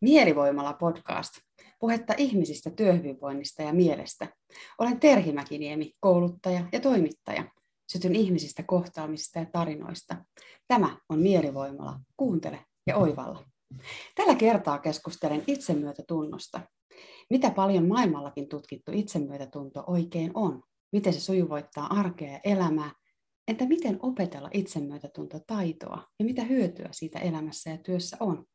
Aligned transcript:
Mielivoimalla 0.00 0.72
podcast. 0.72 1.32
Puhetta 1.78 2.14
ihmisistä, 2.16 2.70
työhyvinvoinnista 2.70 3.62
ja 3.62 3.72
mielestä. 3.72 4.28
Olen 4.78 5.00
Terhi 5.00 5.32
Mäkiniemi, 5.32 5.92
kouluttaja 6.00 6.68
ja 6.72 6.80
toimittaja. 6.80 7.44
Sytyn 7.92 8.16
ihmisistä 8.16 8.62
kohtaamista 8.62 9.38
ja 9.38 9.46
tarinoista. 9.52 10.16
Tämä 10.68 10.96
on 11.08 11.18
Mielivoimala. 11.18 12.00
Kuuntele 12.16 12.64
ja 12.86 12.96
oivalla. 12.96 13.44
Tällä 14.14 14.34
kertaa 14.34 14.78
keskustelen 14.78 15.44
itsemyötätunnosta. 15.46 16.60
Mitä 17.30 17.50
paljon 17.50 17.88
maailmallakin 17.88 18.48
tutkittu 18.48 18.92
itsemyötätunto 18.94 19.84
oikein 19.86 20.30
on? 20.34 20.62
Miten 20.92 21.12
se 21.12 21.20
sujuvoittaa 21.20 21.86
arkea 21.86 22.32
ja 22.32 22.40
elämää? 22.44 22.90
Entä 23.48 23.66
miten 23.66 23.98
opetella 24.02 24.50
itsemyötätuntotaitoa 24.52 26.06
ja 26.18 26.24
mitä 26.24 26.44
hyötyä 26.44 26.88
siitä 26.92 27.18
elämässä 27.18 27.70
ja 27.70 27.78
työssä 27.78 28.16
on? 28.20 28.46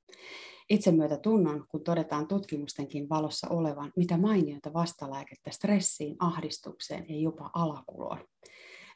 Itsemyötätunnon, 0.70 1.66
kun 1.68 1.84
todetaan 1.84 2.28
tutkimustenkin 2.28 3.10
valossa 3.10 3.48
olevan, 3.50 3.92
mitä 3.96 4.18
mainioita 4.18 4.74
vastalääkettä 4.74 5.52
stressiin, 5.52 6.16
ahdistukseen 6.20 7.06
ja 7.10 7.20
jopa 7.20 7.50
alakuloon. 7.54 8.28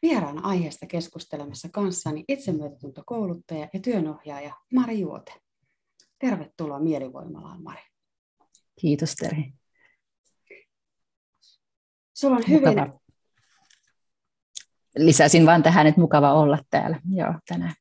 Vieraana 0.02 0.41
aiheesta 0.41 0.86
keskustelemassa 0.86 1.70
kanssani 1.72 2.26
itsemyötätuntokouluttaja 2.28 3.70
ja 3.73 3.80
työnohjaaja 3.80 4.55
Mari 4.73 5.00
Juote. 5.00 5.34
Tervetuloa 6.20 6.80
Mielivoimalaan, 6.80 7.64
Mari. 7.64 7.81
Kiitos, 8.81 9.16
Terhi. 9.16 9.53
Sulla 12.14 12.36
on 12.36 12.44
hyvin... 12.50 12.70
Mukava. 12.70 13.00
Lisäsin 14.98 15.45
vain 15.45 15.64
tähän, 15.64 15.88
että 15.88 16.02
mukava 16.02 16.34
olla 16.34 16.59
täällä 16.70 17.02
Joo, 17.09 17.34
tänään. 17.47 17.73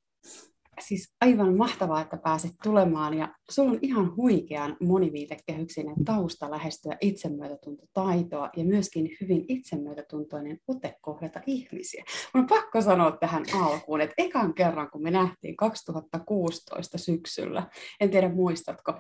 Siis 0.81 1.15
aivan 1.21 1.57
mahtavaa, 1.57 2.01
että 2.01 2.17
pääsit 2.17 2.53
tulemaan 2.63 3.15
ja 3.15 3.35
sulla 3.51 3.71
on 3.71 3.79
ihan 3.83 4.17
huikean 4.17 4.77
moniviitekehyksinen 4.81 6.05
tausta 6.05 6.51
lähestyä 6.51 6.97
itsemyötätuntotaitoa 7.01 8.51
ja 8.57 8.65
myöskin 8.65 9.17
hyvin 9.21 9.45
itsemyötätuntoinen 9.49 10.59
ote 10.69 10.97
kohdata 11.01 11.41
ihmisiä. 11.47 12.05
Mun 12.35 12.43
on 12.43 12.49
pakko 12.49 12.83
sanoa 12.83 13.17
tähän 13.21 13.45
alkuun, 13.55 14.01
että 14.01 14.15
ekan 14.19 14.55
kerran 14.55 14.91
kun 14.91 15.03
me 15.03 15.11
nähtiin 15.11 15.57
2016 15.57 16.99
syksyllä, 16.99 17.71
en 18.01 18.11
tiedä 18.11 18.29
muistatko, 18.29 18.95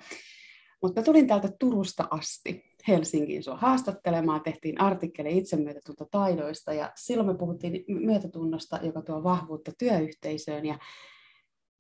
mutta 0.83 1.03
tulin 1.03 1.27
täältä 1.27 1.48
Turusta 1.59 2.09
asti 2.11 2.65
Helsinkiin 2.89 3.43
sua 3.43 3.56
haastattelemaan, 3.56 4.41
tehtiin 4.41 4.81
artikkeli 4.81 5.39
itsemyötätuntotaidoista 5.39 6.73
ja 6.73 6.93
silloin 6.97 7.28
me 7.28 7.34
puhuttiin 7.34 7.84
myötätunnosta, 7.89 8.78
joka 8.83 9.03
tuo 9.03 9.23
vahvuutta 9.23 9.73
työyhteisöön 9.78 10.67
ja 10.67 10.78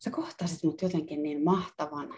sä 0.04 0.10
kohtasit 0.10 0.64
mut 0.64 0.82
jotenkin 0.82 1.22
niin 1.22 1.44
mahtavan 1.44 2.14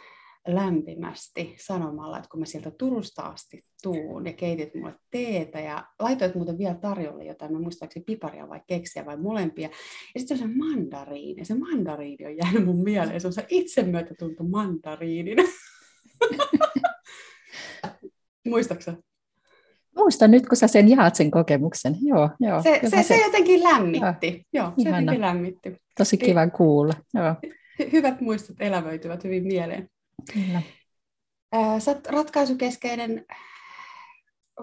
lämpimästi 0.47 1.55
sanomalla, 1.59 2.19
että 2.19 2.29
kun 2.31 2.41
mä 2.41 2.47
sieltä 2.47 2.71
Turusta 2.71 3.23
asti 3.23 3.65
tuun 3.83 4.27
ja 4.27 4.33
keitit 4.33 4.75
mulle 4.75 4.95
teetä 5.11 5.61
ja 5.61 5.85
laitoit 5.99 6.35
muuten 6.35 6.59
vielä 6.59 6.75
tarjolle 6.75 7.25
jotain, 7.25 7.53
mä 7.53 7.61
muistaakseni 7.61 8.05
piparia 8.05 8.49
vai 8.49 8.61
keksiä 8.67 9.07
vai 9.07 9.17
molempia. 9.17 9.69
Ja 10.15 10.21
sitten 10.21 10.39
se 10.39 10.45
on 10.45 10.51
se 10.51 10.57
mandariini, 10.57 11.45
se 11.45 11.55
mandariini 11.55 12.27
on 12.27 12.37
jäänyt 12.37 12.65
mun 12.65 12.83
mieleen, 12.85 13.21
se 13.21 13.27
on 13.27 13.33
se 13.33 13.47
itsemyötätunto 13.49 14.45
mandariinin. 14.45 15.39
Muistaaksä? 18.49 18.97
Muistan 19.97 20.31
nyt, 20.31 20.49
kun 20.49 20.57
sä 20.57 20.67
sen 20.67 20.89
jaat 20.89 21.15
sen 21.15 21.31
kokemuksen. 21.31 21.97
Joo, 22.03 22.31
joo, 22.41 22.63
se, 22.63 22.81
se, 22.83 22.91
se, 22.91 23.03
se 23.03 23.17
jotenkin 23.17 23.63
lämmitti. 23.63 24.47
Joo, 24.53 24.65
joo 24.65 24.73
se 24.83 24.89
jotenkin 24.89 25.21
lämmitti. 25.21 25.77
Tosi 25.99 26.17
kiva 26.17 26.47
kuulla. 26.47 26.93
Joo. 27.15 27.35
Hyvät 27.93 28.21
muistot 28.21 28.57
elävöityvät 28.61 29.25
hyvin 29.25 29.47
mieleen. 29.47 29.91
Kyllä. 30.33 30.63
Sä 31.79 31.91
oot 31.91 32.07
ratkaisukeskeinen 32.07 33.25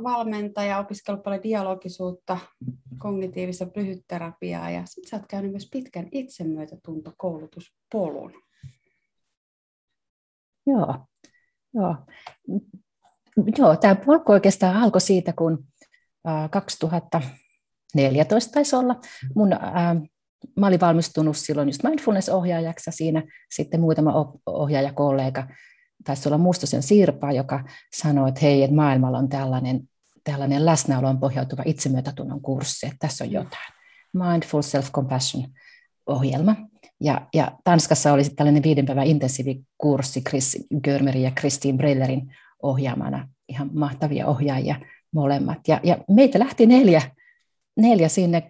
valmentaja, 0.03 0.79
opiskellut 0.79 1.23
paljon 1.23 1.43
dialogisuutta, 1.43 2.37
kognitiivista 2.97 3.67
lyhytterapiaa 3.75 4.69
ja 4.69 4.85
sitten 4.85 5.09
sä 5.09 5.17
oot 5.17 5.25
käynyt 5.27 5.51
myös 5.51 5.69
pitkän 5.71 6.07
itsemyötätuntokoulutuspolun. 6.11 8.33
Joo, 10.67 11.05
joo. 11.73 11.95
Joo, 13.57 13.75
tämä 13.75 13.95
polku 13.95 14.31
oikeastaan 14.31 14.77
alkoi 14.77 15.01
siitä, 15.01 15.33
kun 15.33 15.67
2014 16.51 18.51
taisi 18.53 18.75
olla. 18.75 18.95
Mun, 19.35 19.49
mä 20.55 20.67
olin 20.67 20.79
valmistunut 20.79 21.37
silloin 21.37 21.69
just 21.69 21.83
mindfulness-ohjaajaksi 21.83 22.91
siinä 22.91 23.23
sitten 23.51 23.79
muutama 23.79 24.33
ohjaajakollega, 24.45 25.47
taisi 26.03 26.29
olla 26.29 26.37
Mustosen 26.37 26.83
Sirpa, 26.83 27.31
joka 27.31 27.63
sanoi, 27.95 28.29
että 28.29 28.41
hei, 28.41 28.63
että 28.63 28.75
maailmalla 28.75 29.17
on 29.17 29.29
tällainen, 29.29 29.81
tällainen 30.23 30.65
läsnäoloon 30.65 31.19
pohjautuva 31.19 31.63
itsemyötätunnon 31.65 32.41
kurssi, 32.41 32.85
että 32.85 32.97
tässä 32.99 33.23
on 33.23 33.29
mm. 33.29 33.33
jotain. 33.33 33.73
Mindful 34.13 34.61
Self-Compassion 34.61 35.47
ohjelma. 36.05 36.55
Ja, 36.99 37.27
ja 37.33 37.51
Tanskassa 37.63 38.13
oli 38.13 38.23
sitten 38.23 38.37
tällainen 38.37 38.63
viiden 38.63 38.85
päivän 38.85 39.07
intensiivikurssi 39.07 40.21
Chris 40.21 40.67
Görmerin 40.83 41.23
ja 41.23 41.31
Christine 41.31 41.77
Brellerin 41.77 42.35
ohjaamana. 42.63 43.29
Ihan 43.49 43.69
mahtavia 43.73 44.27
ohjaajia 44.27 44.75
molemmat. 45.13 45.67
Ja, 45.67 45.79
ja 45.83 45.97
meitä 46.09 46.39
lähti 46.39 46.65
neljä, 46.65 47.01
neljä 47.77 48.07
sinne 48.09 48.49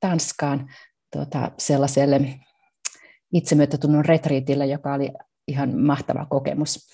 Tanskaan 0.00 0.70
tuota, 1.12 1.50
sellaiselle 1.58 2.20
itsemyötätunnon 3.32 4.04
retriitille, 4.04 4.66
joka 4.66 4.94
oli 4.94 5.10
ihan 5.48 5.80
mahtava 5.80 6.26
kokemus. 6.30 6.92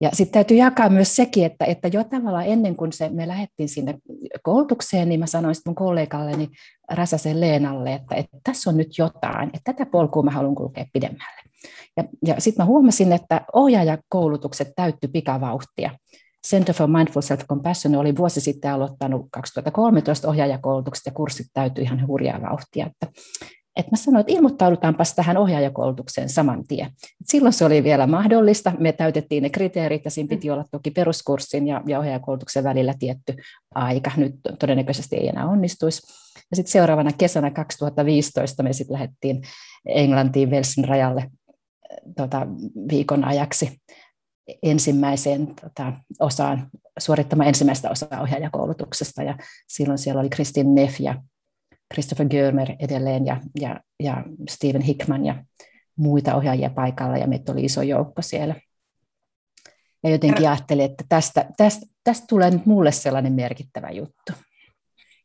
Ja 0.00 0.10
sitten 0.12 0.32
täytyy 0.32 0.56
jakaa 0.56 0.88
myös 0.88 1.16
sekin, 1.16 1.44
että, 1.44 1.64
että 1.64 1.88
jo 1.88 2.04
tavallaan 2.04 2.46
ennen 2.46 2.76
kuin 2.76 2.92
se, 2.92 3.08
me 3.08 3.28
lähdettiin 3.28 3.68
sinne 3.68 3.94
koulutukseen, 4.42 5.08
niin 5.08 5.20
mä 5.20 5.26
sanoin 5.26 5.54
sitten 5.54 5.70
mun 5.70 5.74
kollegalleni 5.74 6.48
Räsäsen 6.90 7.40
Leenalle, 7.40 7.94
että, 7.94 8.14
että 8.14 8.36
tässä 8.44 8.70
on 8.70 8.76
nyt 8.76 8.98
jotain, 8.98 9.50
että 9.54 9.72
tätä 9.72 9.86
polkua 9.90 10.22
mä 10.22 10.30
haluan 10.30 10.54
kulkea 10.54 10.84
pidemmälle. 10.92 11.42
Ja, 11.96 12.04
ja 12.26 12.34
sitten 12.38 12.64
mä 12.64 12.66
huomasin, 12.66 13.12
että 13.12 13.40
ohjaajakoulutukset 13.52 14.68
täytty 14.76 15.08
pikavauhtia. 15.08 15.90
Center 16.46 16.74
for 16.74 16.88
Mindful 16.88 17.22
Self-Compassion 17.22 17.96
oli 17.96 18.16
vuosi 18.16 18.40
sitten 18.40 18.70
aloittanut 18.72 19.26
2013 19.30 20.28
ohjaajakoulutukset 20.28 21.06
ja 21.06 21.12
kurssit 21.12 21.46
täytyi 21.52 21.84
ihan 21.84 22.06
hurjaa 22.06 22.42
vauhtia. 22.42 22.86
Että, 22.86 23.06
että 23.76 23.90
mä 23.90 23.96
sanoin, 23.96 24.20
että 24.20 24.32
ilmoittaudutaanpas 24.32 25.14
tähän 25.14 25.36
ohjaajakoulutukseen 25.36 26.28
saman 26.28 26.66
tien. 26.68 26.90
Silloin 27.24 27.52
se 27.52 27.64
oli 27.64 27.84
vielä 27.84 28.06
mahdollista. 28.06 28.72
Me 28.78 28.92
täytettiin 28.92 29.42
ne 29.42 29.50
kriteerit 29.50 30.04
ja 30.04 30.10
siinä 30.10 30.28
piti 30.28 30.50
olla 30.50 30.64
toki 30.70 30.90
peruskurssin 30.90 31.68
ja, 31.68 31.82
ja 31.86 31.98
ohjaajakoulutuksen 31.98 32.64
välillä 32.64 32.94
tietty 32.98 33.36
aika. 33.74 34.10
Nyt 34.16 34.34
todennäköisesti 34.58 35.16
ei 35.16 35.28
enää 35.28 35.46
onnistuisi. 35.46 36.02
Ja 36.50 36.56
sitten 36.56 36.72
seuraavana 36.72 37.10
kesänä 37.18 37.50
2015 37.50 38.62
me 38.62 38.72
sitten 38.72 38.94
lähdettiin 38.94 39.42
Englantiin 39.86 40.50
Velsin 40.50 40.84
rajalle 40.84 41.30
tota, 42.16 42.46
viikon 42.90 43.24
ajaksi 43.24 43.80
ensimmäiseen 44.62 45.46
tota, 45.46 45.92
osaan, 46.20 46.70
suorittamaan 46.98 47.48
ensimmäistä 47.48 47.90
osaa 47.90 48.20
ohjaajakoulutuksesta. 48.22 49.22
Ja 49.22 49.38
silloin 49.68 49.98
siellä 49.98 50.20
oli 50.20 50.28
Kristin 50.28 50.74
Neff 50.74 51.00
ja 51.00 51.22
Christopher 51.94 52.28
Görmer 52.28 52.68
edelleen 52.78 53.26
ja, 53.26 53.40
ja, 53.60 53.80
ja 54.02 54.24
Steven 54.48 54.82
Hickman 54.82 55.26
ja 55.26 55.44
muita 55.96 56.34
ohjaajia 56.34 56.70
paikalla 56.70 57.16
ja 57.16 57.26
meitä 57.26 57.52
oli 57.52 57.64
iso 57.64 57.82
joukko 57.82 58.22
siellä. 58.22 58.54
Ja 60.02 60.10
jotenkin 60.10 60.48
ajattelin, 60.48 60.84
että 60.84 61.04
tästä, 61.08 61.50
tästä, 61.56 61.86
tästä 62.04 62.26
tulee 62.28 62.50
nyt 62.50 62.66
mulle 62.66 62.92
sellainen 62.92 63.32
merkittävä 63.32 63.90
juttu. 63.90 64.32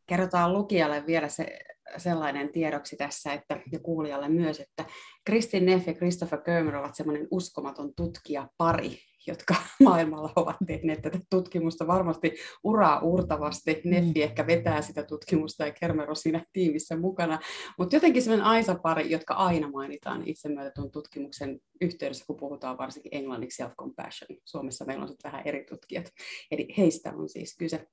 Kerrotaan 0.08 0.54
lukijalle 0.54 1.06
vielä 1.08 1.30
se 1.30 1.60
sellainen 1.98 2.50
tiedoksi 2.50 2.96
tässä, 2.96 3.34
että, 3.34 3.60
ja 3.72 3.80
kuulijalle 3.80 4.30
myös, 4.30 4.60
että 4.60 4.86
Kristin 5.26 5.66
Neff 5.66 5.88
ja 5.88 5.94
Christopher 5.94 6.42
Kermer 6.42 6.76
ovat 6.76 6.96
semmoinen 6.96 7.28
uskomaton 7.32 7.94
tutkijapari, 7.96 9.00
jotka 9.28 9.56
maailmalla 9.84 10.34
ovat 10.36 10.56
tehneet 10.68 11.02
tätä 11.02 11.20
tutkimusta 11.30 11.88
varmasti 11.88 12.36
uraa 12.64 13.00
uurtavasti. 13.00 13.82
Mm. 13.84 13.90
Neffi 13.90 14.24
ehkä 14.24 14.48
vetää 14.48 14.82
sitä 14.82 15.04
tutkimusta 15.04 15.66
ja 15.66 15.74
Kermer 15.74 16.10
on 16.10 16.16
siinä 16.16 16.46
tiimissä 16.54 16.98
mukana. 16.98 17.40
Mutta 17.78 17.96
jotenkin 17.96 18.22
semmoinen 18.22 18.46
Aisa-pari, 18.46 19.12
jotka 19.12 19.34
aina 19.34 19.70
mainitaan 19.70 20.28
itsemyötätun 20.28 20.92
tutkimuksen 20.92 21.60
yhteydessä, 21.82 22.26
kun 22.28 22.38
puhutaan 22.38 22.78
varsinkin 22.78 23.16
englanniksi 23.16 23.64
self-compassion. 23.64 24.38
Suomessa 24.46 24.86
meillä 24.86 25.02
on 25.02 25.08
sitten 25.08 25.32
vähän 25.32 25.48
eri 25.48 25.66
tutkijat. 25.70 26.12
Eli 26.52 26.68
heistä 26.78 27.14
on 27.16 27.30
siis 27.30 27.56
kyse. 27.58 27.88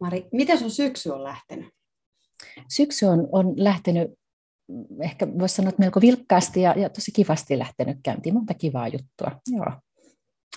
Mari, 0.00 0.28
miten 0.32 0.58
sun 0.58 0.70
syksy 0.70 1.10
on 1.10 1.24
lähtenyt? 1.24 1.78
syksy 2.68 3.06
on, 3.06 3.28
on 3.32 3.54
lähtenyt, 3.56 4.10
ehkä 5.02 5.28
voisi 5.38 5.54
sanoa, 5.54 5.68
että 5.68 5.82
melko 5.82 6.00
vilkkaasti 6.00 6.62
ja, 6.62 6.74
ja 6.78 6.90
tosi 6.90 7.12
kivasti 7.12 7.58
lähtenyt 7.58 7.98
käyntiin. 8.02 8.34
Monta 8.34 8.54
kivaa 8.54 8.88
juttua. 8.88 9.40
Joo. 9.56 9.72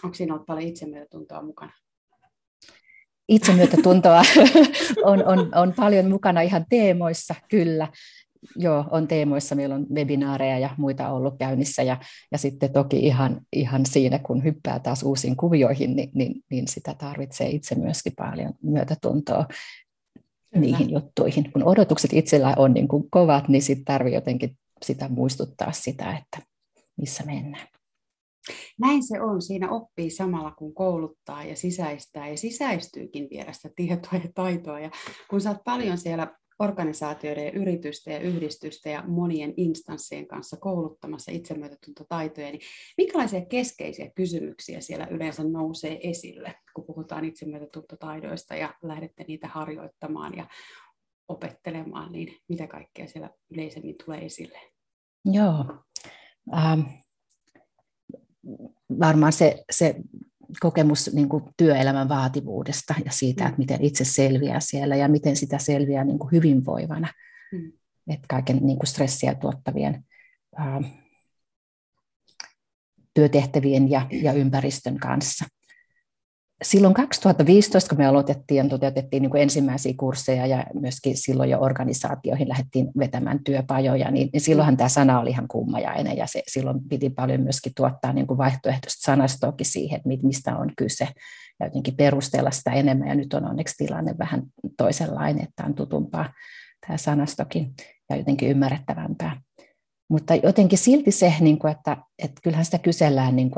Onko 0.03 0.13
siinä 0.13 0.33
ollut 0.33 0.45
paljon 0.45 0.67
itsemyötätuntoa 0.67 1.41
mukana? 1.41 1.73
Itsemyötätuntoa 3.29 4.21
on, 5.03 5.27
on, 5.27 5.51
on 5.55 5.73
paljon 5.73 6.09
mukana 6.09 6.41
ihan 6.41 6.65
teemoissa, 6.69 7.35
kyllä. 7.49 7.87
joo, 8.55 8.85
on 8.91 9.07
teemoissa, 9.07 9.55
meillä 9.55 9.75
on 9.75 9.87
webinaareja 9.93 10.59
ja 10.59 10.69
muita 10.77 11.11
ollut 11.11 11.37
käynnissä 11.39 11.83
ja, 11.83 11.97
ja 12.31 12.37
sitten 12.37 12.73
toki 12.73 12.99
ihan, 12.99 13.41
ihan 13.53 13.85
siinä, 13.85 14.19
kun 14.19 14.43
hyppää 14.43 14.79
taas 14.79 15.03
uusiin 15.03 15.37
kuvioihin, 15.37 15.95
niin, 15.95 16.11
niin, 16.13 16.43
niin 16.51 16.67
sitä 16.67 16.95
tarvitsee 16.97 17.49
itse 17.49 17.75
myöskin 17.75 18.13
paljon 18.17 18.53
myötätuntoa 18.63 19.45
Kyllä. 20.53 20.65
niihin 20.65 20.89
juttuihin. 20.89 21.51
Kun 21.51 21.63
odotukset 21.63 22.13
itsellä 22.13 22.53
on 22.57 22.73
niin 22.73 22.87
kuin 22.87 23.09
kovat, 23.09 23.47
niin 23.47 23.61
sitten 23.61 23.85
tarvitsee 23.85 24.15
jotenkin 24.15 24.57
sitä 24.83 25.09
muistuttaa 25.09 25.71
sitä, 25.71 26.17
että 26.17 26.47
missä 26.97 27.23
mennään. 27.25 27.67
Näin 28.79 29.07
se 29.07 29.21
on. 29.21 29.41
Siinä 29.41 29.71
oppii 29.71 30.09
samalla, 30.09 30.51
kun 30.51 30.73
kouluttaa 30.73 31.43
ja 31.43 31.55
sisäistää 31.55 32.29
ja 32.29 32.37
sisäistyykin 32.37 33.27
vielä 33.29 33.53
sitä 33.53 33.69
tietoa 33.75 34.19
ja 34.23 34.29
taitoa. 34.35 34.79
Ja 34.79 34.91
kun 35.29 35.41
sä 35.41 35.49
oot 35.49 35.63
paljon 35.65 35.97
siellä 35.97 36.35
organisaatioiden 36.61 37.45
ja 37.45 37.51
yritysten 37.51 38.13
ja 38.13 38.19
yhdistysten 38.19 38.93
ja 38.93 39.03
monien 39.07 39.53
instanssien 39.57 40.27
kanssa 40.27 40.57
kouluttamassa 40.57 41.31
itsemyötätuntotaitoja, 41.31 42.51
niin 42.51 42.61
minkälaisia 42.97 43.45
keskeisiä 43.45 44.11
kysymyksiä 44.15 44.81
siellä 44.81 45.07
yleensä 45.11 45.43
nousee 45.43 46.09
esille, 46.09 46.55
kun 46.75 46.85
puhutaan 46.85 47.25
itsemyötätuntotaidoista 47.25 48.55
ja 48.55 48.73
lähdette 48.83 49.25
niitä 49.27 49.47
harjoittamaan 49.47 50.37
ja 50.37 50.47
opettelemaan, 51.27 52.11
niin 52.11 52.37
mitä 52.49 52.67
kaikkea 52.67 53.07
siellä 53.07 53.29
yleisemmin 53.51 53.95
tulee 54.05 54.25
esille? 54.25 54.59
Joo. 55.25 55.65
Ähm, 56.55 56.81
varmaan 58.99 59.33
se, 59.33 59.63
se 59.71 59.95
kokemus 60.59 61.13
niin 61.13 61.29
kuin 61.29 61.43
työelämän 61.57 62.09
vaativuudesta 62.09 62.95
ja 63.05 63.11
siitä, 63.11 63.43
mm. 63.43 63.47
että 63.47 63.59
miten 63.59 63.81
itse 63.81 64.05
selviää 64.05 64.59
siellä 64.59 64.95
ja 64.95 65.07
miten 65.07 65.35
sitä 65.35 65.57
selviää 65.57 66.03
niin 66.03 66.19
kuin 66.19 66.31
hyvinvoivana. 66.31 67.07
Mm. 67.51 67.71
Että 68.07 68.25
kaiken 68.29 68.59
niin 68.61 68.77
kuin 68.77 68.87
stressiä 68.87 69.35
tuottavien 69.35 70.05
ää, 70.55 70.81
työtehtävien 73.13 73.91
ja, 73.91 74.07
ja 74.11 74.33
ympäristön 74.33 74.97
kanssa 74.97 75.45
silloin 76.61 76.93
2015, 76.93 77.89
kun 77.89 77.97
me 77.97 78.07
aloitettiin 78.07 78.57
ja 78.57 78.69
toteutettiin 78.69 79.23
niin 79.23 79.37
ensimmäisiä 79.37 79.93
kursseja 79.97 80.45
ja 80.45 80.65
myöskin 80.73 81.17
silloin 81.17 81.49
jo 81.49 81.61
organisaatioihin 81.61 82.49
lähdettiin 82.49 82.91
vetämään 82.97 83.43
työpajoja, 83.43 84.11
niin, 84.11 84.29
niin 84.33 84.41
silloinhan 84.41 84.77
tämä 84.77 84.89
sana 84.89 85.19
oli 85.19 85.29
ihan 85.29 85.47
kummajainen 85.47 86.17
ja 86.17 86.27
se, 86.27 86.43
silloin 86.47 86.79
piti 86.89 87.09
paljon 87.09 87.41
myöskin 87.41 87.71
tuottaa 87.75 88.13
niin 88.13 88.27
vaihtoehtoista 88.27 89.01
sanastoakin 89.01 89.65
siihen, 89.65 89.97
että 89.97 90.27
mistä 90.27 90.57
on 90.57 90.71
kyse 90.77 91.07
ja 91.59 91.65
jotenkin 91.65 91.95
perustella 91.95 92.51
sitä 92.51 92.71
enemmän 92.71 93.07
ja 93.07 93.15
nyt 93.15 93.33
on 93.33 93.45
onneksi 93.45 93.75
tilanne 93.77 94.15
vähän 94.19 94.43
toisenlainen, 94.77 95.43
että 95.43 95.63
on 95.65 95.73
tutumpaa 95.73 96.33
tämä 96.87 96.97
sanastokin 96.97 97.73
ja 98.09 98.15
jotenkin 98.15 98.49
ymmärrettävämpää. 98.49 99.41
Mutta 100.09 100.35
jotenkin 100.35 100.77
silti 100.77 101.11
se, 101.11 101.33
niin 101.39 101.67
että, 101.71 101.97
että 102.23 102.41
kyllähän 102.43 102.65
sitä 102.65 102.77
kysellään, 102.77 103.35
niin 103.35 103.51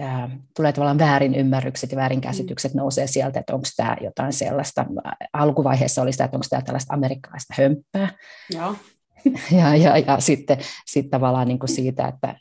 että 0.00 0.30
tulee 0.56 0.72
tavallaan 0.72 0.98
väärin 0.98 1.34
ymmärrykset 1.34 1.92
ja 1.92 1.96
väärinkäsitykset 1.96 2.74
mm. 2.74 2.78
nousee 2.78 3.06
sieltä, 3.06 3.40
että 3.40 3.54
onko 3.54 3.66
tämä 3.76 3.96
jotain 4.00 4.32
sellaista, 4.32 4.86
alkuvaiheessa 5.32 6.02
oli 6.02 6.12
sitä, 6.12 6.24
että 6.24 6.36
onko 6.36 6.46
tämä 6.50 6.62
tällaista 6.62 6.94
amerikkalaista 6.94 7.54
hömppää. 7.56 8.08
Joo. 8.54 8.74
Ja, 9.58 9.76
ja, 9.76 9.98
ja 9.98 10.20
sitten 10.20 10.58
sit 10.86 11.10
tavallaan 11.10 11.48
niin 11.48 11.58
kuin 11.58 11.68
siitä, 11.68 12.08
että 12.08 12.36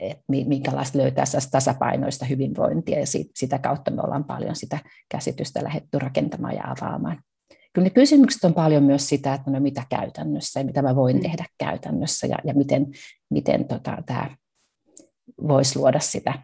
et 0.00 0.18
minkälaista 0.28 0.98
löytää 0.98 1.24
tasapainoista 1.50 2.24
hyvinvointia, 2.24 2.98
ja 2.98 3.06
siitä, 3.06 3.30
sitä 3.34 3.58
kautta 3.58 3.90
me 3.90 4.02
ollaan 4.02 4.24
paljon 4.24 4.56
sitä 4.56 4.78
käsitystä 5.08 5.64
lähdetty 5.64 5.98
rakentamaan 5.98 6.54
ja 6.54 6.62
avaamaan. 6.64 7.18
Kyllä 7.72 7.86
ne 7.86 7.90
kysymykset 7.90 8.44
on 8.44 8.54
paljon 8.54 8.82
myös 8.82 9.08
sitä, 9.08 9.34
että 9.34 9.50
no 9.50 9.60
mitä 9.60 9.82
käytännössä 9.88 10.60
ja 10.60 10.66
mitä 10.66 10.82
mä 10.82 10.96
voin 10.96 11.16
mm. 11.16 11.22
tehdä 11.22 11.44
käytännössä 11.58 12.26
ja, 12.26 12.36
ja 12.44 12.54
miten, 12.54 12.86
miten 13.30 13.64
tota, 13.68 14.02
tämä 14.06 14.30
voisi 15.48 15.78
luoda 15.78 16.00
sitä 16.00 16.34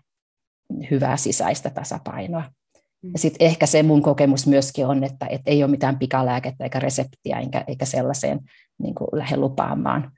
hyvää 0.90 1.16
sisäistä 1.16 1.70
tasapainoa. 1.70 2.44
Ja 3.02 3.08
mm. 3.08 3.12
sitten 3.16 3.46
ehkä 3.46 3.66
se 3.66 3.82
mun 3.82 4.02
kokemus 4.02 4.46
myöskin 4.46 4.86
on, 4.86 5.04
että 5.04 5.26
et 5.30 5.40
ei 5.46 5.62
ole 5.62 5.70
mitään 5.70 5.98
pikalääkettä 5.98 6.64
eikä 6.64 6.78
reseptiä 6.78 7.38
eikä, 7.38 7.64
eikä 7.66 7.84
sellaiseen 7.84 8.40
niin 8.82 8.94
kuin 8.94 9.08
lähde 9.12 9.36
lupaamaan. 9.36 10.12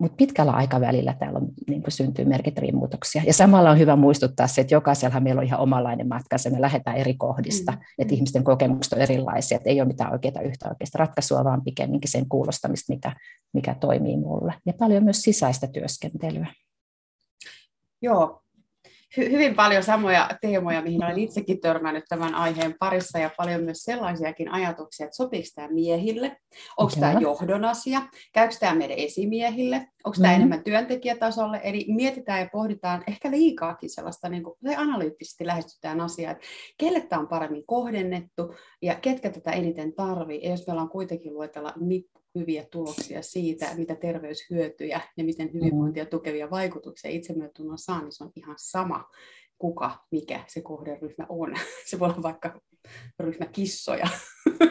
Mutta 0.00 0.16
pitkällä 0.16 0.52
aikavälillä 0.52 1.14
täällä 1.18 1.38
on, 1.38 1.48
niin 1.68 1.82
kuin 1.82 1.92
syntyy 1.92 2.24
merkittäviä 2.24 2.72
muutoksia. 2.72 3.22
Ja 3.26 3.32
samalla 3.32 3.70
on 3.70 3.78
hyvä 3.78 3.96
muistuttaa 3.96 4.46
se, 4.46 4.60
että 4.60 4.74
jokaisellahan 4.74 5.22
meillä 5.22 5.38
on 5.38 5.46
ihan 5.46 5.60
omanlainen 5.60 6.08
matka, 6.08 6.38
se 6.38 6.50
me 6.50 6.60
lähdetään 6.60 6.96
eri 6.96 7.14
kohdista, 7.14 7.72
mm. 7.72 7.78
että 7.98 8.14
ihmisten 8.14 8.44
kokemukset 8.44 8.92
on 8.92 9.00
erilaisia, 9.00 9.56
että 9.56 9.70
ei 9.70 9.80
ole 9.80 9.88
mitään 9.88 10.12
oikeaa 10.12 10.42
yhtä 10.42 10.68
oikeasta 10.68 10.98
ratkaisua, 10.98 11.44
vaan 11.44 11.64
pikemminkin 11.64 12.10
sen 12.10 12.28
kuulostamista, 12.28 12.92
mikä, 12.92 13.12
mikä 13.54 13.74
toimii 13.74 14.16
mulle. 14.16 14.54
Ja 14.66 14.72
paljon 14.78 15.04
myös 15.04 15.22
sisäistä 15.22 15.66
työskentelyä. 15.66 16.46
Joo, 18.02 18.42
hy- 19.18 19.30
hyvin 19.30 19.54
paljon 19.54 19.82
samoja 19.82 20.28
teemoja, 20.40 20.82
mihin 20.82 21.04
olen 21.04 21.18
itsekin 21.18 21.60
törmännyt 21.60 22.04
tämän 22.08 22.34
aiheen 22.34 22.74
parissa 22.78 23.18
ja 23.18 23.30
paljon 23.36 23.62
myös 23.62 23.78
sellaisiakin 23.78 24.52
ajatuksia, 24.52 25.04
että 25.06 25.16
sopiiko 25.16 25.48
tämä 25.54 25.68
miehille, 25.68 26.36
onko 26.76 26.92
tämä 27.00 27.20
johdon 27.20 27.64
asia, 27.64 28.02
käykö 28.32 28.54
tämä 28.60 28.74
meidän 28.74 28.98
esimiehille, 28.98 29.86
onko 30.04 30.10
mm-hmm. 30.10 30.22
tämä 30.22 30.34
enemmän 30.34 30.64
työntekijätasolle, 30.64 31.60
eli 31.64 31.86
mietitään 31.88 32.40
ja 32.40 32.48
pohditaan 32.52 33.04
ehkä 33.06 33.30
liikaakin 33.30 33.90
sellaista, 33.90 34.28
niin 34.28 34.42
kuin, 34.42 34.56
analyyttisesti 34.76 35.46
lähestytään 35.46 36.00
asiaa, 36.00 36.32
että 36.32 36.44
kelle 36.78 37.00
tämä 37.00 37.20
on 37.20 37.28
paremmin 37.28 37.66
kohdennettu 37.66 38.54
ja 38.82 38.94
ketkä 38.94 39.30
tätä 39.30 39.50
eniten 39.50 39.94
tarvii, 39.94 40.42
ja 40.42 40.50
jos 40.50 40.66
meillä 40.66 40.82
on 40.82 40.88
kuitenkin 40.88 41.34
luetella 41.34 41.74
hyviä 42.34 42.66
tuloksia 42.70 43.22
siitä, 43.22 43.66
mitä 43.76 43.94
terveyshyötyjä 43.94 45.00
ja 45.16 45.24
miten 45.24 45.46
mm. 45.46 45.52
hyvinvointia 45.52 46.06
tukevia 46.06 46.50
vaikutuksia 46.50 47.10
itsemyötunnon 47.10 47.78
saa, 47.78 48.02
niin 48.02 48.12
se 48.12 48.24
on 48.24 48.32
ihan 48.36 48.56
sama, 48.58 49.04
kuka, 49.60 50.06
mikä 50.10 50.44
se 50.46 50.60
kohderyhmä 50.60 51.26
on. 51.28 51.54
Se 51.90 51.98
voi 51.98 52.08
olla 52.08 52.22
vaikka 52.22 52.60
ryhmä 53.20 53.46
kissoja, 53.46 54.06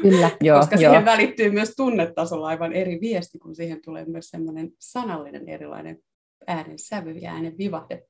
Kyllä, 0.02 0.32
joo, 0.42 0.60
koska 0.60 0.76
joo. 0.76 0.92
siihen 0.92 1.06
välittyy 1.06 1.52
myös 1.52 1.74
tunnetasolla 1.76 2.48
aivan 2.48 2.74
eri 2.74 3.02
viesti, 3.02 3.40
kun 3.40 3.56
siihen 3.56 3.82
tulee 3.82 4.06
myös 4.06 4.30
semmoinen 4.30 4.72
sanallinen 4.80 5.50
erilainen 5.50 6.00
äänen 6.48 6.80
sävy 6.80 7.12
ja 7.12 7.32
äänen 7.32 7.58
vivahde 7.58 8.04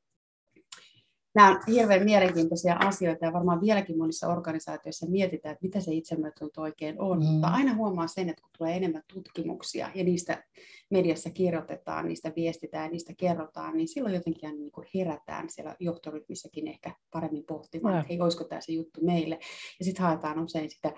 nämä 1.35 1.49
on 1.49 1.59
hirveän 1.67 2.03
mielenkiintoisia 2.03 2.75
asioita 2.75 3.25
ja 3.25 3.33
varmaan 3.33 3.61
vieläkin 3.61 3.97
monissa 3.97 4.27
organisaatioissa 4.27 5.09
mietitään, 5.09 5.53
että 5.53 5.65
mitä 5.65 5.79
se 5.79 5.93
itsemyötunto 5.93 6.61
oikein 6.61 7.01
on. 7.01 7.19
Mm. 7.19 7.25
Mutta 7.25 7.47
aina 7.47 7.73
huomaa 7.73 8.07
sen, 8.07 8.29
että 8.29 8.41
kun 8.41 8.51
tulee 8.57 8.75
enemmän 8.75 9.03
tutkimuksia 9.13 9.89
ja 9.95 10.03
niistä 10.03 10.43
mediassa 10.89 11.29
kirjoitetaan, 11.29 12.07
niistä 12.07 12.31
viestitään 12.36 12.83
ja 12.83 12.91
niistä 12.91 13.13
kerrotaan, 13.17 13.77
niin 13.77 13.88
silloin 13.88 14.15
jotenkin 14.15 14.59
niin 14.59 14.71
kuin 14.71 14.88
herätään 14.95 15.50
siellä 15.50 15.75
johtoryhmissäkin 15.79 16.67
ehkä 16.67 16.91
paremmin 17.12 17.45
pohtimaan, 17.45 18.00
että 18.00 18.07
hei, 18.09 18.21
olisiko 18.21 18.43
tämä 18.43 18.62
se 18.62 18.71
juttu 18.71 19.01
meille. 19.05 19.39
Ja 19.79 19.86
sitten 19.86 20.05
haetaan 20.05 20.39
usein 20.39 20.69
sitä 20.69 20.93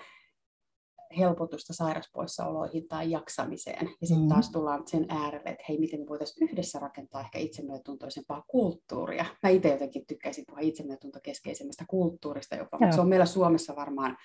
helpotusta 1.18 1.74
sairauspoissaoloihin 1.74 2.88
tai 2.88 3.12
jaksamiseen. 3.12 3.90
Ja 4.02 4.08
sitten 4.08 4.26
mm. 4.26 4.30
taas 4.30 4.52
tullaan 4.52 4.88
sen 4.88 5.06
äärelle, 5.10 5.50
että 5.50 5.64
hei, 5.70 5.80
miten 5.80 6.00
me 6.00 6.06
voitaisiin 6.08 6.50
yhdessä 6.50 6.80
rakentaa 6.80 7.22
ehkä 7.22 7.40
itsemyötuntoisempaa 7.40 8.44
kulttuuria. 8.48 9.26
Mä 9.44 9.50
itse 9.50 9.70
jotenkin 9.70 10.06
tykkäisin 10.06 10.44
puhua 10.48 10.62
itsemyötuntokeskeisemmästä 10.62 11.86
kulttuurista 11.88 12.56
jopa, 12.56 12.78
mutta 12.80 12.96
se 12.96 13.02
on 13.02 13.10
meillä 13.10 13.26
Suomessa 13.26 13.76
varmaan 13.76 14.18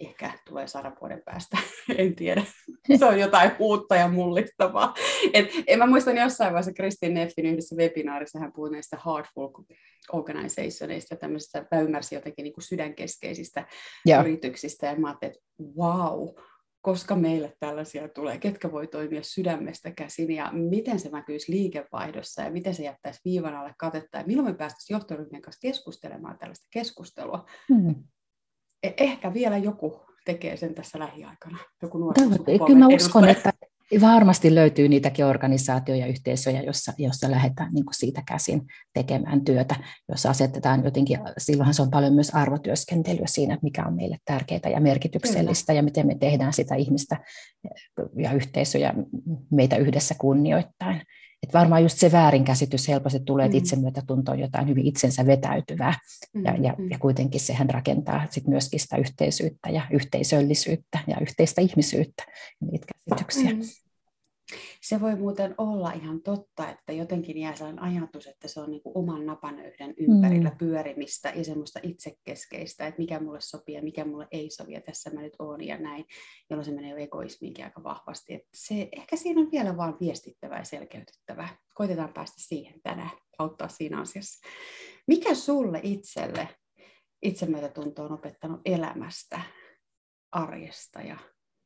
ehkä 0.00 0.32
tulee 0.48 0.66
sadan 0.66 0.96
vuoden 1.00 1.22
päästä, 1.24 1.58
en 1.98 2.14
tiedä. 2.14 2.42
Se 2.98 3.04
on 3.04 3.20
jotain 3.20 3.50
uutta 3.58 3.96
ja 3.96 4.08
mullistavaa. 4.08 4.94
Et, 5.34 5.46
en 5.66 5.78
mä 5.78 5.86
muistan 5.86 6.16
jossain 6.16 6.52
vaiheessa 6.52 6.72
Kristin 6.72 7.14
Neffin 7.14 7.46
yhdessä 7.46 7.76
webinaarissa, 7.76 8.38
hän 8.38 8.52
puhui 8.52 8.70
näistä 8.70 8.98
Heartful 9.06 9.48
Organizationista, 10.12 11.16
tämmöisistä, 11.16 11.66
mä 11.72 11.80
ymmärsin 11.80 12.16
jotenkin 12.16 12.42
niin 12.42 12.52
kuin 12.52 12.64
sydänkeskeisistä 12.64 13.66
yeah. 14.08 14.26
yrityksistä, 14.26 14.86
ja 14.86 14.96
mä 14.96 15.08
ajattelin, 15.08 15.34
että 15.34 15.72
wow, 15.76 16.28
koska 16.80 17.16
meille 17.16 17.56
tällaisia 17.60 18.08
tulee, 18.08 18.38
ketkä 18.38 18.72
voi 18.72 18.86
toimia 18.86 19.22
sydämestä 19.22 19.90
käsin 19.90 20.30
ja 20.30 20.50
miten 20.52 21.00
se 21.00 21.08
näkyisi 21.08 21.52
liikevaihdossa 21.52 22.42
ja 22.42 22.50
miten 22.50 22.74
se 22.74 22.82
jättäisi 22.82 23.20
viivan 23.24 23.54
alle 23.54 23.74
katetta 23.78 24.18
ja 24.18 24.24
milloin 24.26 24.48
me 24.48 24.54
päästäisiin 24.54 24.94
johtoryhmien 24.94 25.42
kanssa 25.42 25.60
keskustelemaan 25.60 26.38
tällaista 26.38 26.68
keskustelua. 26.72 27.46
Mm. 27.70 27.94
E- 28.82 28.94
ehkä 28.96 29.34
vielä 29.34 29.56
joku 29.58 30.00
tekee 30.24 30.56
sen 30.56 30.74
tässä 30.74 30.98
lähiaikana, 30.98 31.58
joku 31.82 31.98
nuori 31.98 32.22
Kyllä 32.66 32.78
mä 32.78 32.88
uskon, 32.88 33.28
että 33.28 33.52
varmasti 34.00 34.54
löytyy 34.54 34.88
niitäkin 34.88 35.24
organisaatioja 35.24 36.00
ja 36.00 36.06
yhteisöjä, 36.06 36.62
jossa, 36.62 36.92
jossa 36.98 37.30
lähdetään 37.30 37.72
niin 37.72 37.84
kuin 37.84 37.94
siitä 37.94 38.22
käsin 38.26 38.62
tekemään 38.94 39.44
työtä, 39.44 39.76
jossa 40.08 40.30
asetetaan 40.30 40.84
jotenkin, 40.84 41.18
silloinhan 41.38 41.74
se 41.74 41.82
on 41.82 41.90
paljon 41.90 42.12
myös 42.12 42.30
arvotyöskentelyä 42.30 43.26
siinä, 43.26 43.58
mikä 43.62 43.84
on 43.86 43.96
meille 43.96 44.18
tärkeää 44.24 44.70
ja 44.72 44.80
merkityksellistä 44.80 45.72
Kyllä. 45.72 45.78
ja 45.78 45.82
miten 45.82 46.06
me 46.06 46.14
tehdään 46.14 46.52
sitä 46.52 46.74
ihmistä 46.74 47.16
ja 48.16 48.32
yhteisöjä 48.32 48.94
meitä 49.50 49.76
yhdessä 49.76 50.14
kunnioittain. 50.18 51.02
Että 51.42 51.58
varmaan 51.58 51.82
just 51.82 51.98
se 51.98 52.12
väärinkäsitys 52.12 52.88
helposti 52.88 53.20
tulee, 53.20 53.46
että 53.46 53.56
mm. 53.56 53.58
itsemyötätunto 53.58 54.32
on 54.32 54.38
jotain 54.38 54.68
hyvin 54.68 54.86
itsensä 54.86 55.26
vetäytyvää. 55.26 55.94
Mm, 56.34 56.44
ja, 56.44 56.56
ja, 56.60 56.74
mm. 56.78 56.90
ja 56.90 56.98
kuitenkin 56.98 57.40
sehän 57.40 57.70
rakentaa 57.70 58.26
sit 58.30 58.46
myöskin 58.46 58.80
sitä 58.80 58.96
yhteisyyttä 58.96 59.70
ja 59.70 59.82
yhteisöllisyyttä 59.90 60.98
ja 61.06 61.16
yhteistä 61.20 61.60
ihmisyyttä. 61.60 62.24
Ja 62.60 62.66
niitä 62.70 62.86
merkityksiä. 63.10 63.50
Mm. 63.50 63.60
Se 64.82 65.00
voi 65.00 65.16
muuten 65.16 65.54
olla 65.58 65.92
ihan 65.92 66.22
totta, 66.22 66.70
että 66.70 66.92
jotenkin 66.92 67.38
jää 67.38 67.56
sellainen 67.56 67.82
ajatus, 67.82 68.26
että 68.26 68.48
se 68.48 68.60
on 68.60 68.70
niin 68.70 68.82
kuin 68.82 68.98
oman 68.98 69.26
napanöyden 69.26 69.94
ympärillä 69.96 70.50
mm. 70.50 70.58
pyörimistä 70.58 71.32
ja 71.36 71.44
semmoista 71.44 71.80
itsekeskeistä, 71.82 72.86
että 72.86 72.98
mikä 72.98 73.20
mulle 73.20 73.40
sopii 73.40 73.74
ja 73.74 73.82
mikä 73.82 74.04
mulle 74.04 74.26
ei 74.30 74.50
sovi 74.50 74.72
ja 74.72 74.80
tässä 74.80 75.10
mä 75.10 75.20
nyt 75.20 75.36
oon 75.38 75.66
ja 75.66 75.78
näin, 75.78 76.04
jolloin 76.50 76.64
se 76.64 76.72
menee 76.72 76.90
jo 76.90 76.96
egoismiinkin 76.96 77.64
aika 77.64 77.82
vahvasti. 77.82 78.34
Että 78.34 78.48
se, 78.54 78.88
ehkä 78.92 79.16
siinä 79.16 79.40
on 79.40 79.50
vielä 79.52 79.76
vaan 79.76 79.96
viestittävää 80.00 80.58
ja 80.58 80.64
selkeytettävää. 80.64 81.58
Koitetaan 81.74 82.12
päästä 82.12 82.36
siihen 82.38 82.80
tänään, 82.82 83.10
auttaa 83.38 83.68
siinä 83.68 84.00
asiassa. 84.00 84.48
Mikä 85.06 85.34
sulle 85.34 85.80
itselle 85.82 86.48
itsemyötätunto 87.22 88.04
on 88.04 88.12
opettanut 88.12 88.60
elämästä, 88.64 89.40
arjesta 90.32 91.00
ja 91.00 91.16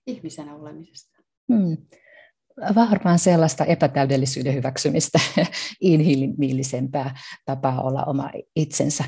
ihmisenä 0.06 0.56
olemisesta? 0.56 1.22
Hmm 1.52 1.76
varmaan 2.74 3.18
sellaista 3.18 3.64
epätäydellisyyden 3.64 4.54
hyväksymistä, 4.54 5.18
inhimillisempää 5.80 7.14
tapaa 7.44 7.82
olla 7.82 8.04
oma 8.04 8.30
itsensä. 8.56 9.04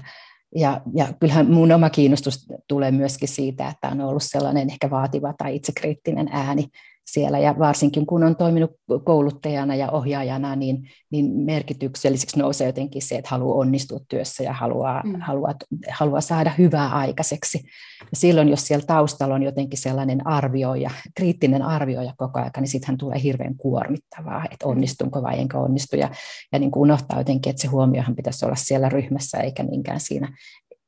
Ja, 0.54 0.80
ja 0.94 1.08
kyllähän 1.20 1.50
mun 1.50 1.72
oma 1.72 1.90
kiinnostus 1.90 2.46
tulee 2.68 2.90
myöskin 2.90 3.28
siitä, 3.28 3.68
että 3.68 3.88
on 3.88 4.00
ollut 4.00 4.22
sellainen 4.22 4.70
ehkä 4.70 4.90
vaativa 4.90 5.34
tai 5.38 5.56
itsekriittinen 5.56 6.28
ääni 6.32 6.68
siellä. 7.06 7.38
Ja 7.38 7.54
varsinkin 7.58 8.06
kun 8.06 8.24
on 8.24 8.36
toiminut 8.36 8.70
kouluttajana 9.04 9.74
ja 9.74 9.90
ohjaajana, 9.90 10.56
niin, 10.56 10.88
niin 11.10 11.30
merkitykselliseksi 11.30 12.38
nousee 12.38 12.66
jotenkin 12.66 13.02
se, 13.02 13.14
että 13.14 13.30
haluaa 13.30 13.58
onnistua 13.58 13.98
työssä 14.08 14.42
ja 14.42 14.52
haluaa, 14.52 15.02
mm. 15.04 15.20
haluaa, 15.20 15.54
haluaa 15.90 16.20
saada 16.20 16.52
hyvää 16.58 16.88
aikaiseksi. 16.88 17.58
Ja 18.00 18.16
silloin, 18.16 18.48
jos 18.48 18.66
siellä 18.66 18.86
taustalla 18.86 19.34
on 19.34 19.42
jotenkin 19.42 19.78
sellainen 19.78 20.26
arvioija, 20.26 20.90
kriittinen 21.14 21.62
arvioija 21.62 22.14
koko 22.16 22.38
ajan, 22.38 22.50
niin 22.56 22.68
sittenhän 22.68 22.98
tulee 22.98 23.22
hirveän 23.22 23.56
kuormittavaa, 23.56 24.44
että 24.50 24.66
mm. 24.66 24.70
onnistunko 24.70 25.22
vai 25.22 25.40
enkä 25.40 25.58
onnistu. 25.58 25.96
Ja, 25.96 26.10
ja 26.52 26.58
niin 26.58 26.70
kuin 26.70 26.82
unohtaa 26.82 27.18
jotenkin, 27.18 27.50
että 27.50 27.62
se 27.62 27.68
huomiohan 27.68 28.16
pitäisi 28.16 28.44
olla 28.44 28.56
siellä 28.56 28.88
ryhmässä 28.88 29.38
eikä 29.38 29.62
niinkään 29.62 30.00
siinä 30.00 30.28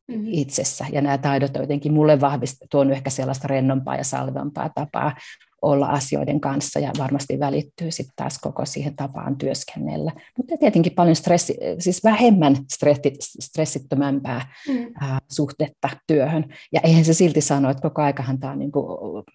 mm-hmm. 0.09 0.27
itsessä. 0.27 0.87
Ja 0.93 1.01
nämä 1.03 1.19
taidot 1.19 1.57
on 1.57 1.63
jotenkin 1.63 1.93
mulle 1.93 2.21
vahvista, 2.21 2.67
tuonut 2.71 2.93
ehkä 2.93 3.11
sellaista 3.11 3.49
rennompaa 3.49 3.97
ja 3.97 4.05
salvampaa 4.05 4.71
tapaa 4.75 5.13
olla 5.63 5.87
asioiden 5.87 6.41
kanssa 6.41 6.81
ja 6.81 6.93
varmasti 6.99 7.39
välittyy 7.39 7.91
sitten 7.91 8.13
taas 8.17 8.39
koko 8.39 8.67
siihen 8.67 8.97
tapaan 8.97 9.37
työskennellä. 9.37 10.13
Mutta 10.37 10.57
tietenkin 10.61 10.93
paljon 10.93 11.17
stressi, 11.17 11.57
siis 11.79 12.05
vähemmän 12.05 12.57
stressi, 12.73 13.15
stressittömämpää 13.41 14.53
mm. 14.69 14.87
ää, 15.01 15.19
suhdetta 15.31 15.89
työhön. 16.07 16.45
Ja 16.73 16.81
eihän 16.85 17.05
se 17.05 17.15
silti 17.15 17.41
sano, 17.41 17.71
että 17.71 17.83
koko 17.83 18.03
aikahan 18.03 18.39
tämä 18.39 18.53
on 18.53 18.59
niin 18.59 18.73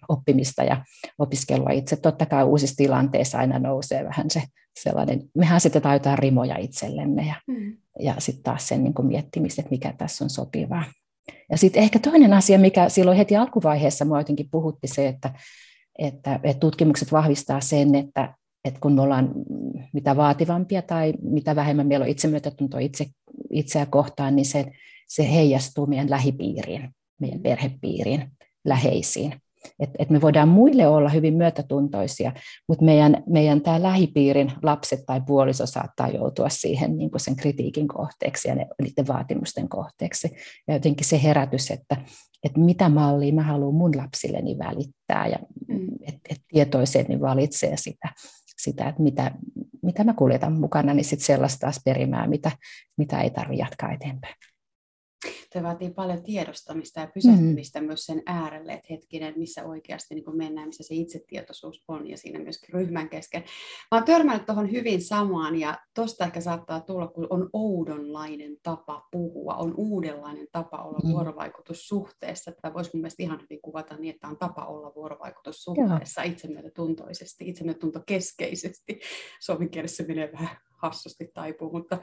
oppimista 0.08 0.64
ja 0.64 0.84
opiskelua 1.18 1.70
itse. 1.70 1.96
Totta 1.96 2.26
kai 2.26 2.44
uusissa 2.44 2.76
tilanteissa 2.76 3.38
aina 3.38 3.58
nousee 3.58 4.04
vähän 4.04 4.30
se 4.30 4.42
sellainen, 4.80 5.22
mehän 5.34 5.60
sitten 5.60 5.82
jotain 5.92 6.18
rimoja 6.18 6.56
itsellemme 6.58 7.26
ja, 7.26 7.34
mm. 7.46 7.76
ja 8.00 8.14
sitten 8.18 8.42
taas 8.42 8.68
sen 8.68 8.84
niin 8.84 8.94
miettimistä, 9.02 9.62
että 9.62 9.70
mikä 9.70 9.94
tässä 9.98 10.24
on 10.24 10.30
sopivaa. 10.30 10.84
Ja 11.50 11.58
sitten 11.58 11.82
ehkä 11.82 11.98
toinen 11.98 12.32
asia, 12.32 12.58
mikä 12.58 12.88
silloin 12.88 13.16
heti 13.16 13.36
alkuvaiheessa 13.36 14.04
mua 14.04 14.20
jotenkin 14.20 14.48
puhutti 14.50 14.86
se, 14.88 15.08
että 15.08 15.30
että, 15.98 16.40
että 16.42 16.60
tutkimukset 16.60 17.12
vahvistaa 17.12 17.60
sen, 17.60 17.94
että, 17.94 18.34
että 18.64 18.80
kun 18.80 18.92
me 18.92 19.02
ollaan 19.02 19.30
mitä 19.92 20.16
vaativampia 20.16 20.82
tai 20.82 21.14
mitä 21.22 21.56
vähemmän 21.56 21.86
meillä 21.86 22.04
on 22.04 22.10
itsemyötätuntoa 22.10 22.80
itse, 22.80 23.06
itseä 23.50 23.86
kohtaan, 23.86 24.36
niin 24.36 24.46
se, 24.46 24.66
se 25.08 25.32
heijastuu 25.32 25.86
meidän 25.86 26.10
lähipiiriin, 26.10 26.90
meidän 27.20 27.40
perhepiiriin, 27.40 28.30
läheisiin. 28.64 29.40
Et, 29.80 29.90
et 29.98 30.10
me 30.10 30.20
voidaan 30.20 30.48
muille 30.48 30.86
olla 30.86 31.08
hyvin 31.08 31.34
myötätuntoisia, 31.34 32.32
mutta 32.68 32.84
meidän, 32.84 33.22
meidän 33.26 33.60
tämä 33.60 33.82
lähipiirin 33.82 34.52
lapset 34.62 35.00
tai 35.06 35.20
puoliso 35.26 35.66
saattaa 35.66 36.08
joutua 36.08 36.48
siihen 36.48 36.96
niin 36.96 37.10
kuin 37.10 37.20
sen 37.20 37.36
kritiikin 37.36 37.88
kohteeksi 37.88 38.48
ja 38.48 38.54
ne, 38.54 38.66
niiden 38.82 39.06
vaatimusten 39.06 39.68
kohteeksi. 39.68 40.30
Ja 40.68 40.74
jotenkin 40.74 41.06
se 41.06 41.22
herätys, 41.22 41.70
että, 41.70 41.96
että 42.44 42.60
mitä 42.60 42.88
mallia 42.88 43.34
mä 43.34 43.42
haluan 43.42 43.74
mun 43.74 43.96
lapsilleni 43.96 44.58
välittää 44.58 45.26
ja 45.26 45.38
mm. 45.68 45.88
että 46.02 46.20
et 46.30 46.40
tietoisesti 46.48 47.20
valitsee 47.20 47.76
sitä, 47.76 48.08
sitä 48.56 48.88
että 48.88 49.02
mitä, 49.02 49.30
mitä 49.82 50.04
mä 50.04 50.14
kuljetan 50.14 50.52
mukana, 50.52 50.94
niin 50.94 51.04
sitten 51.04 51.26
sellaista 51.26 51.60
taas 51.60 51.80
perimää, 51.84 52.26
mitä, 52.26 52.50
mitä 52.98 53.20
ei 53.20 53.30
tarvitse 53.30 53.62
jatkaa 53.62 53.92
eteenpäin 53.92 54.34
se 55.52 55.62
vaatii 55.62 55.90
paljon 55.90 56.22
tiedostamista 56.22 57.00
ja 57.00 57.10
pysähtymistä 57.14 57.80
mm. 57.80 57.86
myös 57.86 58.06
sen 58.06 58.22
äärelle, 58.26 58.72
että 58.72 58.86
hetkinen, 58.90 59.34
missä 59.36 59.64
oikeasti 59.64 60.14
niin 60.14 60.36
mennään, 60.36 60.68
missä 60.68 60.82
se 60.82 60.94
itsetietoisuus 60.94 61.84
on 61.88 62.08
ja 62.10 62.18
siinä 62.18 62.38
myöskin 62.38 62.74
ryhmän 62.74 63.08
kesken. 63.08 63.44
Mä 63.90 63.98
oon 63.98 64.04
törmännyt 64.04 64.46
tuohon 64.46 64.70
hyvin 64.70 65.02
samaan 65.02 65.60
ja 65.60 65.78
tosta 65.94 66.24
ehkä 66.24 66.40
saattaa 66.40 66.80
tulla, 66.80 67.06
kun 67.06 67.26
on 67.30 67.50
oudonlainen 67.52 68.56
tapa 68.62 69.08
puhua, 69.10 69.54
on 69.54 69.74
uudenlainen 69.76 70.46
tapa 70.52 70.82
olla 70.82 70.98
mm. 71.04 71.10
vuorovaikutussuhteessa. 71.10 72.52
Tätä 72.52 72.74
voisi 72.74 72.90
mun 72.94 73.00
mielestä 73.00 73.22
ihan 73.22 73.40
hyvin 73.42 73.62
kuvata 73.62 73.96
niin, 73.96 74.14
että 74.14 74.28
on 74.28 74.38
tapa 74.38 74.66
olla 74.66 74.92
vuorovaikutussuhteessa 74.94 76.22
itsemyötätuntoisesti, 76.22 77.48
itsemyötätuntokeskeisesti. 77.48 79.00
Suomen 79.40 79.70
kielessä 79.70 80.04
menee 80.08 80.32
vähän 80.32 80.56
hassusti 80.82 81.30
taipuu, 81.34 81.72
mutta 81.72 81.98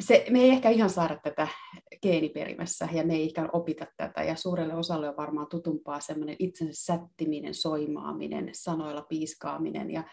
se, 0.00 0.26
me 0.30 0.38
ei 0.40 0.50
ehkä 0.50 0.70
ihan 0.70 0.90
saada 0.90 1.16
tätä 1.16 1.48
geeniperimässä 2.02 2.88
ja 2.92 3.06
me 3.06 3.14
ei 3.14 3.26
ikään 3.26 3.48
opita 3.52 3.86
tätä. 3.96 4.22
Ja 4.22 4.36
suurelle 4.36 4.74
osalle 4.74 5.08
on 5.08 5.16
varmaan 5.16 5.46
tutumpaa 5.46 6.00
semmoinen 6.00 6.36
itsensä 6.38 6.84
sättiminen, 6.84 7.54
soimaaminen, 7.54 8.50
sanoilla 8.52 9.02
piiskaaminen 9.02 9.90
ja 9.90 10.04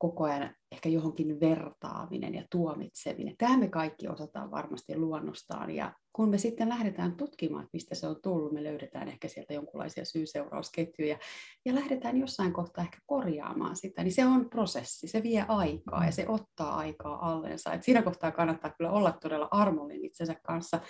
koko 0.00 0.24
ajan 0.24 0.54
ehkä 0.72 0.88
johonkin 0.88 1.40
vertaaminen 1.40 2.34
ja 2.34 2.42
tuomitseminen. 2.50 3.34
Tämä 3.38 3.56
me 3.56 3.68
kaikki 3.68 4.08
osataan 4.08 4.50
varmasti 4.50 4.96
luonnostaan 4.96 5.70
ja 5.70 5.92
kun 6.12 6.28
me 6.28 6.38
sitten 6.38 6.68
lähdetään 6.68 7.16
tutkimaan, 7.16 7.62
että 7.62 7.70
mistä 7.72 7.94
se 7.94 8.06
on 8.06 8.16
tullut, 8.22 8.52
me 8.52 8.64
löydetään 8.64 9.08
ehkä 9.08 9.28
sieltä 9.28 9.54
jonkinlaisia 9.54 10.04
syy-seurausketjuja 10.04 11.18
ja 11.64 11.74
lähdetään 11.74 12.16
jossain 12.16 12.52
kohtaa 12.52 12.84
ehkä 12.84 12.98
korjaamaan 13.06 13.76
sitä, 13.76 14.02
niin 14.02 14.12
se 14.12 14.26
on 14.26 14.50
prosessi, 14.50 15.08
se 15.08 15.22
vie 15.22 15.44
aikaa 15.48 16.04
ja 16.04 16.12
se 16.12 16.28
ottaa 16.28 16.76
aikaa 16.76 17.30
allensa. 17.32 17.72
Et 17.72 17.82
siinä 17.82 18.02
kohtaa 18.02 18.32
kannattaa 18.32 18.70
kyllä 18.78 18.90
olla 18.90 19.12
todella 19.12 19.48
armollinen 19.50 20.04
itsensä 20.04 20.34
kanssa 20.42 20.80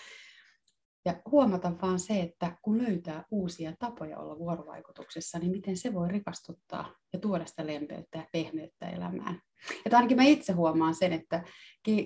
ja 1.04 1.22
huomata 1.30 1.72
vaan 1.82 2.00
se, 2.00 2.20
että 2.20 2.56
kun 2.62 2.82
löytää 2.82 3.24
uusia 3.30 3.72
tapoja 3.78 4.18
olla 4.18 4.38
vuorovaikutuksessa, 4.38 5.38
niin 5.38 5.50
miten 5.50 5.76
se 5.76 5.94
voi 5.94 6.08
rikastuttaa 6.08 6.94
ja 7.12 7.18
tuoda 7.18 7.46
sitä 7.46 7.66
lempeyttä 7.66 8.18
ja 8.18 8.26
pehmeyttä 8.32 8.88
elämään. 8.88 9.40
Ja 9.84 9.96
ainakin 9.96 10.16
mä 10.16 10.22
itse 10.22 10.52
huomaan 10.52 10.94
sen, 10.94 11.12
että 11.12 11.44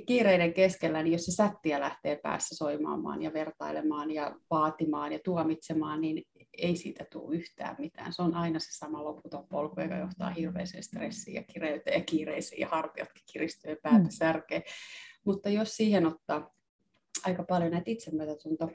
kiireiden 0.07 0.55
keskellä, 0.55 1.03
niin 1.03 1.13
jos 1.13 1.25
se 1.25 1.33
sättiä 1.33 1.81
lähtee 1.81 2.17
päässä 2.23 2.57
soimaamaan 2.57 3.23
ja 3.23 3.33
vertailemaan 3.33 4.11
ja 4.11 4.37
vaatimaan 4.51 5.13
ja 5.13 5.19
tuomitsemaan, 5.25 6.01
niin 6.01 6.23
ei 6.59 6.77
siitä 6.77 7.07
tule 7.13 7.37
yhtään 7.37 7.77
mitään. 7.79 8.13
Se 8.13 8.23
on 8.23 8.35
aina 8.35 8.59
se 8.59 8.73
sama 8.73 9.05
loputon 9.05 9.49
polku, 9.49 9.81
joka 9.81 9.97
johtaa 9.97 10.31
hirveäseen 10.31 10.83
stressiin 10.83 11.35
ja 11.35 11.43
kireyteen 11.43 11.99
ja 11.99 12.05
kiireisiin 12.05 12.61
ja 12.61 12.69
hartiatkin 12.69 13.25
kiristyy 13.33 13.71
ja 13.71 13.77
päätä 13.83 13.99
mm. 13.99 14.11
särkee. 14.11 14.63
Mutta 15.25 15.49
jos 15.49 15.77
siihen 15.77 16.07
ottaa 16.07 16.51
aika 17.25 17.45
paljon 17.49 17.71
näitä 17.71 17.91
itsemyötätunto 17.91 18.71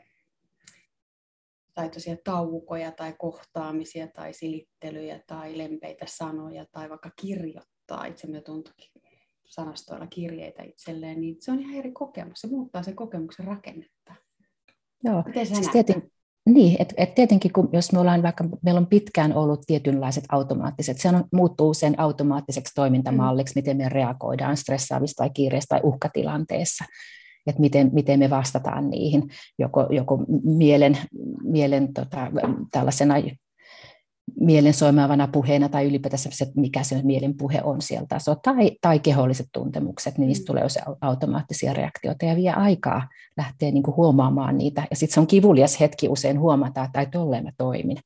tai 1.73 1.89
tosiaan 1.89 2.19
taukoja 2.23 2.91
tai 2.91 3.13
kohtaamisia 3.17 4.07
tai 4.07 4.33
silittelyjä 4.33 5.19
tai 5.27 5.57
lempeitä 5.57 6.05
sanoja 6.07 6.65
tai 6.71 6.89
vaikka 6.89 7.11
kirjoittaa 7.21 8.05
itsemyötätuntokin 8.05 8.91
sanastoilla 9.45 10.07
kirjeitä 10.07 10.63
itselleen, 10.63 11.21
niin 11.21 11.35
se 11.39 11.51
on 11.51 11.59
ihan 11.59 11.75
eri 11.75 11.91
kokemus. 11.91 12.41
Se 12.41 12.47
muuttaa 12.47 12.83
sen 12.83 12.95
kokemuksen 12.95 13.45
rakennetta. 13.45 14.15
Joo, 15.03 15.23
Miten 15.25 15.45
sä 15.45 15.55
siis 15.55 15.69
tietenkin, 15.69 16.11
niin, 16.45 16.75
että 16.79 16.93
et 16.97 17.15
tietenkin 17.15 17.53
kun, 17.53 17.69
jos 17.73 17.93
me 17.93 17.99
ollaan 17.99 18.23
vaikka, 18.23 18.45
meillä 18.61 18.79
on 18.79 18.87
pitkään 18.87 19.33
ollut 19.33 19.61
tietynlaiset 19.67 20.23
automaattiset, 20.31 20.97
se 20.97 21.09
on, 21.09 21.23
muuttuu 21.33 21.73
sen 21.73 21.99
automaattiseksi 21.99 22.73
toimintamalliksi, 22.75 23.55
mm. 23.55 23.57
miten 23.57 23.77
me 23.77 23.89
reagoidaan 23.89 24.57
stressaavissa 24.57 25.17
tai 25.17 25.29
kiireessä 25.29 25.67
tai 25.69 25.79
uhkatilanteessa 25.83 26.85
että 27.47 27.61
miten, 27.61 27.89
miten 27.93 28.19
me 28.19 28.29
vastataan 28.29 28.89
niihin, 28.89 29.23
joko, 29.59 29.87
joko 29.89 30.25
mielen, 30.43 30.97
mielen 31.43 31.93
tota, 31.93 32.31
tällaisena 32.71 33.15
mielen 34.39 34.73
soimaavana 34.73 35.27
puheena 35.27 35.69
tai 35.69 35.85
ylipäätänsä 35.85 36.29
se, 36.33 36.51
mikä 36.55 36.83
se 36.83 37.01
mielen 37.03 37.37
puhe 37.37 37.61
on 37.63 37.81
sieltä 37.81 38.05
taso, 38.09 38.35
tai, 38.35 38.71
tai 38.81 38.99
keholliset 38.99 39.47
tuntemukset, 39.53 40.17
niin 40.17 40.27
niistä 40.27 40.43
mm. 40.43 40.47
tulee 40.47 40.69
se 40.69 40.81
automaattisia 41.01 41.73
reaktioita 41.73 42.25
ja 42.25 42.35
vie 42.35 42.51
aikaa 42.51 43.07
lähteä 43.37 43.71
niin 43.71 43.83
kuin 43.83 43.95
huomaamaan 43.95 44.57
niitä. 44.57 44.87
Ja 44.89 44.95
sitten 44.95 45.13
se 45.13 45.19
on 45.19 45.27
kivulias 45.27 45.79
hetki 45.79 46.07
usein 46.09 46.39
huomata, 46.39 46.83
että 46.83 47.05
tolleen 47.11 47.43
mä 47.43 47.51
toimin. 47.57 47.97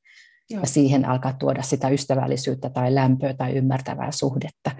Joo. 0.50 0.60
Ja 0.60 0.66
siihen 0.66 1.04
alkaa 1.04 1.32
tuoda 1.32 1.62
sitä 1.62 1.88
ystävällisyyttä 1.88 2.70
tai 2.70 2.94
lämpöä 2.94 3.34
tai 3.34 3.52
ymmärtävää 3.52 4.10
suhdetta. 4.10 4.70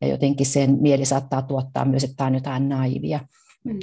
Ja 0.00 0.08
jotenkin 0.08 0.46
sen 0.46 0.78
mieli 0.80 1.04
saattaa 1.04 1.42
tuottaa 1.42 1.84
myös, 1.84 2.04
että 2.04 2.16
tämä 2.16 2.28
on 2.28 2.34
jotain 2.34 2.68
naivia. 2.68 3.20
Mm. 3.64 3.78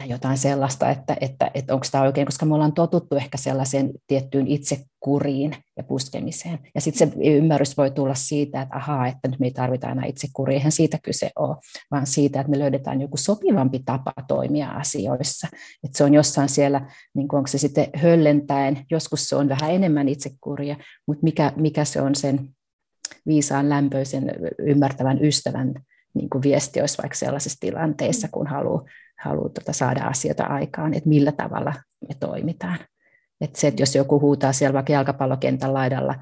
Ja 0.00 0.06
jotain 0.06 0.38
sellaista, 0.38 0.90
että, 0.90 1.16
että, 1.20 1.50
että 1.54 1.74
onko 1.74 1.86
tämä 1.92 2.04
oikein, 2.04 2.26
koska 2.26 2.46
me 2.46 2.54
ollaan 2.54 2.72
totuttu 2.72 3.16
ehkä 3.16 3.38
sellaiseen 3.38 3.90
tiettyyn 4.06 4.46
itsekuriin 4.46 5.56
ja 5.76 5.82
puskemiseen. 5.82 6.58
Ja 6.74 6.80
sitten 6.80 7.08
se 7.10 7.16
ymmärrys 7.24 7.76
voi 7.76 7.90
tulla 7.90 8.14
siitä, 8.14 8.62
että 8.62 8.76
ahaa, 8.76 9.06
että 9.06 9.28
nyt 9.28 9.40
me 9.40 9.46
ei 9.46 9.50
tarvita 9.50 9.90
enää 9.90 10.06
itsekuria, 10.06 10.54
eihän 10.54 10.72
siitä 10.72 10.98
kyse 11.02 11.30
ole, 11.38 11.56
vaan 11.90 12.06
siitä, 12.06 12.40
että 12.40 12.50
me 12.50 12.58
löydetään 12.58 13.00
joku 13.00 13.16
sopivampi 13.16 13.78
tapa 13.84 14.12
toimia 14.28 14.68
asioissa. 14.68 15.48
Että 15.84 15.98
se 15.98 16.04
on 16.04 16.14
jossain 16.14 16.48
siellä, 16.48 16.90
niin 17.14 17.34
onko 17.34 17.46
se 17.46 17.58
sitten 17.58 17.86
höllentäen, 17.96 18.86
joskus 18.90 19.28
se 19.28 19.36
on 19.36 19.48
vähän 19.48 19.70
enemmän 19.70 20.08
itsekuria, 20.08 20.76
mutta 21.06 21.24
mikä, 21.24 21.52
mikä 21.56 21.84
se 21.84 22.00
on 22.00 22.14
sen 22.14 22.48
viisaan, 23.26 23.68
lämpöisen, 23.68 24.32
ymmärtävän 24.58 25.24
ystävän 25.24 25.74
niin 26.14 26.30
kuin 26.30 26.42
viesti 26.42 26.80
olisi 26.80 26.98
vaikka 26.98 27.16
sellaisissa 27.16 27.60
tilanteissa, 27.60 28.28
kun 28.32 28.46
haluaa 28.46 28.84
haluaa 29.20 29.48
tuota 29.48 29.72
saada 29.72 30.04
asioita 30.04 30.44
aikaan, 30.44 30.94
että 30.94 31.08
millä 31.08 31.32
tavalla 31.32 31.74
me 32.08 32.14
toimitaan. 32.20 32.78
Että 33.40 33.60
se, 33.60 33.66
että 33.66 33.82
jos 33.82 33.94
joku 33.94 34.20
huutaa 34.20 34.52
siellä 34.52 34.74
vaikka 34.74 34.92
jalkapallokentän 34.92 35.74
laidalla, 35.74 36.14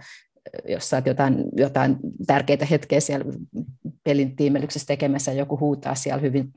jos 0.68 0.90
saat 0.90 1.06
jotain, 1.06 1.44
jotain 1.52 1.96
tärkeitä 2.26 2.66
hetkeä 2.66 3.00
siellä 3.00 3.32
pelin 4.04 4.36
tiimelyksessä 4.36 4.86
tekemässä, 4.86 5.32
joku 5.32 5.60
huutaa 5.60 5.94
siellä 5.94 6.20
hyvin 6.20 6.50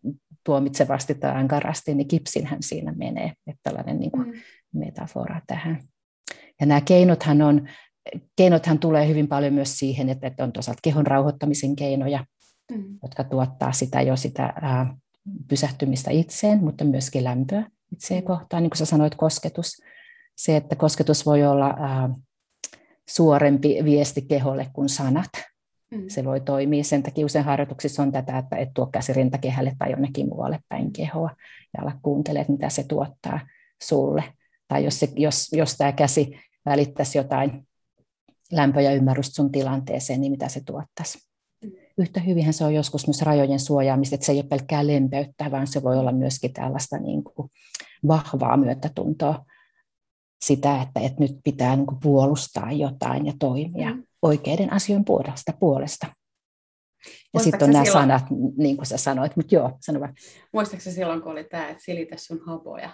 tuomitsevasti 0.44 1.16
tai 1.16 1.32
ankarasti, 1.36 1.96
niin 1.96 2.08
kipsinhän 2.08 2.64
siinä 2.64 2.94
menee. 2.98 3.34
Että 3.48 3.60
tällainen 3.64 4.00
niin 4.00 4.12
kuin 4.12 4.28
mm. 4.28 4.34
metafora 4.74 5.42
tähän. 5.48 5.80
Ja 6.60 6.66
nämä 6.66 6.82
keinothan, 6.82 7.42
on, 7.42 7.70
keinothan 8.36 8.80
tulee 8.80 9.08
hyvin 9.08 9.28
paljon 9.28 9.54
myös 9.54 9.80
siihen, 9.80 10.10
että, 10.10 10.28
että 10.28 10.44
on 10.44 10.52
toisaalta 10.52 10.80
kehon 10.84 11.08
rauhoittamisen 11.08 11.76
keinoja, 11.76 12.26
mm. 12.72 12.84
jotka 13.04 13.24
tuottaa 13.24 13.72
sitä 13.72 14.02
jo 14.02 14.16
sitä 14.16 14.54
ää, 14.62 14.96
pysähtymistä 15.48 16.12
itseen, 16.12 16.64
mutta 16.64 16.84
myöskin 16.84 17.24
lämpöä 17.24 17.64
itseen 17.92 18.24
kohtaan. 18.24 18.64
Niin 18.64 18.70
kuin 18.70 18.78
sä 18.78 18.86
sanoit, 18.86 19.16
kosketus. 19.16 19.82
Se, 20.36 20.56
että 20.56 20.76
kosketus 20.76 21.26
voi 21.26 21.46
olla 21.46 21.68
ää, 21.68 22.10
suorempi 23.10 23.78
viesti 23.84 24.22
keholle 24.22 24.68
kuin 24.74 24.90
sanat. 24.90 25.30
Mm. 25.92 26.04
Se 26.08 26.26
voi 26.26 26.42
toimia. 26.42 26.84
Sen 26.84 27.04
takia 27.04 27.26
usein 27.26 27.46
harjoituksissa 27.46 28.04
on 28.04 28.12
tätä, 28.12 28.38
että 28.38 28.56
et 28.56 28.70
tuo 28.74 28.86
käsi 28.86 29.14
rintakehälle 29.14 29.76
tai 29.80 29.92
jonnekin 29.92 30.30
muualle 30.30 30.60
päin 30.70 30.94
kehoa 30.94 31.36
ja 31.78 31.84
ala 31.84 32.00
kuuntelemaan, 32.02 32.52
mitä 32.52 32.70
se 32.70 32.84
tuottaa 32.84 33.40
sulle. 33.82 34.24
Tai 34.68 34.84
jos, 34.84 35.00
se, 35.00 35.10
jos, 35.16 35.50
jos 35.54 35.78
tämä 35.78 35.92
käsi 35.92 36.40
välittäisi 36.66 37.18
jotain 37.18 37.68
lämpöä 38.52 38.82
ja 38.82 38.94
ymmärrystä 38.94 39.36
sun 39.36 39.52
tilanteeseen, 39.52 40.22
niin 40.22 40.32
mitä 40.32 40.48
se 40.48 40.62
tuottaisi 40.66 41.31
yhtä 41.98 42.20
hyvinhän 42.20 42.54
se 42.54 42.66
on 42.66 42.74
joskus 42.74 43.08
myös 43.08 43.22
rajojen 43.22 43.60
suojaamista, 43.60 44.16
että 44.16 44.26
se 44.26 44.32
ei 44.32 44.38
ole 44.38 44.48
pelkkää 44.48 44.88
lempeyttä, 44.88 45.52
vaan 45.52 45.68
se 45.68 45.84
voi 45.84 45.98
olla 45.98 46.12
myöskin 46.12 46.54
tällaista 46.54 46.98
niin 46.98 47.24
kuin 47.24 47.50
vahvaa 48.08 48.58
myötätuntoa 48.58 49.46
sitä, 50.42 50.82
että, 50.82 51.00
että 51.00 51.20
nyt 51.20 51.38
pitää 51.44 51.76
niin 51.76 51.86
kuin 51.86 52.00
puolustaa 52.04 52.72
jotain 52.72 53.26
ja 53.26 53.34
toimia 53.40 53.94
mm. 53.94 54.04
oikeiden 54.22 54.74
asioiden 54.74 55.06
puolesta. 55.06 55.54
puolesta. 55.60 56.08
Ja 57.34 57.40
sitten 57.40 57.64
on 57.64 57.74
nämä 57.74 57.86
silloin... 57.86 58.04
sanat, 58.04 58.24
niin 58.58 58.78
kuin 58.78 58.86
sä 58.86 58.98
sanoit, 58.98 59.36
mutta 59.36 59.56
joo, 59.56 59.78
sano 59.82 60.00
vaan. 60.00 60.14
Muistaakseni 60.54 60.96
silloin, 60.96 61.22
kun 61.22 61.32
oli 61.32 61.44
tämä, 61.44 61.70
että 61.70 61.84
silitä 61.84 62.16
sun 62.18 62.42
hapoja, 62.46 62.90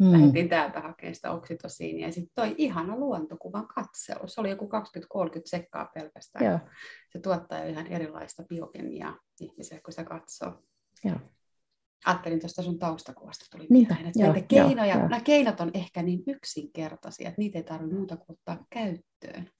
mm. 0.00 0.12
lähdettiin 0.12 0.48
täältä 0.48 0.80
hakemaan 0.80 1.14
sitä 1.14 1.30
oksitosiinia. 1.30 2.06
Ja 2.06 2.12
sitten 2.12 2.32
toi 2.34 2.54
ihana 2.58 2.96
luontokuvan 2.96 3.68
katseus. 3.68 4.34
Se 4.34 4.40
oli 4.40 4.50
joku 4.50 4.68
20-30 4.68 5.40
sekkaa 5.44 5.90
pelkästään. 5.94 6.44
Joo. 6.44 6.58
Se 7.12 7.20
tuottaa 7.20 7.58
jo 7.58 7.68
ihan 7.68 7.86
erilaista 7.86 8.42
biokemiaa 8.42 9.18
ihmiselle, 9.40 9.82
kun 9.82 9.92
se 9.92 10.04
katsoo. 10.04 10.62
Joo. 11.04 11.16
Ajattelin 12.06 12.40
tuosta 12.40 12.62
sun 12.62 12.78
taustakuvasta 12.78 13.44
tuli 13.50 13.66
Niinpä, 13.70 13.94
mieleen, 13.94 14.08
että 14.08 14.22
joo, 14.22 14.32
näitä 14.32 14.46
keinoja, 14.46 14.94
joo, 14.94 15.08
nämä 15.08 15.20
keinot 15.20 15.60
on 15.60 15.70
ehkä 15.74 16.02
niin 16.02 16.22
yksinkertaisia, 16.26 17.28
että 17.28 17.40
niitä 17.40 17.58
ei 17.58 17.64
tarvitse 17.64 17.94
muuta 17.94 18.16
kuin 18.16 18.26
ottaa 18.30 18.66
käyttöön. 18.70 19.50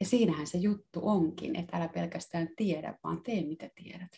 Ja 0.00 0.06
siinähän 0.06 0.46
se 0.46 0.58
juttu 0.58 1.00
onkin, 1.02 1.56
että 1.56 1.76
älä 1.76 1.88
pelkästään 1.88 2.48
tiedä, 2.56 2.98
vaan 3.04 3.22
tee 3.22 3.46
mitä 3.46 3.70
tiedät. 3.74 4.10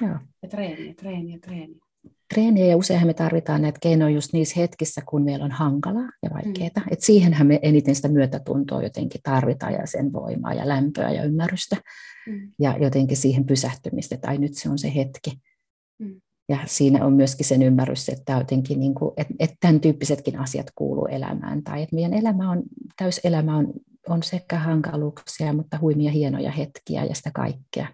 Joo. 0.00 0.18
Ja 0.42 0.48
treeniä, 0.48 0.94
treeniä, 0.94 1.38
treeniä 1.38 1.85
treeniä 2.34 2.66
ja 2.66 2.76
useinhan 2.76 3.06
me 3.06 3.14
tarvitaan 3.14 3.62
näitä 3.62 3.78
keinoja 3.82 4.14
just 4.14 4.32
niissä 4.32 4.60
hetkissä, 4.60 5.02
kun 5.06 5.24
meillä 5.24 5.44
on 5.44 5.50
hankalaa 5.50 6.08
ja 6.22 6.30
vaikeaa. 6.34 6.70
Mm. 6.76 6.92
Et 6.92 7.00
siihenhän 7.00 7.46
me 7.46 7.58
eniten 7.62 7.94
sitä 7.94 8.08
myötätuntoa 8.08 8.82
jotenkin 8.82 9.20
tarvitaan 9.24 9.72
ja 9.72 9.86
sen 9.86 10.12
voimaa 10.12 10.54
ja 10.54 10.68
lämpöä 10.68 11.10
ja 11.10 11.24
ymmärrystä 11.24 11.76
mm. 12.26 12.52
ja 12.60 12.76
jotenkin 12.80 13.16
siihen 13.16 13.44
pysähtymistä, 13.44 14.14
että 14.14 14.28
ai 14.28 14.38
nyt 14.38 14.54
se 14.54 14.68
on 14.68 14.78
se 14.78 14.94
hetki. 14.94 15.32
Mm. 15.98 16.20
Ja 16.48 16.58
siinä 16.66 17.04
on 17.04 17.12
myöskin 17.12 17.46
sen 17.46 17.62
ymmärrys, 17.62 18.08
että, 18.08 18.32
jotenkin 18.32 18.80
niin 18.80 18.94
kuin, 18.94 19.12
että, 19.16 19.34
että 19.38 19.56
tämän 19.60 19.80
tyyppisetkin 19.80 20.38
asiat 20.38 20.66
kuuluu 20.74 21.06
elämään 21.06 21.62
tai 21.62 21.82
että 21.82 21.94
meidän 21.94 22.14
elämä 22.14 22.50
on, 22.50 22.62
täyselämä 22.96 23.56
on, 23.56 23.72
on 24.08 24.22
sekä 24.22 24.58
hankaluuksia, 24.58 25.52
mutta 25.52 25.78
huimia 25.80 26.10
hienoja 26.10 26.50
hetkiä 26.50 27.04
ja 27.04 27.14
sitä 27.14 27.30
kaikkea. 27.34 27.86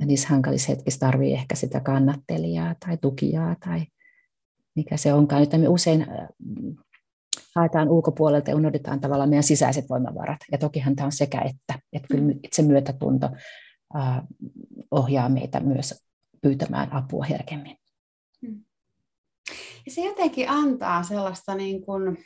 Ja 0.00 0.06
niissä 0.06 0.28
hankalissa 0.28 0.72
hetkissä 0.72 1.00
tarvii 1.00 1.34
ehkä 1.34 1.54
sitä 1.54 1.80
kannattelijaa 1.80 2.74
tai 2.86 2.96
tukijaa 2.96 3.56
tai 3.64 3.86
mikä 4.76 4.96
se 4.96 5.14
onkaan. 5.14 5.40
Nyt 5.40 5.52
me 5.52 5.68
usein 5.68 6.02
äh, 6.02 6.28
haetaan 7.56 7.88
ulkopuolelta 7.88 8.50
ja 8.50 8.56
unohdetaan 8.56 9.00
tavallaan 9.00 9.28
meidän 9.28 9.42
sisäiset 9.42 9.88
voimavarat. 9.88 10.40
Ja 10.52 10.58
tokihan 10.58 10.96
tämä 10.96 11.06
on 11.06 11.12
sekä 11.12 11.40
että, 11.40 11.80
että 11.92 12.08
kyllä 12.08 12.24
mm. 12.24 12.40
itse 12.42 12.62
myötätunto 12.62 13.30
äh, 13.96 14.22
ohjaa 14.90 15.28
meitä 15.28 15.60
myös 15.60 16.04
pyytämään 16.42 16.92
apua 16.92 17.24
herkemmin. 17.24 17.76
Mm. 18.42 18.64
Ja 19.86 19.92
se 19.92 20.04
jotenkin 20.04 20.50
antaa 20.50 21.02
sellaista 21.02 21.54
niin 21.54 21.82
kuin 21.82 22.24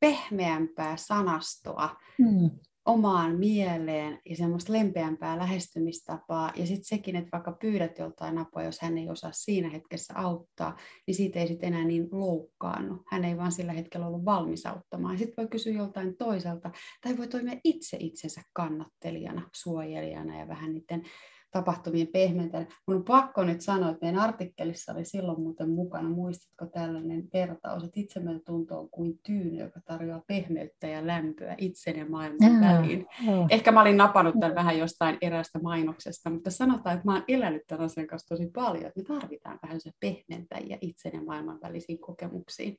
pehmeämpää 0.00 0.96
sanastoa 0.96 1.96
mm 2.18 2.50
omaan 2.84 3.38
mieleen 3.38 4.18
ja 4.30 4.36
semmoista 4.36 4.72
lempeämpää 4.72 5.38
lähestymistapaa. 5.38 6.52
Ja 6.56 6.66
sitten 6.66 6.84
sekin, 6.84 7.16
että 7.16 7.28
vaikka 7.32 7.52
pyydät 7.52 7.98
joltain 7.98 8.38
apua, 8.38 8.62
jos 8.62 8.80
hän 8.80 8.98
ei 8.98 9.08
osaa 9.08 9.32
siinä 9.32 9.68
hetkessä 9.68 10.14
auttaa, 10.16 10.76
niin 11.06 11.14
siitä 11.14 11.40
ei 11.40 11.46
sitten 11.46 11.72
enää 11.72 11.84
niin 11.84 12.08
loukkaannu. 12.12 13.02
Hän 13.10 13.24
ei 13.24 13.36
vaan 13.36 13.52
sillä 13.52 13.72
hetkellä 13.72 14.06
ollut 14.06 14.24
valmis 14.24 14.66
auttamaan. 14.66 15.18
Sitten 15.18 15.36
voi 15.36 15.48
kysyä 15.48 15.72
joltain 15.72 16.16
toiselta, 16.16 16.70
tai 17.00 17.18
voi 17.18 17.28
toimia 17.28 17.60
itse 17.64 17.96
itsensä 18.00 18.42
kannattelijana, 18.52 19.50
suojelijana 19.54 20.38
ja 20.38 20.48
vähän 20.48 20.72
niiden 20.72 21.02
tapahtumien 21.50 22.06
pehmentäjä. 22.06 22.66
Mun 22.86 22.96
on 22.96 23.04
pakko 23.04 23.44
nyt 23.44 23.60
sanoa, 23.60 23.90
että 23.90 24.06
meidän 24.06 24.20
artikkelissa 24.20 24.92
oli 24.92 25.04
silloin 25.04 25.40
muuten 25.40 25.70
mukana, 25.70 26.08
muistatko 26.08 26.66
tällainen 26.66 27.28
vertaus, 27.32 27.84
että 27.84 28.00
itsemyötätunto 28.00 28.80
on 28.80 28.90
kuin 28.90 29.18
tyyny, 29.26 29.58
joka 29.58 29.80
tarjoaa 29.84 30.22
pehmeyttä 30.26 30.86
ja 30.86 31.06
lämpöä 31.06 31.54
itsen 31.58 31.98
ja 31.98 32.06
maailman 32.08 32.62
Jaa, 32.62 32.82
väliin. 32.82 33.06
Oh. 33.28 33.46
Ehkä 33.50 33.72
mä 33.72 33.80
olin 33.80 33.96
napannut 33.96 34.34
tämän 34.40 34.54
vähän 34.54 34.78
jostain 34.78 35.18
eräästä 35.20 35.58
mainoksesta, 35.58 36.30
mutta 36.30 36.50
sanotaan, 36.50 36.96
että 36.96 37.06
mä 37.06 37.14
oon 37.14 37.24
elänyt 37.28 37.62
tämän 37.66 37.84
asian 37.84 38.06
kanssa 38.06 38.28
tosi 38.28 38.50
paljon, 38.54 38.86
että 38.86 39.00
me 39.00 39.18
tarvitaan 39.18 39.58
vähän 39.62 39.80
se 39.80 39.90
pehmentäjiä 40.00 40.78
itsen 40.80 41.12
ja 41.14 41.22
maailman 41.24 41.58
välisiin 41.62 41.98
kokemuksiin 41.98 42.76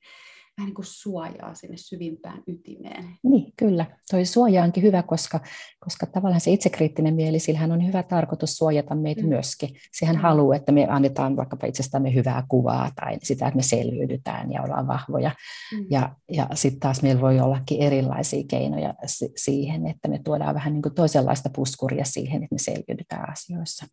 vähän 0.57 0.67
niin 0.67 0.75
kuin 0.75 0.85
suojaa 0.85 1.53
sinne 1.53 1.77
syvimpään 1.77 2.43
ytimeen. 2.47 3.05
Niin, 3.23 3.53
kyllä. 3.57 3.85
Toi 4.11 4.25
suoja 4.25 4.63
onkin 4.63 4.83
hyvä, 4.83 5.03
koska, 5.03 5.39
koska 5.79 6.05
tavallaan 6.05 6.41
se 6.41 6.51
itsekriittinen 6.51 7.15
mieli, 7.15 7.39
sillähän 7.39 7.71
on 7.71 7.87
hyvä 7.87 8.03
tarkoitus 8.03 8.57
suojata 8.61 8.95
meitä 8.95 9.21
mm. 9.21 9.29
myöskin. 9.29 9.69
Sehän 9.91 10.15
mm. 10.15 10.21
haluaa, 10.21 10.55
että 10.55 10.71
me 10.71 10.87
annetaan 10.89 11.35
vaikkapa 11.37 11.67
itsestämme 11.67 12.13
hyvää 12.13 12.43
kuvaa 12.49 12.91
tai 12.95 13.17
sitä, 13.23 13.47
että 13.47 13.55
me 13.55 13.63
selviydytään 13.63 14.51
ja 14.51 14.61
ollaan 14.61 14.87
vahvoja. 14.87 15.31
Mm. 15.73 15.85
Ja, 15.89 16.15
ja 16.31 16.47
sitten 16.53 16.79
taas 16.79 17.01
meillä 17.01 17.21
voi 17.21 17.39
ollakin 17.39 17.81
erilaisia 17.81 18.43
keinoja 18.47 18.93
siihen, 19.35 19.87
että 19.87 20.07
me 20.07 20.19
tuodaan 20.23 20.55
vähän 20.55 20.73
niin 20.73 20.81
kuin 20.81 20.95
toisenlaista 20.95 21.49
puskuria 21.55 22.05
siihen, 22.05 22.43
että 22.43 22.55
me 22.55 22.59
selviydytään 22.59 23.29
asioissa 23.29 23.87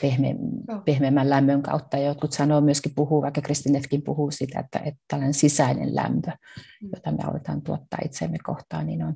pehme, 0.00 0.36
pehmeämmän 0.84 1.30
lämmön 1.30 1.62
kautta. 1.62 1.96
Ja 1.96 2.06
jotkut 2.06 2.32
sanoo 2.32 2.60
myöskin, 2.60 2.92
puhuu, 2.94 3.22
vaikka 3.22 3.40
Kristinetkin 3.40 4.02
puhuu 4.02 4.30
sitä, 4.30 4.60
että, 4.60 4.78
että 4.78 5.00
tällainen 5.08 5.34
sisäinen 5.34 5.94
lämpö, 5.94 6.30
mm. 6.30 6.90
jota 6.94 7.12
me 7.12 7.24
aletaan 7.24 7.62
tuottaa 7.62 7.98
itsemme 8.04 8.38
kohtaan, 8.44 8.86
niin 8.86 9.02
on, 9.02 9.14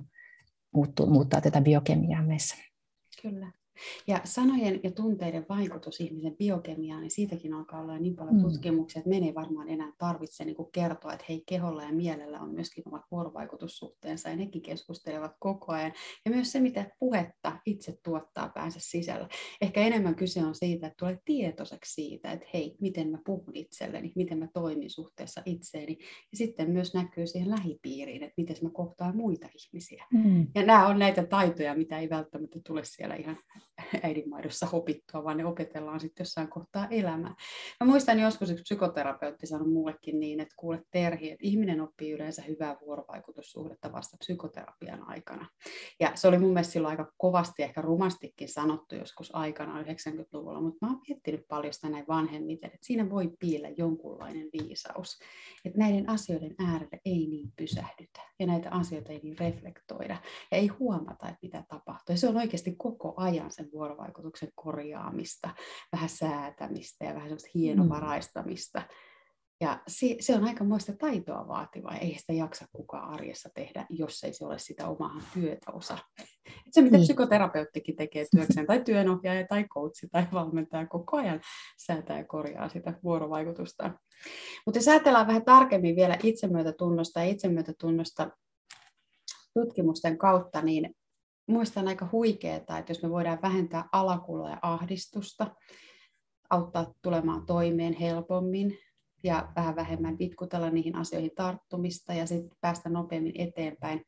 muuttuu, 0.74 1.06
muuttaa 1.06 1.40
tätä 1.40 1.60
biokemiaa 1.60 2.22
meissä. 2.22 2.56
Kyllä. 3.22 3.52
Ja 4.06 4.20
sanojen 4.24 4.80
ja 4.82 4.90
tunteiden 4.90 5.46
vaikutus 5.48 6.00
ihmisen 6.00 6.36
biokemiaan, 6.36 7.00
niin 7.00 7.10
siitäkin 7.10 7.54
alkaa 7.54 7.80
olla 7.80 7.98
niin 7.98 8.16
paljon 8.16 8.36
mm. 8.36 8.42
tutkimuksia, 8.42 9.00
että 9.00 9.08
me 9.08 9.16
ei 9.16 9.34
varmaan 9.34 9.68
enää 9.68 9.92
tarvitse 9.98 10.44
niin 10.44 10.56
kuin 10.56 10.72
kertoa, 10.72 11.12
että 11.12 11.26
hei, 11.28 11.42
keholla 11.46 11.82
ja 11.82 11.92
mielellä 11.92 12.40
on 12.40 12.54
myöskin 12.54 12.82
omat 12.86 13.02
vuorovaikutussuhteensa, 13.10 14.28
ja 14.28 14.36
nekin 14.36 14.62
keskustelevat 14.62 15.32
koko 15.38 15.72
ajan. 15.72 15.92
Ja 16.24 16.30
myös 16.30 16.52
se, 16.52 16.60
mitä 16.60 16.90
puhetta 16.98 17.58
itse 17.66 17.98
tuottaa 18.04 18.48
päänsä 18.48 18.78
sisällä. 18.82 19.28
Ehkä 19.60 19.80
enemmän 19.80 20.14
kyse 20.14 20.44
on 20.44 20.54
siitä, 20.54 20.86
että 20.86 20.96
tulee 20.98 21.18
tietoiseksi 21.24 21.94
siitä, 21.94 22.32
että 22.32 22.46
hei, 22.54 22.76
miten 22.80 23.10
mä 23.10 23.18
puhun 23.26 23.56
itselleni, 23.56 24.12
miten 24.16 24.38
mä 24.38 24.48
toimin 24.54 24.90
suhteessa 24.90 25.42
itseeni. 25.44 25.98
Ja 26.32 26.36
sitten 26.36 26.70
myös 26.70 26.94
näkyy 26.94 27.26
siihen 27.26 27.50
lähipiiriin, 27.50 28.22
että 28.22 28.34
miten 28.36 28.56
mä 28.62 28.70
kohtaan 28.70 29.16
muita 29.16 29.48
ihmisiä. 29.54 30.04
Mm. 30.12 30.46
Ja 30.54 30.62
nämä 30.66 30.86
on 30.86 30.98
näitä 30.98 31.26
taitoja, 31.26 31.74
mitä 31.74 31.98
ei 31.98 32.10
välttämättä 32.10 32.58
tule 32.66 32.84
siellä 32.84 33.14
ihan 33.14 33.38
äidinmaidossa 34.02 34.68
opittua, 34.72 35.24
vaan 35.24 35.36
ne 35.36 35.44
opetellaan 35.44 36.00
sitten 36.00 36.24
jossain 36.24 36.48
kohtaa 36.48 36.88
elämää. 36.90 37.34
Mä 37.80 37.86
muistan 37.86 38.20
joskus 38.20 38.50
yksi 38.50 38.62
psykoterapeutti 38.62 39.46
sanoi 39.46 39.68
mullekin 39.68 40.20
niin, 40.20 40.40
että 40.40 40.54
kuule 40.56 40.82
Terhi, 40.90 41.30
että 41.30 41.46
ihminen 41.46 41.80
oppii 41.80 42.12
yleensä 42.12 42.42
hyvää 42.42 42.76
vuorovaikutussuhdetta 42.80 43.92
vasta 43.92 44.16
psykoterapian 44.16 45.08
aikana. 45.08 45.48
Ja 46.00 46.12
se 46.14 46.28
oli 46.28 46.38
mun 46.38 46.52
mielestä 46.52 46.72
silloin 46.72 46.90
aika 46.90 47.12
kovasti, 47.16 47.62
ehkä 47.62 47.82
rumastikin 47.82 48.48
sanottu 48.48 48.94
joskus 48.94 49.34
aikana 49.34 49.82
90-luvulla, 49.82 50.60
mutta 50.60 50.86
mä 50.86 50.92
oon 50.92 51.00
miettinyt 51.08 51.48
paljon 51.48 51.72
sitä 51.72 51.88
näin 51.88 52.04
vanhemmiten, 52.08 52.70
että 52.74 52.86
siinä 52.86 53.10
voi 53.10 53.30
piillä 53.40 53.68
jonkunlainen 53.68 54.48
viisaus, 54.52 55.18
että 55.66 55.78
näiden 55.78 56.08
asioiden 56.08 56.54
äärelle 56.58 57.00
ei 57.04 57.26
niin 57.26 57.52
pysähdytä 57.56 58.20
ja 58.38 58.46
näitä 58.46 58.70
asioita 58.70 59.12
ei 59.12 59.20
niin 59.22 59.38
reflektoida 59.38 60.16
ja 60.50 60.58
ei 60.58 60.66
huomata, 60.66 61.28
että 61.28 61.38
mitä 61.42 61.64
tapahtuu. 61.68 62.12
Ja 62.12 62.16
se 62.16 62.28
on 62.28 62.36
oikeasti 62.36 62.74
koko 62.76 63.14
ajan 63.16 63.50
sen 63.50 63.68
vuorovaikutuksen 63.72 64.48
korjaamista, 64.54 65.50
vähän 65.92 66.08
säätämistä 66.08 67.04
ja 67.04 67.14
vähän 67.14 67.28
semmoista 67.28 67.50
hienovaraistamista. 67.54 68.82
Ja 69.60 69.82
se, 69.88 70.16
se 70.20 70.34
on 70.34 70.44
aika 70.44 70.64
muista 70.64 70.92
taitoa 70.96 71.48
vaativaa, 71.48 71.96
ei 71.96 72.18
sitä 72.18 72.32
jaksa 72.32 72.66
kukaan 72.72 73.14
arjessa 73.14 73.48
tehdä, 73.54 73.86
jos 73.90 74.24
ei 74.24 74.32
se 74.32 74.44
ole 74.44 74.58
sitä 74.58 74.88
omaa 74.88 75.20
työtä 75.34 75.72
osa. 75.72 75.98
Et 76.48 76.72
se, 76.72 76.82
mitä 76.82 76.96
niin. 76.96 77.04
psykoterapeuttikin 77.04 77.96
tekee 77.96 78.26
työkseen, 78.30 78.66
tai 78.66 78.82
työnohjaaja, 78.84 79.46
tai 79.46 79.64
coachi, 79.64 80.08
tai 80.12 80.26
valmentaja, 80.32 80.86
koko 80.86 81.16
ajan 81.16 81.40
säätää 81.86 82.18
ja 82.18 82.24
korjaa 82.24 82.68
sitä 82.68 82.98
vuorovaikutusta. 83.04 83.90
Mutta 84.66 84.78
jos 84.78 84.88
ajatellaan 84.88 85.26
vähän 85.26 85.44
tarkemmin 85.44 85.96
vielä 85.96 86.18
itsemyötätunnosta 86.22 87.20
ja 87.20 87.26
itsemyötätunnosta 87.26 88.30
tutkimusten 89.54 90.18
kautta, 90.18 90.62
niin 90.62 90.94
muistan 91.48 91.88
aika 91.88 92.08
huikeaa, 92.12 92.56
että 92.56 92.84
jos 92.88 93.02
me 93.02 93.10
voidaan 93.10 93.42
vähentää 93.42 93.88
alakuloa 93.92 94.50
ja 94.50 94.58
ahdistusta, 94.62 95.54
auttaa 96.50 96.92
tulemaan 97.02 97.46
toimeen 97.46 97.92
helpommin 97.92 98.78
ja 99.26 99.52
vähän 99.56 99.76
vähemmän 99.76 100.18
vitkutella 100.18 100.70
niihin 100.70 100.96
asioihin 100.96 101.30
tarttumista 101.36 102.14
ja 102.14 102.26
sitten 102.26 102.58
päästä 102.60 102.88
nopeammin 102.88 103.40
eteenpäin 103.40 104.04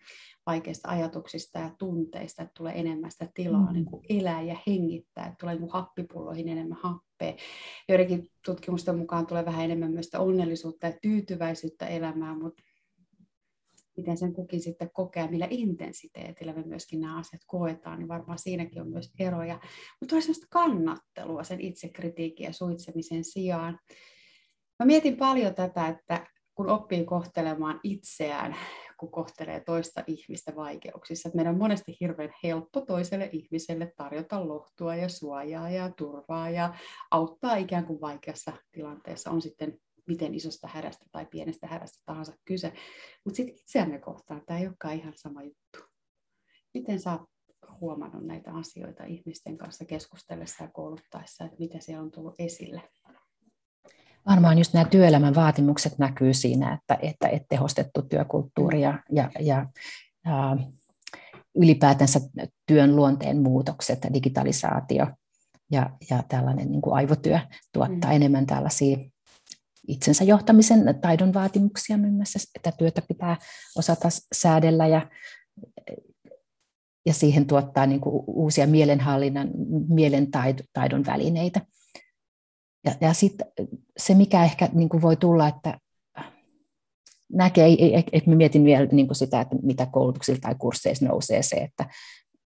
vaikeista 0.46 0.88
ajatuksista 0.88 1.58
ja 1.58 1.70
tunteista, 1.78 2.42
että 2.42 2.52
tulee 2.56 2.80
enemmän 2.80 3.10
sitä 3.10 3.28
tilaa 3.34 3.66
mm. 3.66 3.72
niin 3.72 3.84
kuin 3.84 4.02
elää 4.08 4.42
ja 4.42 4.56
hengittää, 4.66 5.26
että 5.26 5.36
tulee 5.40 5.54
niin 5.54 5.60
kuin 5.60 5.72
happipulloihin 5.72 6.48
enemmän 6.48 6.78
happea. 6.82 7.34
Joidenkin 7.88 8.28
tutkimusten 8.44 8.98
mukaan 8.98 9.26
tulee 9.26 9.44
vähän 9.44 9.64
enemmän 9.64 9.92
myös 9.92 10.10
onnellisuutta 10.18 10.86
ja 10.86 10.98
tyytyväisyyttä 11.02 11.86
elämään, 11.86 12.42
mutta 12.42 12.62
miten 13.96 14.16
sen 14.16 14.32
kukin 14.32 14.60
sitten 14.60 14.90
kokee, 14.92 15.28
millä 15.28 15.46
intensiteetillä 15.50 16.52
me 16.52 16.62
myöskin 16.62 17.00
nämä 17.00 17.18
asiat 17.18 17.42
koetaan, 17.46 17.98
niin 17.98 18.08
varmaan 18.08 18.38
siinäkin 18.38 18.82
on 18.82 18.90
myös 18.90 19.12
eroja. 19.18 19.60
Mutta 20.00 20.16
on 20.16 20.22
sellaista 20.22 20.46
kannattelua 20.50 21.44
sen 21.44 21.60
itsekritiikin 21.60 22.44
ja 22.44 22.52
suitsemisen 22.52 23.24
sijaan. 23.24 23.78
Mä 24.78 24.86
mietin 24.86 25.16
paljon 25.16 25.54
tätä, 25.54 25.88
että 25.88 26.26
kun 26.54 26.68
oppii 26.68 27.04
kohtelemaan 27.04 27.80
itseään, 27.82 28.56
kun 29.00 29.10
kohtelee 29.10 29.60
toista 29.60 30.04
ihmistä 30.06 30.56
vaikeuksissa. 30.56 31.28
Että 31.28 31.36
meidän 31.36 31.54
on 31.54 31.60
monesti 31.60 31.96
hirveän 32.00 32.32
helppo 32.44 32.80
toiselle 32.80 33.30
ihmiselle 33.32 33.92
tarjota 33.96 34.48
lohtua 34.48 34.96
ja 34.96 35.08
suojaa 35.08 35.70
ja 35.70 35.90
turvaa 35.96 36.50
ja 36.50 36.74
auttaa 37.10 37.56
ikään 37.56 37.86
kuin 37.86 38.00
vaikeassa 38.00 38.52
tilanteessa. 38.72 39.30
On 39.30 39.42
sitten 39.42 39.78
miten 40.08 40.34
isosta 40.34 40.68
hädästä 40.68 41.06
tai 41.12 41.26
pienestä 41.26 41.66
hädästä 41.66 41.98
tahansa 42.06 42.32
kyse. 42.44 42.72
Mutta 43.24 43.36
sitten 43.36 43.54
itseämme 43.54 43.98
kohtaan 43.98 44.42
tämä 44.46 44.60
ei 44.60 44.66
olekaan 44.66 44.94
ihan 44.94 45.12
sama 45.16 45.42
juttu. 45.42 45.78
Miten 46.74 47.00
sä 47.00 47.18
huomannut 47.80 48.26
näitä 48.26 48.52
asioita 48.52 49.04
ihmisten 49.04 49.58
kanssa 49.58 49.84
keskustellessa 49.84 50.64
ja 50.64 50.70
kouluttaessa, 50.72 51.44
että 51.44 51.56
mitä 51.58 51.80
siellä 51.80 52.02
on 52.02 52.10
tullut 52.10 52.34
esille? 52.38 52.82
Varmaan 54.28 54.58
just 54.58 54.74
nämä 54.74 54.84
työelämän 54.84 55.34
vaatimukset 55.34 55.98
näkyy 55.98 56.34
siinä, 56.34 56.74
että, 56.74 56.98
että, 57.02 57.28
että 57.28 57.46
tehostettu 57.48 58.02
työkulttuuri 58.02 58.82
ja, 58.82 59.02
ja, 59.12 59.30
ja, 59.40 59.66
ja 60.24 60.56
ylipäätänsä 61.54 62.20
työn 62.66 62.96
luonteen 62.96 63.42
muutokset, 63.42 64.06
digitalisaatio 64.14 65.06
ja, 65.70 65.90
ja 66.10 66.22
tällainen 66.28 66.70
niin 66.70 66.82
kuin 66.82 66.94
aivotyö 66.94 67.38
tuottaa 67.72 68.10
mm. 68.10 68.16
enemmän 68.16 68.46
tällaisia 68.46 68.98
itsensä 69.88 70.24
johtamisen 70.24 70.98
taidon 71.00 71.34
vaatimuksia 71.34 71.98
muun 71.98 72.14
muassa, 72.14 72.38
että 72.54 72.72
työtä 72.72 73.02
pitää 73.08 73.36
osata 73.76 74.08
säädellä 74.34 74.86
ja, 74.86 75.10
ja 77.06 77.14
siihen 77.14 77.46
tuottaa 77.46 77.86
niin 77.86 78.00
kuin 78.00 78.24
uusia 78.26 78.66
mielenhallinnan, 78.66 79.50
mielentaidon 79.88 81.06
välineitä. 81.06 81.60
Ja, 82.84 82.92
ja 83.00 83.12
sitten 83.12 83.46
se, 83.96 84.14
mikä 84.14 84.44
ehkä 84.44 84.68
niin 84.72 84.88
kuin 84.88 85.02
voi 85.02 85.16
tulla, 85.16 85.48
että 85.48 85.78
näkee, 87.32 87.76
että 88.12 88.30
mä 88.30 88.36
mietin 88.36 88.64
vielä 88.64 88.86
niin 88.92 89.06
kuin 89.06 89.16
sitä, 89.16 89.40
että 89.40 89.56
mitä 89.62 89.86
koulutuksilla 89.86 90.40
tai 90.40 90.54
kursseissa 90.58 91.06
nousee 91.06 91.42
se, 91.42 91.56
että 91.56 91.86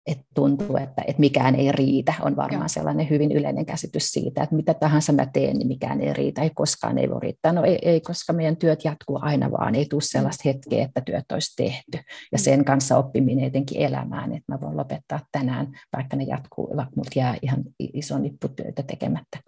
että 0.08 0.24
tuntuu, 0.34 0.76
että, 0.76 1.02
että 1.06 1.20
mikään 1.20 1.54
ei 1.54 1.72
riitä, 1.72 2.14
on 2.20 2.36
varmaan 2.36 2.62
Joo. 2.62 2.68
sellainen 2.68 3.10
hyvin 3.10 3.32
yleinen 3.32 3.66
käsitys 3.66 4.10
siitä, 4.10 4.42
että 4.42 4.56
mitä 4.56 4.74
tahansa 4.74 5.12
mä 5.12 5.26
teen, 5.26 5.56
niin 5.56 5.68
mikään 5.68 6.00
ei 6.00 6.12
riitä, 6.12 6.42
ei 6.42 6.50
koskaan 6.54 6.98
ei 6.98 7.10
voi 7.10 7.20
riittää. 7.20 7.52
No 7.52 7.64
ei, 7.64 7.78
ei 7.82 8.00
koska 8.00 8.32
meidän 8.32 8.56
työt 8.56 8.84
jatkuu 8.84 9.18
aina 9.22 9.50
vaan, 9.50 9.74
ei 9.74 9.86
tule 9.86 10.00
sellaista 10.00 10.42
mm. 10.44 10.52
hetkeä, 10.52 10.84
että 10.84 11.00
työt 11.00 11.32
olisi 11.32 11.56
tehty. 11.56 11.98
Ja 12.32 12.38
mm. 12.38 12.42
sen 12.42 12.64
kanssa 12.64 12.98
oppiminen 12.98 13.44
etenkin 13.44 13.80
elämään, 13.80 14.32
että 14.32 14.52
mä 14.52 14.60
voin 14.60 14.76
lopettaa 14.76 15.20
tänään, 15.32 15.68
vaikka 15.96 16.16
ne 16.16 16.24
jatkuu, 16.24 16.76
vaikka 16.76 16.96
mut 16.96 17.08
jää 17.16 17.36
ihan 17.42 17.64
iso 17.78 18.18
nippu 18.18 18.48
työtä 18.48 18.82
tekemättä. 18.82 19.38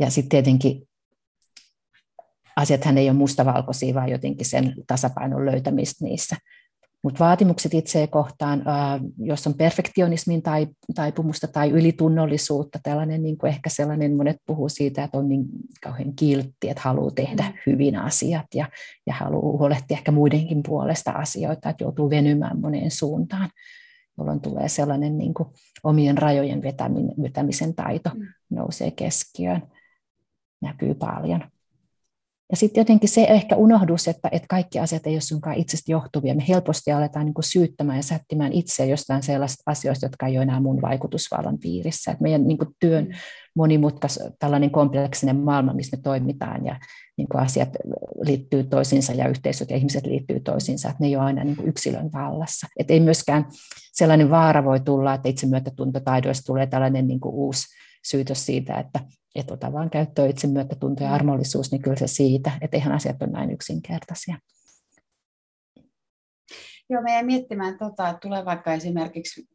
Ja 0.00 0.10
sitten 0.10 0.28
tietenkin 0.28 0.88
asiathan 2.56 2.98
ei 2.98 3.10
ole 3.10 3.18
mustavalkoisia, 3.18 3.94
vaan 3.94 4.10
jotenkin 4.10 4.46
sen 4.46 4.74
tasapainon 4.86 5.46
löytämistä 5.46 6.04
niissä. 6.04 6.36
Mutta 7.02 7.24
vaatimukset 7.24 7.74
itseä 7.74 8.06
kohtaan, 8.06 8.64
jos 9.18 9.46
on 9.46 9.54
perfektionismin 9.54 10.42
tai, 10.42 10.66
taipumusta 10.94 11.48
tai 11.48 11.70
ylitunnollisuutta, 11.70 12.78
tällainen 12.82 13.22
niin 13.22 13.38
kuin 13.38 13.48
ehkä 13.48 13.70
sellainen, 13.70 14.16
monet 14.16 14.36
puhuu 14.46 14.68
siitä, 14.68 15.04
että 15.04 15.18
on 15.18 15.28
niin 15.28 15.44
kauhean 15.82 16.14
kiltti, 16.16 16.68
että 16.68 16.82
haluaa 16.84 17.10
tehdä 17.10 17.42
mm. 17.42 17.54
hyvin 17.66 17.96
asiat 17.96 18.46
ja, 18.54 18.68
ja 19.06 19.14
haluaa 19.14 19.58
huolehtia 19.58 19.96
ehkä 19.96 20.12
muidenkin 20.12 20.62
puolesta 20.66 21.10
asioita, 21.10 21.70
että 21.70 21.84
joutuu 21.84 22.10
venymään 22.10 22.60
moneen 22.60 22.90
suuntaan, 22.90 23.50
jolloin 24.18 24.40
tulee 24.40 24.68
sellainen 24.68 25.18
niin 25.18 25.34
kuin 25.34 25.48
omien 25.84 26.18
rajojen 26.18 26.62
vetämisen 27.22 27.74
taito 27.74 28.10
mm. 28.14 28.26
nousee 28.50 28.90
keskiöön, 28.90 29.62
näkyy 30.62 30.94
paljon. 30.94 31.40
Ja 32.50 32.56
sitten 32.56 32.80
jotenkin 32.80 33.08
se 33.08 33.24
ehkä 33.24 33.56
unohdus, 33.56 34.08
että, 34.08 34.28
että 34.32 34.46
kaikki 34.48 34.78
asiat 34.78 35.06
ei 35.06 35.14
ole 35.14 35.20
sunkaan 35.20 35.56
itsestä 35.56 35.92
johtuvia. 35.92 36.34
Me 36.34 36.44
helposti 36.48 36.92
aletaan 36.92 37.26
niin 37.26 37.34
kuin 37.34 37.44
syyttämään 37.44 37.98
ja 37.98 38.02
sättimään 38.02 38.52
itseä 38.52 38.86
jostain 38.86 39.22
sellaista 39.22 39.62
asioista, 39.66 40.06
jotka 40.06 40.26
ei 40.26 40.36
ole 40.36 40.42
enää 40.42 40.60
mun 40.60 40.82
vaikutusvallan 40.82 41.58
piirissä. 41.58 42.10
Et 42.10 42.20
meidän 42.20 42.46
niin 42.46 42.58
kuin 42.58 42.68
työn 42.80 43.04
mm. 43.04 43.12
monimutkas, 43.56 44.20
tällainen 44.38 44.70
kompleksinen 44.70 45.36
maailma, 45.36 45.72
missä 45.74 45.96
me 45.96 46.02
toimitaan 46.02 46.66
ja 46.66 46.80
niin 47.16 47.28
kuin 47.28 47.42
asiat 47.42 47.68
liittyy 48.22 48.64
toisiinsa 48.64 49.12
ja 49.12 49.28
yhteisöt 49.28 49.70
ja 49.70 49.76
ihmiset 49.76 50.06
liittyy 50.06 50.40
toisiinsa, 50.40 50.88
että 50.88 51.00
ne 51.00 51.06
ei 51.06 51.16
ole 51.16 51.24
aina 51.24 51.44
niin 51.44 51.56
kuin 51.56 51.68
yksilön 51.68 52.10
vallassa. 52.12 52.66
Et 52.78 52.90
ei 52.90 53.00
myöskään 53.00 53.46
sellainen 53.92 54.30
vaara 54.30 54.64
voi 54.64 54.80
tulla, 54.80 55.14
että 55.14 55.28
itsemyötätuntotaidoista 55.28 56.46
tulee 56.46 56.66
tällainen 56.66 57.06
niin 57.06 57.20
kuin 57.20 57.34
uusi 57.34 57.66
syytös 58.04 58.46
siitä, 58.46 58.74
että 58.74 59.00
että 59.40 59.54
ota 59.54 59.72
vaan 59.72 59.90
käyttöön 59.90 60.30
itsemyötätunto 60.30 61.04
ja 61.04 61.14
armollisuus, 61.14 61.72
niin 61.72 61.82
kyllä 61.82 61.96
se 61.96 62.06
siitä, 62.06 62.52
että 62.60 62.76
eihän 62.76 62.92
asiat 62.92 63.22
ole 63.22 63.30
näin 63.30 63.50
yksinkertaisia. 63.50 64.38
Joo, 66.90 67.02
meidän 67.02 67.26
miettimään, 67.26 67.78
tota, 67.78 68.08
että 68.08 68.20
tulee 68.20 68.44
vaikka 68.44 68.72
esimerkiksi 68.72 69.48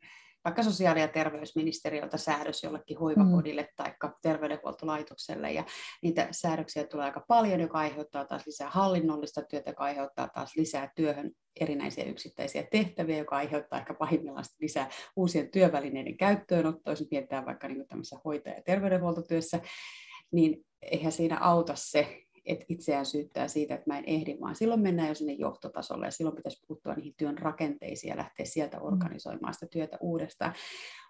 vaikka 0.45 0.63
sosiaali- 0.63 1.01
ja 1.01 1.07
terveysministeriöltä 1.07 2.17
säädös 2.17 2.63
jollekin 2.63 2.97
hoivakodille 2.97 3.61
mm. 3.61 3.67
tai 3.75 3.93
terveydenhuoltolaitokselle, 4.21 5.51
ja 5.51 5.63
niitä 6.03 6.27
säädöksiä 6.31 6.87
tulee 6.87 7.05
aika 7.05 7.25
paljon, 7.27 7.59
joka 7.59 7.77
aiheuttaa 7.77 8.25
taas 8.25 8.47
lisää 8.47 8.69
hallinnollista 8.69 9.41
työtä, 9.41 9.69
joka 9.69 9.83
aiheuttaa 9.83 10.27
taas 10.27 10.55
lisää 10.55 10.91
työhön 10.95 11.31
erinäisiä 11.59 12.03
yksittäisiä 12.03 12.63
tehtäviä, 12.71 13.17
joka 13.17 13.35
aiheuttaa 13.35 13.79
ehkä 13.79 13.93
pahimmillaan 13.93 14.45
lisää 14.59 14.89
uusien 15.15 15.51
työvälineiden 15.51 16.17
käyttöönottoa, 16.17 16.91
jos 16.91 17.07
mietitään 17.11 17.45
vaikka 17.45 17.67
niin 17.67 17.87
tämmöisessä 17.87 18.19
hoitaja- 18.25 18.55
ja 18.55 18.61
terveydenhuoltotyössä, 18.65 19.59
niin 20.31 20.65
eihän 20.81 21.11
siinä 21.11 21.39
auta 21.39 21.73
se, 21.75 22.21
että 22.45 22.65
itseään 22.69 23.05
syyttää 23.05 23.47
siitä, 23.47 23.73
että 23.75 23.89
mä 23.89 23.97
en 23.97 24.03
ehdi, 24.07 24.37
vaan 24.41 24.55
silloin 24.55 24.81
mennään 24.81 25.09
jo 25.09 25.15
sinne 25.15 25.33
johtotasolle 25.33 26.05
ja 26.05 26.11
silloin 26.11 26.35
pitäisi 26.35 26.63
puuttua 26.67 26.93
niihin 26.93 27.13
työn 27.17 27.37
rakenteisiin 27.37 28.09
ja 28.09 28.17
lähteä 28.17 28.45
sieltä 28.45 28.77
mm. 28.77 28.83
organisoimaan 28.83 29.53
sitä 29.53 29.67
työtä 29.71 29.97
uudestaan. 30.01 30.53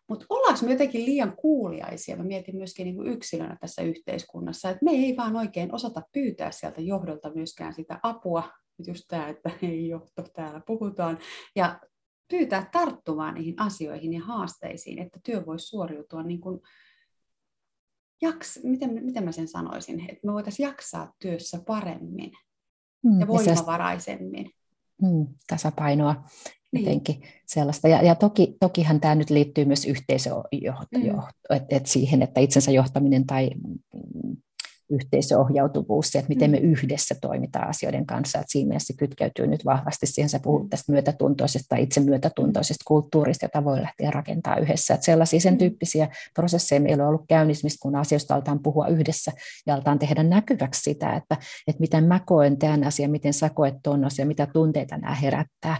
Mutta 0.09 0.25
ollaanko 0.29 0.65
me 0.65 0.71
jotenkin 0.71 1.05
liian 1.05 1.35
kuuliaisia? 1.35 2.17
Mä 2.17 2.23
mietin 2.23 2.55
myöskin 2.55 2.85
niin 2.85 2.95
kuin 2.95 3.07
yksilönä 3.07 3.57
tässä 3.61 3.81
yhteiskunnassa, 3.81 4.69
että 4.69 4.85
me 4.85 4.91
ei 4.91 5.17
vaan 5.17 5.35
oikein 5.35 5.75
osata 5.75 6.01
pyytää 6.11 6.51
sieltä 6.51 6.81
johdolta 6.81 7.31
myöskään 7.35 7.73
sitä 7.73 7.99
apua, 8.03 8.43
just 8.87 9.03
tämä, 9.07 9.27
että 9.27 9.51
ei 9.63 9.87
johto, 9.87 10.23
täällä 10.33 10.61
puhutaan, 10.67 11.19
ja 11.55 11.79
pyytää 12.31 12.69
tarttumaan 12.71 13.33
niihin 13.33 13.61
asioihin 13.61 14.13
ja 14.13 14.21
haasteisiin, 14.23 14.99
että 14.99 15.19
työ 15.25 15.45
voisi 15.45 15.65
suoriutua 15.65 16.23
niin 16.23 16.41
kuin 16.41 16.59
jaks, 18.21 18.59
miten, 18.63 19.05
miten 19.05 19.23
mä 19.23 19.31
sen 19.31 19.47
sanoisin, 19.47 19.99
että 19.99 20.27
me 20.27 20.33
voitaisiin 20.33 20.67
jaksaa 20.67 21.13
työssä 21.19 21.59
paremmin 21.67 22.31
mm, 23.03 23.19
ja 23.19 23.27
voimavaraisemmin. 23.27 24.51
Mm, 25.01 25.27
tasapainoa 25.47 26.23
niin. 26.71 26.85
jotenkin 26.85 27.21
sellaista. 27.45 27.87
Ja, 27.87 28.01
ja 28.01 28.15
toki, 28.15 28.57
tokihan 28.59 28.99
tämä 28.99 29.15
nyt 29.15 29.29
liittyy 29.29 29.65
myös 29.65 29.85
yhteisöjohtoon, 29.85 31.03
mm. 31.03 31.55
että 31.55 31.75
et 31.75 31.85
siihen, 31.85 32.21
että 32.21 32.39
itsensä 32.39 32.71
johtaminen 32.71 33.25
tai 33.25 33.49
yhteisöohjautuvuus, 34.91 36.15
että 36.15 36.29
miten 36.29 36.51
me 36.51 36.59
mm. 36.59 36.63
yhdessä 36.63 37.15
toimitaan 37.21 37.69
asioiden 37.69 38.05
kanssa. 38.05 38.39
Että 38.39 38.51
siinä 38.51 38.67
mielessä 38.67 38.93
se 38.93 38.97
kytkeytyy 38.97 39.47
nyt 39.47 39.65
vahvasti 39.65 40.05
siihen, 40.05 40.29
sä 40.29 40.39
puhut 40.39 40.63
mm. 40.63 40.69
tästä 40.69 40.91
myötätuntoisesta 40.91 41.65
tai 41.69 41.83
itse 41.83 42.01
myötätuntoisesta 42.01 42.83
kulttuurista, 42.87 43.45
jota 43.45 43.63
voi 43.63 43.81
lähteä 43.81 44.11
rakentamaan 44.11 44.61
yhdessä. 44.61 44.93
Että 44.93 45.05
sellaisia 45.05 45.39
sen 45.39 45.53
mm. 45.53 45.57
tyyppisiä 45.57 46.07
prosesseja 46.33 46.81
meillä 46.81 47.03
on 47.03 47.09
ollut 47.09 47.25
käynnissä, 47.27 47.67
kun 47.81 47.95
asioista 47.95 48.35
aletaan 48.35 48.59
puhua 48.59 48.87
yhdessä 48.87 49.31
ja 49.65 49.75
aletaan 49.75 49.99
tehdä 49.99 50.23
näkyväksi 50.23 50.81
sitä, 50.81 51.13
että, 51.13 51.37
että 51.67 51.79
miten 51.79 52.03
mä 52.03 52.19
koen 52.25 52.57
tämän 52.57 52.83
asian, 52.83 53.11
miten 53.11 53.33
sä 53.33 53.49
koet 53.49 53.75
tuon 53.83 54.05
asian, 54.05 54.27
mitä 54.27 54.47
tunteita 54.53 54.97
nämä 54.97 55.15
herättää. 55.15 55.77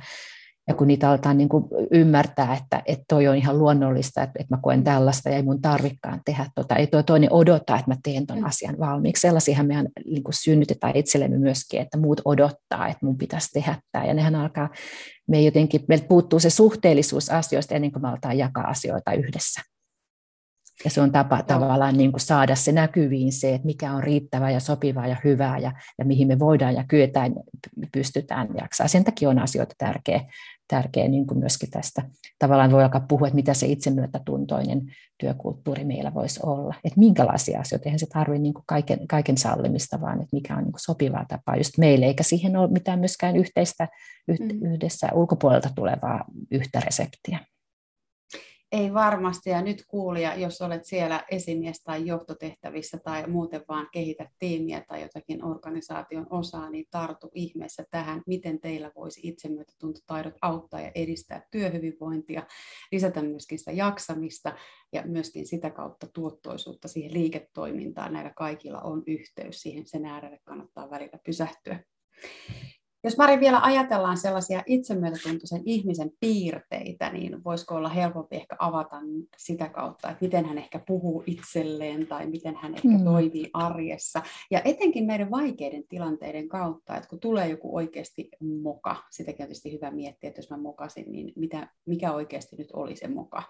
Ja 0.72 0.76
kun 0.76 0.88
niitä 0.88 1.10
aletaan 1.10 1.38
niin 1.38 1.50
kuin 1.50 1.66
ymmärtää, 1.92 2.58
että, 2.62 2.82
että 2.86 3.04
toi 3.08 3.28
on 3.28 3.36
ihan 3.36 3.58
luonnollista, 3.58 4.24
että, 4.24 4.40
että 4.40 4.56
mä 4.56 4.62
koen 4.62 4.84
tällaista 4.84 5.30
ja 5.30 5.36
ei 5.36 5.44
mun 5.44 5.62
tarvikaan 5.62 6.22
tehdä 6.26 6.46
tota, 6.56 6.76
ei 6.76 6.88
toi 6.88 7.04
toinen 7.04 7.34
odota, 7.34 7.76
että 7.76 7.92
mä 7.92 7.96
teen 8.04 8.28
ton 8.28 8.38
mm. 8.38 8.46
asian 8.46 8.80
valmiiksi. 8.80 9.22
Sellaisiahan 9.22 9.68
mehän 9.68 9.88
niin 10.06 10.24
kuin 10.24 10.34
synnytetään 10.34 10.96
itsellemme 10.96 11.38
myöskin, 11.38 11.82
että 11.82 11.98
muut 11.98 12.22
odottaa, 12.26 12.88
että 12.88 13.06
mun 13.06 13.18
pitäisi 13.18 13.52
tehdä 13.54 13.76
tämä. 13.92 14.06
Ja 14.06 14.14
nehän 14.14 14.36
alkaa, 14.36 14.70
me 15.28 15.42
jotenkin, 15.42 15.82
meiltä 15.88 16.08
puuttuu 16.08 16.40
se 16.40 16.50
suhteellisuus 16.50 17.30
asioista 17.30 17.76
ennen 17.76 17.92
kuin 17.92 18.02
me 18.02 18.10
aletaan 18.10 18.38
jakaa 18.38 18.68
asioita 18.68 19.14
yhdessä. 19.14 19.62
Ja 20.84 20.90
se 20.90 21.02
on 21.02 21.12
tapa 21.12 21.36
Joo. 21.36 21.44
tavallaan 21.44 21.98
niin 21.98 22.12
kuin 22.12 22.22
saada 22.22 22.56
se 22.56 22.72
näkyviin 22.72 23.32
se, 23.32 23.54
että 23.54 23.66
mikä 23.66 23.94
on 23.94 24.04
riittävää 24.04 24.52
ja 24.52 24.60
sopivaa 24.60 25.08
ja 25.08 25.18
hyvää 25.24 25.58
ja, 25.58 25.72
ja 26.00 26.06
mihin 26.06 26.28
me 26.28 26.40
voidaan 26.40 26.76
ja 26.76 26.84
kyetään, 26.88 27.34
pystytään 27.92 28.48
jaksaa. 28.62 28.88
Sen 28.88 29.04
takia 29.04 29.30
on 29.30 29.40
asioita 29.40 29.76
tärkeä, 29.78 30.22
tärkeä 30.72 31.08
niin 31.08 31.28
kuin 31.28 31.40
myöskin 31.40 31.70
tästä. 31.70 32.02
Tavallaan 32.40 32.72
voi 32.72 32.84
alkaa 32.84 33.06
puhua, 33.08 33.28
että 33.28 33.36
mitä 33.36 33.54
se 33.54 33.68
itsemyötätuntoinen 33.68 34.82
työkulttuuri 35.18 35.84
meillä 35.84 36.14
voisi 36.14 36.40
olla. 36.44 36.76
Että 36.84 37.00
minkälaisia 37.00 37.60
asioita, 37.60 37.86
eihän 37.86 38.00
se 38.00 38.08
tarvitse 38.14 38.42
niin 38.42 38.54
kaiken, 38.66 39.08
kaiken 39.08 39.38
sallimista, 39.38 40.02
vaan 40.02 40.22
että 40.22 40.36
mikä 40.36 40.56
on 40.56 40.64
niin 40.64 40.72
kuin 40.72 40.80
sopivaa 40.80 41.26
tapaa 41.28 41.58
just 41.58 41.78
meille, 41.78 42.06
eikä 42.06 42.24
siihen 42.24 42.58
ole 42.58 42.72
mitään 42.72 43.00
myöskään 43.00 43.36
yhteistä, 43.36 43.88
mm. 44.28 44.74
yhdessä 44.74 45.10
ulkopuolelta 45.14 45.70
tulevaa 45.76 46.26
yhtä 46.52 46.80
reseptiä. 46.80 47.40
Ei 48.72 48.94
varmasti, 48.94 49.50
ja 49.50 49.62
nyt 49.62 49.86
kuulija, 49.88 50.36
jos 50.36 50.62
olet 50.62 50.86
siellä 50.86 51.24
esimies 51.32 51.84
tai 51.84 52.06
johtotehtävissä 52.06 52.98
tai 52.98 53.28
muuten 53.28 53.62
vaan 53.68 53.90
kehitä 53.92 54.30
tiimiä 54.40 54.84
tai 54.88 55.02
jotakin 55.02 55.46
organisaation 55.46 56.28
osaa, 56.30 56.70
niin 56.70 56.86
tartu 56.92 57.32
ihmeessä 57.34 57.86
tähän, 57.92 58.22
miten 58.28 58.60
teillä 58.60 58.92
voisi 58.96 59.22
itsemyötätuntotaidot 59.24 60.34
auttaa 60.42 60.82
ja 60.82 60.92
edistää 60.96 61.48
työhyvinvointia, 61.52 62.44
lisätä 62.92 63.22
myöskin 63.22 63.60
sitä 63.60 63.72
jaksamista 63.72 64.56
ja 64.94 65.04
myöskin 65.06 65.48
sitä 65.48 65.70
kautta 65.70 66.08
tuottoisuutta 66.14 66.88
siihen 66.88 67.14
liiketoimintaan. 67.14 68.14
Näillä 68.14 68.34
kaikilla 68.36 68.82
on 68.82 69.04
yhteys 69.08 69.62
siihen, 69.62 69.86
sen 69.86 70.06
äärelle 70.06 70.40
kannattaa 70.44 70.90
välillä 70.90 71.20
pysähtyä. 71.26 71.80
Jos 73.04 73.18
Mari 73.18 73.40
vielä 73.40 73.60
ajatellaan 73.62 74.18
sellaisia 74.18 74.64
itsemyötätuntoisen 74.66 75.62
ihmisen 75.66 76.12
piirteitä, 76.20 77.10
niin 77.10 77.44
voisiko 77.44 77.76
olla 77.76 77.90
helpompi 77.90 78.36
ehkä 78.36 78.56
avata 78.60 78.96
sitä 79.38 79.70
kautta, 79.70 80.10
että 80.10 80.26
miten 80.26 80.46
hän 80.46 80.58
ehkä 80.58 80.80
puhuu 80.88 81.24
itselleen 81.26 82.08
tai 82.08 82.28
miten 82.28 82.56
hän 82.56 82.76
ehkä 82.76 82.88
mm. 82.88 83.04
toimii 83.04 83.50
arjessa. 83.54 84.22
Ja 84.52 84.62
etenkin 84.66 85.06
meidän 85.06 85.32
vaikeiden 85.32 85.84
tilanteiden 85.88 86.50
kautta, 86.50 86.98
että 86.98 87.10
kun 87.10 87.20
tulee 87.20 87.50
joku 87.50 87.76
oikeasti 87.76 88.30
moka, 88.62 88.96
sitäkin 89.10 89.44
on 89.44 89.48
tietysti 89.48 89.72
hyvä 89.72 89.92
miettiä, 89.92 90.28
että 90.28 90.40
jos 90.40 90.50
mä 90.50 90.58
mokasin, 90.58 91.12
niin 91.12 91.34
mitä, 91.36 91.68
mikä 91.86 92.12
oikeasti 92.12 92.56
nyt 92.56 92.70
oli 92.74 92.96
se 92.96 93.08
moka 93.08 93.44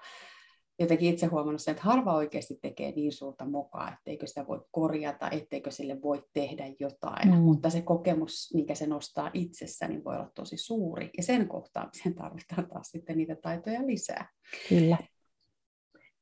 jotenkin 0.84 1.14
itse 1.14 1.26
huomannut 1.26 1.62
sen, 1.62 1.72
että 1.72 1.84
harva 1.84 2.14
oikeasti 2.14 2.60
tekee 2.62 2.92
niin 2.92 3.12
suurta 3.12 3.46
mokaa, 3.46 3.94
etteikö 3.94 4.28
sitä 4.28 4.48
voi 4.48 4.62
korjata, 4.72 5.30
etteikö 5.30 5.72
sille 5.72 6.02
voi 6.02 6.24
tehdä 6.34 6.64
jotain. 6.80 7.30
Mm. 7.30 7.38
Mutta 7.38 7.70
se 7.70 7.82
kokemus, 7.82 8.50
mikä 8.54 8.76
se 8.76 8.88
nostaa 8.88 9.32
itsessä, 9.34 9.88
niin 9.88 10.04
voi 10.04 10.16
olla 10.16 10.32
tosi 10.36 10.58
suuri. 10.58 11.10
Ja 11.18 11.24
sen 11.24 11.48
kohtaamiseen 11.48 12.16
tarvitaan 12.16 12.70
taas 12.70 12.88
sitten 12.88 13.18
niitä 13.18 13.36
taitoja 13.36 13.88
lisää. 13.88 14.30
Kyllä 14.70 14.98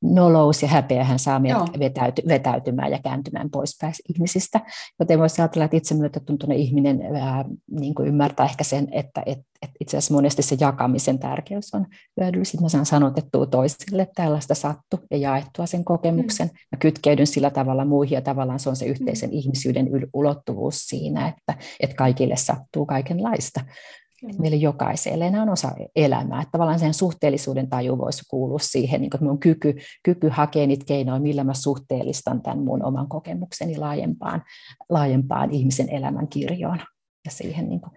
nolous 0.02 0.62
ja 0.62 0.68
häpeä 0.68 1.04
hän 1.04 1.18
saa 1.18 1.38
meidät 1.38 1.78
vetäyty, 1.78 2.22
vetäytymään 2.28 2.90
ja 2.90 2.98
kääntymään 3.02 3.50
poispäin 3.50 3.94
ihmisistä. 4.14 4.60
Joten 4.98 5.18
voisi 5.18 5.42
ajatella, 5.42 5.64
että 5.64 5.76
itsemyötätuntoinen 5.76 6.58
ihminen 6.58 7.16
ää, 7.16 7.44
niin 7.70 7.94
kuin 7.94 8.08
ymmärtää 8.08 8.46
ehkä 8.46 8.64
sen, 8.64 8.88
että 8.92 9.22
et, 9.26 9.38
et 9.62 9.70
itse 9.80 9.96
asiassa 9.96 10.14
monesti 10.14 10.42
se 10.42 10.56
jakamisen 10.60 11.18
tärkeys 11.18 11.74
on 11.74 11.86
hyödyllistä. 12.20 12.60
Mä 12.60 12.68
saan 12.68 12.86
sanotettua 12.86 13.46
toisille 13.46 14.08
tällaista 14.14 14.54
sattu 14.54 15.00
ja 15.10 15.16
jaettua 15.16 15.66
sen 15.66 15.84
kokemuksen. 15.84 16.46
Mm. 16.46 16.52
Mä 16.72 16.78
kytkeydyn 16.78 17.26
sillä 17.26 17.50
tavalla 17.50 17.84
muihin 17.84 18.14
ja 18.14 18.22
tavallaan 18.22 18.60
se 18.60 18.68
on 18.68 18.76
se 18.76 18.84
yhteisen 18.84 19.30
mm. 19.30 19.36
ihmisyyden 19.36 19.88
ulottuvuus 20.12 20.78
siinä, 20.78 21.28
että, 21.28 21.54
että 21.80 21.96
kaikille 21.96 22.36
sattuu 22.36 22.86
kaikenlaista. 22.86 23.60
Meille 24.38 24.56
jokaiselle. 24.56 25.30
Nämä 25.30 25.42
on 25.42 25.48
osa 25.48 25.72
elämää. 25.96 26.42
Että 26.42 26.52
tavallaan 26.52 26.78
sen 26.78 26.94
suhteellisuuden 26.94 27.68
taju 27.68 27.98
voisi 27.98 28.22
kuulua 28.30 28.58
siihen, 28.58 29.00
niin 29.00 29.06
että 29.06 29.24
minun 29.24 29.40
kyky, 29.40 29.76
kyky 30.02 30.28
hakea 30.28 30.66
niitä 30.66 30.84
keinoja, 30.84 31.20
millä 31.20 31.44
mä 31.44 31.54
suhteellistan 31.54 32.42
tämän 32.42 32.58
mun 32.58 32.84
oman 32.84 33.08
kokemukseni 33.08 33.78
laajempaan, 33.78 34.42
laajempaan 34.88 35.50
ihmisen 35.50 35.90
elämän 35.90 36.28
kirjoon. 36.28 36.80
Ja 37.24 37.30
siihen 37.30 37.68
niin 37.68 37.80
kuin, 37.80 37.92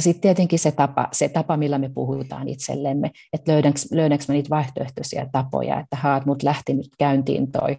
sitten 0.00 0.20
tietenkin 0.20 0.58
se 0.58 0.72
tapa, 0.72 1.08
se 1.12 1.28
tapa, 1.28 1.56
millä 1.56 1.78
me 1.78 1.88
puhutaan 1.88 2.48
itsellemme, 2.48 3.10
että 3.32 3.52
löydänkö, 3.52 3.80
löydänkö 3.90 4.24
mä 4.28 4.34
niitä 4.34 4.50
vaihtoehtoisia 4.50 5.26
tapoja, 5.32 5.80
että 5.80 5.96
haat 5.96 6.26
mut 6.26 6.42
lähti 6.42 6.74
nyt 6.74 6.90
käyntiin 6.98 7.52
toi, 7.52 7.78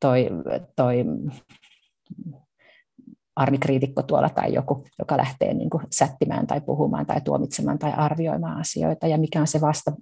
toi, 0.00 0.28
toi 0.76 1.04
armikriitikko 3.38 4.02
tuolla 4.02 4.28
tai 4.28 4.54
joku, 4.54 4.84
joka 4.98 5.16
lähtee 5.16 5.54
niin 5.54 5.70
kuin 5.70 5.82
sättimään 5.92 6.46
tai 6.46 6.60
puhumaan 6.60 7.06
tai 7.06 7.20
tuomitsemaan 7.20 7.78
tai 7.78 7.92
arvioimaan 7.92 8.60
asioita 8.60 9.06
ja 9.06 9.18
mikä 9.18 9.40
on 9.40 9.46
se 9.46 9.60
vasta 9.60 9.92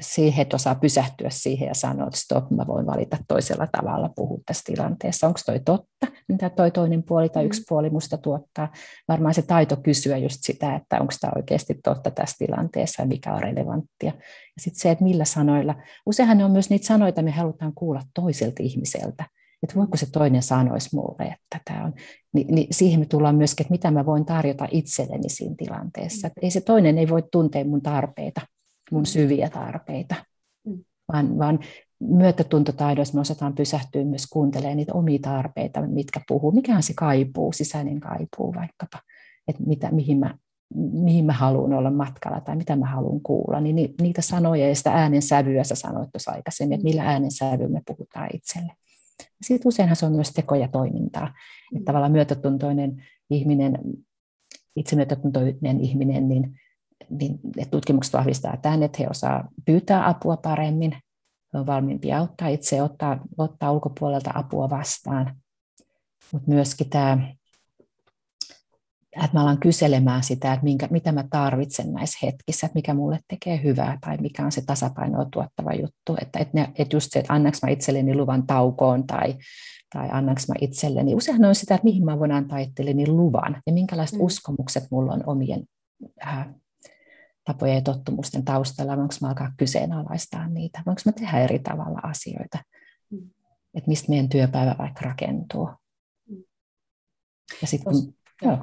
siihen, 0.00 0.42
että 0.42 0.56
osaa 0.56 0.74
pysähtyä 0.74 1.30
siihen 1.30 1.68
ja 1.68 1.74
sanoa, 1.74 2.06
että 2.06 2.20
stop, 2.20 2.50
mä 2.50 2.66
voin 2.66 2.86
valita 2.86 3.16
toisella 3.28 3.66
tavalla 3.72 4.10
puhua 4.16 4.38
tässä 4.46 4.62
tilanteessa. 4.66 5.26
Onko 5.26 5.40
toi 5.46 5.60
totta, 5.60 6.06
mitä 6.28 6.50
toi 6.50 6.70
toinen 6.70 7.02
puoli 7.02 7.28
tai 7.28 7.44
yksi 7.44 7.60
mm. 7.60 7.64
puoli 7.68 7.90
musta 7.90 8.18
tuottaa? 8.18 8.72
Varmaan 9.08 9.34
se 9.34 9.42
taito 9.42 9.76
kysyä 9.76 10.16
just 10.16 10.38
sitä, 10.40 10.76
että 10.76 11.00
onko 11.00 11.12
tämä 11.20 11.32
oikeasti 11.36 11.74
totta 11.84 12.10
tässä 12.10 12.36
tilanteessa 12.38 13.02
ja 13.02 13.06
mikä 13.06 13.34
on 13.34 13.42
relevanttia. 13.42 14.12
Ja 14.56 14.60
sitten 14.60 14.80
se, 14.80 14.90
että 14.90 15.04
millä 15.04 15.24
sanoilla. 15.24 15.74
Useinhan 16.06 16.38
ne 16.38 16.44
on 16.44 16.50
myös 16.50 16.70
niitä 16.70 16.86
sanoja, 16.86 17.12
me 17.22 17.30
halutaan 17.30 17.72
kuulla 17.74 18.02
toiselta 18.14 18.62
ihmiseltä 18.62 19.24
että 19.62 19.76
voiko 19.76 19.96
se 19.96 20.10
toinen 20.10 20.42
sanoisi 20.42 20.96
mulle, 20.96 21.24
että 21.24 21.60
tämä 21.64 21.84
on, 21.84 21.94
niin, 22.32 22.54
niin 22.54 22.66
siihen 22.70 23.00
me 23.00 23.06
tullaan 23.06 23.36
myöskin, 23.36 23.64
että 23.64 23.72
mitä 23.72 23.90
mä 23.90 24.06
voin 24.06 24.24
tarjota 24.24 24.68
itselleni 24.70 25.28
siinä 25.28 25.54
tilanteessa. 25.58 26.26
Että 26.26 26.40
ei 26.42 26.50
se 26.50 26.60
toinen 26.60 26.98
ei 26.98 27.08
voi 27.08 27.22
tuntea 27.32 27.64
mun 27.64 27.82
tarpeita, 27.82 28.40
mun 28.90 29.06
syviä 29.06 29.50
tarpeita, 29.50 30.14
mm. 30.66 30.84
vaan, 31.12 31.38
vaan 31.38 31.58
myötätuntotaidoissa 32.00 33.14
me 33.14 33.20
osataan 33.20 33.54
pysähtyä 33.54 34.04
myös 34.04 34.26
kuuntelemaan 34.30 34.76
niitä 34.76 34.94
omia 34.94 35.18
tarpeita, 35.22 35.86
mitkä 35.86 36.20
puhuu, 36.28 36.52
mikä 36.52 36.76
on 36.76 36.82
se 36.82 36.94
kaipuu, 36.96 37.52
sisäinen 37.52 38.00
kaipuu 38.00 38.54
vaikkapa, 38.54 38.98
että 39.48 39.62
mitä, 39.66 39.90
mihin 39.90 40.18
mä 40.18 40.34
mihin 40.74 41.24
mä 41.24 41.32
haluan 41.32 41.72
olla 41.72 41.90
matkalla 41.90 42.40
tai 42.40 42.56
mitä 42.56 42.76
mä 42.76 42.86
haluan 42.86 43.20
kuulla, 43.20 43.60
niin 43.60 43.94
niitä 44.00 44.22
sanoja 44.22 44.68
ja 44.68 44.74
sitä 44.74 44.92
äänensävyä 44.92 45.64
sä 45.64 45.74
sanoit 45.74 46.12
tuossa 46.12 46.30
aikaisemmin, 46.30 46.74
että 46.74 46.84
millä 46.84 47.02
äänensävyä 47.02 47.68
me 47.68 47.82
puhutaan 47.86 48.28
itselle. 48.34 48.72
Sitten 49.42 49.68
useinhan 49.68 49.96
se 49.96 50.06
on 50.06 50.12
myös 50.12 50.32
teko 50.32 50.54
ja 50.54 50.68
toimintaa. 50.68 51.26
Että 51.26 51.78
mm. 51.78 51.84
tavallaan 51.84 52.12
myötätuntoinen 52.12 53.04
ihminen, 53.30 53.78
itsemyötätuntoinen 54.76 55.80
ihminen, 55.80 56.28
niin, 56.28 56.60
niin 57.10 57.40
tutkimukset 57.70 58.12
vahvistaa 58.14 58.56
tämän, 58.56 58.82
että 58.82 58.98
he 59.00 59.08
osaa 59.10 59.48
pyytää 59.64 60.08
apua 60.08 60.36
paremmin, 60.36 60.92
he 61.52 61.58
on 61.58 61.66
valmiimpia 61.66 62.18
auttaa 62.18 62.48
itse, 62.48 62.82
ottaa, 62.82 63.20
ottaa 63.38 63.72
ulkopuolelta 63.72 64.30
apua 64.34 64.70
vastaan. 64.70 65.36
Mutta 66.32 66.50
myöskin 66.50 66.90
tämä 66.90 67.34
että 69.24 69.36
mä 69.36 69.42
alan 69.42 69.58
kyselemään 69.58 70.22
sitä, 70.22 70.52
että 70.52 70.64
minkä, 70.64 70.88
mitä 70.90 71.12
mä 71.12 71.24
tarvitsen 71.30 71.92
näissä 71.92 72.18
hetkissä, 72.26 72.66
että 72.66 72.74
mikä 72.74 72.94
mulle 72.94 73.18
tekee 73.28 73.62
hyvää 73.62 73.98
tai 74.00 74.16
mikä 74.16 74.44
on 74.44 74.52
se 74.52 74.62
tasapainoa 74.66 75.26
tuottava 75.32 75.72
juttu. 75.72 76.16
Että, 76.22 76.38
että, 76.38 76.50
ne, 76.54 76.72
että 76.78 76.96
just 76.96 77.08
se, 77.12 77.18
että 77.18 77.34
annaks 77.34 77.62
mä 77.62 77.70
itselleni 77.70 78.14
luvan 78.14 78.46
taukoon 78.46 79.06
tai, 79.06 79.34
tai 79.92 80.08
annaks 80.12 80.48
mä 80.48 80.54
itselleni. 80.60 81.14
Usein 81.14 81.44
on 81.44 81.54
sitä, 81.54 81.74
että 81.74 81.84
mihin 81.84 82.04
mä 82.04 82.18
voin 82.18 82.32
antaa 82.32 82.58
itselleni 82.58 83.08
luvan 83.08 83.62
ja 83.66 83.72
minkälaiset 83.72 84.18
mm. 84.18 84.24
uskomukset 84.24 84.84
mulla 84.90 85.12
on 85.12 85.22
omien 85.26 85.64
äh, 86.26 86.48
tapojen 87.44 87.74
ja 87.74 87.82
tottumusten 87.82 88.44
taustalla, 88.44 88.96
voinko 88.96 89.14
mä 89.20 89.28
alkaa 89.28 89.52
kyseenalaistaa 89.56 90.48
niitä, 90.48 90.82
voinko 90.86 91.02
mä 91.04 91.12
tehdä 91.12 91.40
eri 91.40 91.58
tavalla 91.58 92.00
asioita, 92.02 92.58
mm. 93.10 93.30
että 93.74 93.88
mistä 93.88 94.08
meidän 94.08 94.28
työpäivä 94.28 94.74
vaikka 94.78 95.00
rakentuu. 95.04 95.70
Mm. 96.28 96.42
Ja 97.60 97.66
sitten, 97.66 97.94
joo 98.42 98.58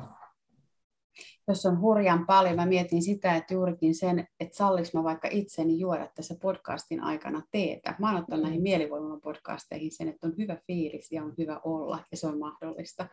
jos 1.47 1.65
on 1.65 1.81
hurjan 1.81 2.25
paljon, 2.25 2.55
mä 2.55 2.65
mietin 2.65 3.01
sitä, 3.01 3.36
että 3.36 3.53
juurikin 3.53 3.95
sen, 3.95 4.27
että 4.39 4.58
sallis 4.58 4.93
mä 4.93 5.03
vaikka 5.03 5.27
itseni 5.31 5.79
juoda 5.79 6.08
tässä 6.15 6.36
podcastin 6.41 7.03
aikana 7.03 7.41
teetä. 7.51 7.95
Mä 7.99 8.12
oon 8.12 8.19
ottanut 8.19 8.43
näihin 8.43 8.60
mm. 8.60 8.63
mielivoiman 8.63 9.21
podcasteihin 9.21 9.91
sen, 9.91 10.08
että 10.08 10.27
on 10.27 10.34
hyvä 10.38 10.58
fiilis 10.67 11.12
ja 11.12 11.23
on 11.23 11.34
hyvä 11.38 11.62
olla, 11.63 11.99
ja 12.12 12.17
se 12.17 12.27
on 12.27 12.39
mahdollista. 12.39 13.08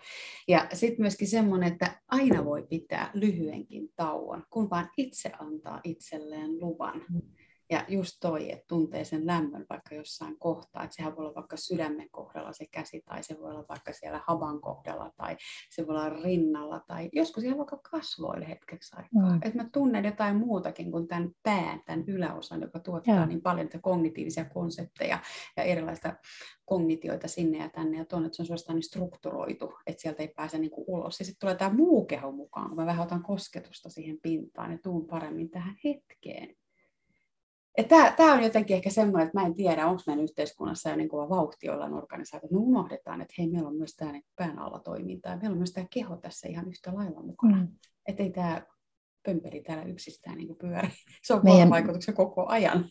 Ja 0.49 0.67
sitten 0.73 1.03
myöskin 1.03 1.29
semmoinen, 1.29 1.73
että 1.73 2.01
aina 2.09 2.45
voi 2.45 2.67
pitää 2.71 3.11
lyhyenkin 3.15 3.89
tauon, 3.97 4.45
kun 4.51 4.71
vaan 4.71 4.91
itse 4.97 5.33
antaa 5.39 5.81
itselleen 5.85 6.61
luvan. 6.61 7.03
Mm. 7.13 7.23
Ja 7.73 7.85
just 7.89 8.17
toi, 8.21 8.53
että 8.53 8.65
tuntee 8.69 9.05
sen 9.05 9.27
lämmön 9.27 9.67
vaikka 9.71 9.95
jossain 9.95 10.39
kohtaa, 10.39 10.85
että 10.85 10.97
sehän 10.97 11.17
voi 11.17 11.25
olla 11.25 11.35
vaikka 11.35 11.57
sydämen 11.57 12.11
kohdalla 12.11 12.53
se 12.53 12.67
käsi, 12.71 13.03
tai 13.05 13.23
se 13.23 13.39
voi 13.41 13.51
olla 13.51 13.65
vaikka 13.69 13.93
siellä 13.93 14.21
havan 14.27 14.61
kohdalla, 14.61 15.11
tai 15.17 15.37
se 15.71 15.87
voi 15.87 15.97
olla 15.97 16.09
rinnalla, 16.09 16.81
tai 16.87 17.09
joskus 17.13 17.45
ihan 17.45 17.59
vaikka 17.59 17.81
kasvoille 17.91 18.49
hetkeksi 18.49 18.97
aikaa. 18.97 19.31
Mm. 19.31 19.41
Että 19.43 19.63
mä 19.63 19.69
tunnen 19.73 20.05
jotain 20.05 20.37
muutakin 20.37 20.91
kuin 20.91 21.09
tämän 21.09 21.31
pään, 21.43 21.81
tämän 21.87 22.05
yläosan, 22.07 22.61
joka 22.61 22.81
tuottaa 22.81 23.15
ja. 23.15 23.27
niin 23.27 23.43
paljon 23.43 23.69
kognitiivisia 23.83 24.45
konsepteja 24.45 25.19
ja 25.57 25.63
erilaista 25.63 26.17
kognitioita 26.65 27.29
sinne 27.29 27.59
ja 27.59 27.69
tänne 27.69 27.99
ja 27.99 28.05
tuonne, 28.05 28.27
että 28.27 28.37
se 28.37 28.43
on 28.43 28.47
suorastaan 28.47 28.77
niin 28.77 28.83
strukturoitu, 28.83 29.79
että 29.87 30.03
sieltä 30.03 30.23
ei 30.23 30.29
pääse 30.29 30.59
niin 30.59 30.71
kuin 30.71 30.85
ulos. 30.89 31.19
Ja 31.19 31.25
sitten 31.25 31.41
tulee 31.41 31.55
tämä 31.55 31.77
muu 31.77 32.05
keho 32.05 32.33
mukaan, 32.33 32.69
kun 32.69 32.77
mä 32.77 32.87
vähän 32.87 33.07
otan 33.07 33.23
kosketusta 33.23 33.91
siihen 33.91 34.19
pintaan 34.23 34.73
ja 34.73 34.79
tuun 34.83 35.07
paremmin 35.07 35.51
tähän 35.51 35.77
hetkeen. 35.85 36.57
Tämä 37.89 38.33
on 38.33 38.43
jotenkin 38.43 38.77
ehkä 38.77 38.91
semmoinen, 38.91 39.27
että 39.27 39.41
mä 39.41 39.47
en 39.47 39.55
tiedä, 39.55 39.87
onko 39.87 40.03
meidän 40.07 40.25
yhteiskunnassa 40.25 40.91
jo 40.91 40.97
niin 40.97 41.09
kova 41.09 41.29
vauhti 41.29 41.67
jollain 41.67 41.95
organisaatio, 41.95 42.49
me 42.53 42.59
unohdetaan, 42.59 43.21
että 43.21 43.35
hei, 43.39 43.49
meillä 43.49 43.69
on 43.69 43.77
myös 43.77 43.97
tämä 43.97 44.13
niin 44.13 44.25
pään 44.37 44.59
alla 44.59 44.79
toimintaa, 44.79 45.37
meillä 45.37 45.53
on 45.53 45.59
myös 45.59 45.73
tämä 45.73 45.87
keho 45.91 46.17
tässä 46.17 46.49
ihan 46.49 46.69
yhtä 46.69 46.95
lailla 46.95 47.23
mukana. 47.23 47.57
Mm. 47.57 47.69
Että 48.07 48.23
ei 48.23 48.31
tämä 48.31 48.63
pömperi 49.23 49.63
täällä 49.63 49.85
yksistään 49.85 50.37
niin 50.39 50.57
pyöri. 50.57 50.89
Se 51.27 51.35
on 51.35 51.41
meidän, 51.45 51.71
vaikutuksen 51.71 52.15
koko 52.15 52.47
ajan. 52.47 52.85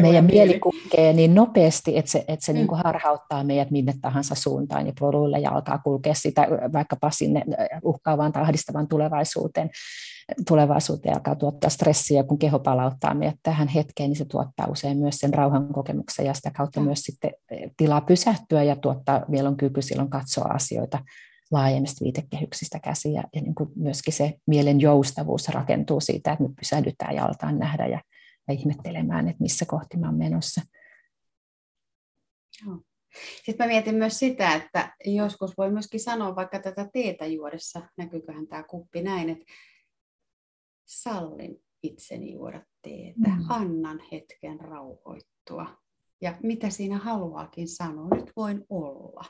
Meidän 0.00 0.24
mieli 0.24 0.60
kulkee 0.60 1.12
niin 1.12 1.34
nopeasti, 1.34 1.98
että 1.98 2.10
se, 2.10 2.24
että 2.28 2.44
se 2.44 2.52
mm. 2.52 2.56
niin 2.56 2.66
kuin 2.66 2.80
harhauttaa 2.84 3.44
meidät 3.44 3.70
minne 3.70 3.94
tahansa 4.00 4.34
suuntaan 4.34 4.86
ja 4.86 4.92
poluille 5.00 5.38
ja 5.38 5.50
alkaa 5.50 5.78
kulkea 5.78 6.14
sitä 6.14 6.48
vaikkapa 6.72 7.10
sinne 7.10 7.44
uhkaavaan 7.82 8.32
tai 8.32 8.42
ahdistavaan 8.42 8.88
tulevaisuuteen 8.88 9.70
tulevaisuuteen 10.48 11.14
alkaa 11.14 11.34
tuottaa 11.34 11.70
stressiä, 11.70 12.22
kun 12.22 12.38
keho 12.38 12.58
palauttaa 12.58 13.14
meidät 13.14 13.36
tähän 13.42 13.68
hetkeen, 13.68 14.10
niin 14.10 14.16
se 14.16 14.24
tuottaa 14.24 14.66
usein 14.70 14.98
myös 14.98 15.16
sen 15.16 15.34
rauhan 15.34 15.72
kokemuksen 15.72 16.26
ja 16.26 16.34
sitä 16.34 16.50
kautta 16.50 16.80
myös 16.80 17.00
sitten 17.00 17.30
tilaa 17.76 18.00
pysähtyä 18.00 18.62
ja 18.62 18.76
tuottaa, 18.76 19.24
vielä 19.30 19.48
on 19.48 19.56
kyky 19.56 19.82
silloin 19.82 20.10
katsoa 20.10 20.44
asioita 20.44 20.98
laajemmista 21.50 22.04
viitekehyksistä 22.04 22.78
käsiä. 22.78 23.12
Ja, 23.12 23.22
ja 23.34 23.40
niin 23.40 23.54
kuin 23.54 23.70
myöskin 23.76 24.14
se 24.14 24.34
mielen 24.46 24.80
joustavuus 24.80 25.48
rakentuu 25.48 26.00
siitä, 26.00 26.32
että 26.32 26.44
me 26.44 26.50
pysähdytään 26.58 27.14
ja 27.14 27.24
aletaan 27.24 27.58
nähdä 27.58 27.86
ja, 27.86 28.00
ja 28.48 28.54
ihmettelemään, 28.54 29.28
että 29.28 29.42
missä 29.42 29.64
kohti 29.64 29.96
mä 29.96 30.06
olen 30.06 30.18
menossa. 30.18 30.60
Joo. 32.66 32.78
Sitten 33.44 33.66
mä 33.66 33.66
mietin 33.66 33.94
myös 33.94 34.18
sitä, 34.18 34.54
että 34.54 34.94
joskus 35.04 35.56
voi 35.58 35.70
myöskin 35.70 36.00
sanoa 36.00 36.36
vaikka 36.36 36.58
tätä 36.58 36.90
teetä 36.92 37.26
juodessa, 37.26 37.88
näkyyköhän 37.96 38.46
tämä 38.46 38.62
kuppi 38.62 39.02
näin, 39.02 39.28
että 39.28 39.44
sallin 40.84 41.64
itseni 41.82 42.32
juoda 42.32 42.62
teetä, 42.82 43.28
mm. 43.28 43.44
annan 43.48 44.00
hetken 44.12 44.60
rauhoittua. 44.60 45.78
Ja 46.20 46.38
mitä 46.42 46.70
siinä 46.70 46.98
haluaakin 46.98 47.68
sanoa, 47.68 48.08
nyt 48.08 48.32
voin 48.36 48.64
olla. 48.68 49.24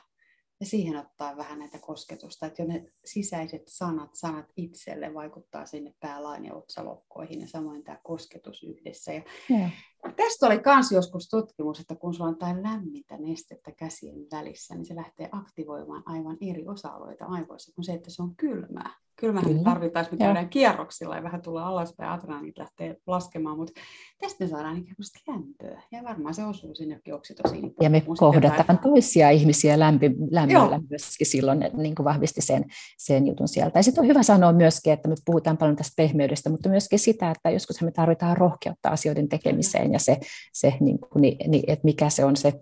Ja 0.59 0.65
siihen 0.65 0.97
ottaa 0.97 1.37
vähän 1.37 1.59
näitä 1.59 1.79
kosketusta, 1.79 2.45
että 2.45 2.61
jo 2.61 2.67
ne 2.67 2.91
sisäiset 3.05 3.61
sanat, 3.67 4.15
sanat 4.15 4.45
itselle 4.57 5.13
vaikuttaa 5.13 5.65
sinne 5.65 5.93
päälain 5.99 6.45
ja 6.45 6.53
otsalokkoihin 6.53 7.41
ja 7.41 7.47
samoin 7.47 7.83
tämä 7.83 7.99
kosketus 8.03 8.63
yhdessä. 8.63 9.13
Ja 9.13 9.23
ja. 9.49 9.69
Tästä 10.15 10.45
oli 10.45 10.61
myös 10.65 10.91
joskus 10.91 11.29
tutkimus, 11.29 11.79
että 11.79 11.95
kun 11.95 12.13
sulla 12.13 12.27
on 12.27 12.33
jotain 12.33 12.63
lämmintä 12.63 13.17
nestettä 13.17 13.71
käsien 13.71 14.27
välissä, 14.31 14.75
niin 14.75 14.85
se 14.85 14.95
lähtee 14.95 15.29
aktivoimaan 15.31 16.03
aivan 16.05 16.37
eri 16.41 16.67
osa-alueita 16.67 17.25
aivoissa 17.25 17.71
kuin 17.75 17.85
se, 17.85 17.93
että 17.93 18.09
se 18.09 18.21
on 18.21 18.35
kylmää. 18.35 18.97
Kyllä. 19.31 19.63
tarvitaan, 19.63 20.03
että 20.03 20.15
me 20.15 20.25
käydään 20.25 20.49
kierroksilla 20.49 21.15
ja 21.15 21.23
vähän 21.23 21.41
tulee 21.41 21.63
alaspäin, 21.63 22.11
adrenaalit 22.11 22.57
lähtee 22.57 22.95
laskemaan, 23.07 23.57
mutta 23.57 23.81
tästä 24.17 24.43
me 24.43 24.49
saadaan 24.49 24.77
ikään 24.77 24.95
kuin 24.95 25.33
lämpöä. 25.33 25.81
Ja 25.91 26.03
varmaan 26.03 26.33
se 26.33 26.43
osuu 26.43 26.75
sinne 26.75 27.01
oksitosiin. 27.13 27.73
Ja 27.81 27.89
me 27.89 28.03
kohdataan 28.19 28.55
jotain... 28.57 28.79
toisia 28.79 29.29
ihmisiä 29.29 29.79
lämpi, 29.79 30.11
lämmöllä 30.31 30.79
myöskin 30.89 31.27
silloin, 31.27 31.59
niin 31.73 31.95
kuin 31.95 32.03
vahvisti 32.03 32.41
sen, 32.41 32.65
sen 32.97 33.27
jutun 33.27 33.47
sieltä. 33.47 33.79
Ja 33.79 33.83
sitten 33.83 34.01
on 34.01 34.07
hyvä 34.07 34.23
sanoa 34.23 34.53
myöskin, 34.53 34.93
että 34.93 35.09
me 35.09 35.15
puhutaan 35.25 35.57
paljon 35.57 35.75
tästä 35.75 35.93
pehmeydestä, 35.97 36.49
mutta 36.49 36.69
myöskin 36.69 36.99
sitä, 36.99 37.31
että 37.31 37.49
joskus 37.49 37.81
me 37.81 37.91
tarvitaan 37.91 38.37
rohkeutta 38.37 38.89
asioiden 38.89 39.29
tekemiseen 39.29 39.93
ja 39.93 39.99
se, 39.99 40.17
se 40.53 40.73
niin 40.79 40.99
kuin, 40.99 41.21
niin, 41.21 41.51
niin, 41.51 41.63
että 41.67 41.85
mikä 41.85 42.09
se 42.09 42.25
on 42.25 42.35
se 42.35 42.53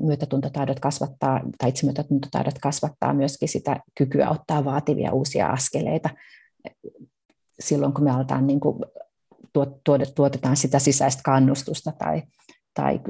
myötätuntotaidot 0.00 0.80
kasvattaa, 0.80 1.40
tai 1.58 1.68
itsemyötätuntotaidot 1.68 2.58
kasvattaa 2.58 3.14
myöskin 3.14 3.48
sitä 3.48 3.80
kykyä 3.98 4.30
ottaa 4.30 4.64
vaativia 4.64 5.12
uusia 5.12 5.46
askeleita 5.46 6.10
silloin, 7.60 7.92
kun 7.92 8.04
me 8.04 8.10
aletaan 8.10 8.46
niin 8.46 8.60
kuin 8.60 8.78
tuotetaan 10.14 10.56
sitä 10.56 10.78
sisäistä 10.78 11.22
kannustusta 11.24 11.92
tai, 11.98 12.22
tai 12.74 13.00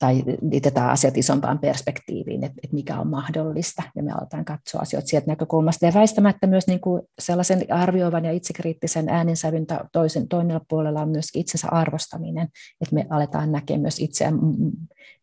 tai 0.00 0.22
liitetään 0.50 0.90
asiat 0.90 1.16
isompaan 1.16 1.58
perspektiiviin, 1.58 2.44
että, 2.44 2.60
että 2.62 2.74
mikä 2.74 3.00
on 3.00 3.06
mahdollista, 3.06 3.82
ja 3.96 4.02
me 4.02 4.12
aletaan 4.12 4.44
katsoa 4.44 4.80
asioita 4.80 5.08
sieltä 5.08 5.26
näkökulmasta, 5.26 5.86
ja 5.86 5.94
väistämättä 5.94 6.46
myös 6.46 6.66
niin 6.66 6.80
kuin 6.80 7.02
sellaisen 7.18 7.66
arvioivan 7.72 8.24
ja 8.24 8.32
itsekriittisen 8.32 9.08
ääninsävyn 9.08 9.66
toisen, 9.92 10.28
toinen 10.28 10.60
puolella 10.68 11.02
on 11.02 11.08
myös 11.08 11.26
itsensä 11.34 11.68
arvostaminen, 11.70 12.48
että 12.80 12.94
me 12.94 13.06
aletaan 13.10 13.52
näkemään 13.52 13.80
myös 13.80 13.98
itseään 13.98 14.38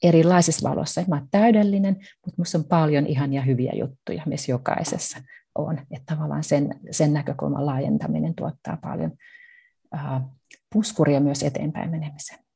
erilaisissa 0.04 0.70
valossa, 0.70 1.02
että 1.02 1.16
mä 1.16 1.26
täydellinen, 1.32 1.94
mutta 1.96 2.38
minusta 2.38 2.58
on 2.58 2.64
paljon 2.64 3.08
ihania 3.08 3.42
hyviä 3.42 3.72
juttuja 3.76 4.24
meissä 4.26 4.52
jokaisessa 4.52 5.18
on, 5.56 5.80
että 5.92 6.16
tavallaan 6.16 6.44
sen, 6.44 6.80
sen 6.92 7.14
näkökulman 7.14 7.66
laajentaminen 7.66 8.36
tuottaa 8.36 8.78
paljon 8.82 9.12
uh, 9.94 10.22
puskuria 10.74 11.20
myös 11.20 11.44
eteenpäin 11.44 11.90
menemiseen. 11.90 12.47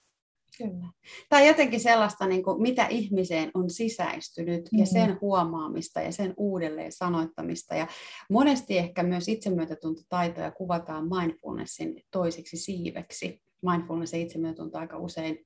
Kyllä. 0.58 0.88
Tai 1.30 1.48
jotenkin 1.48 1.80
sellaista, 1.80 2.28
niin 2.28 2.44
kuin, 2.44 2.62
mitä 2.62 2.88
ihmiseen 2.88 3.52
on 3.54 3.70
sisäistynyt 3.70 4.62
mm-hmm. 4.62 4.80
ja 4.80 4.86
sen 4.86 5.18
huomaamista 5.22 6.02
ja 6.02 6.12
sen 6.12 6.34
uudelleen 6.38 6.92
sanoittamista. 6.92 7.76
Ja 7.76 7.88
monesti 8.30 8.78
ehkä 8.78 9.04
myös 9.04 9.28
itsemyötätuntotaitoja 9.28 10.52
kuvataan 10.52 11.08
mindfulnessin 11.08 12.04
toisiksi 12.12 12.58
siiveksi. 12.58 13.42
Mindfulness 13.70 14.14
ja 14.14 14.20
itsemyötätunto 14.20 14.78
aika 14.78 14.98
usein 14.98 15.46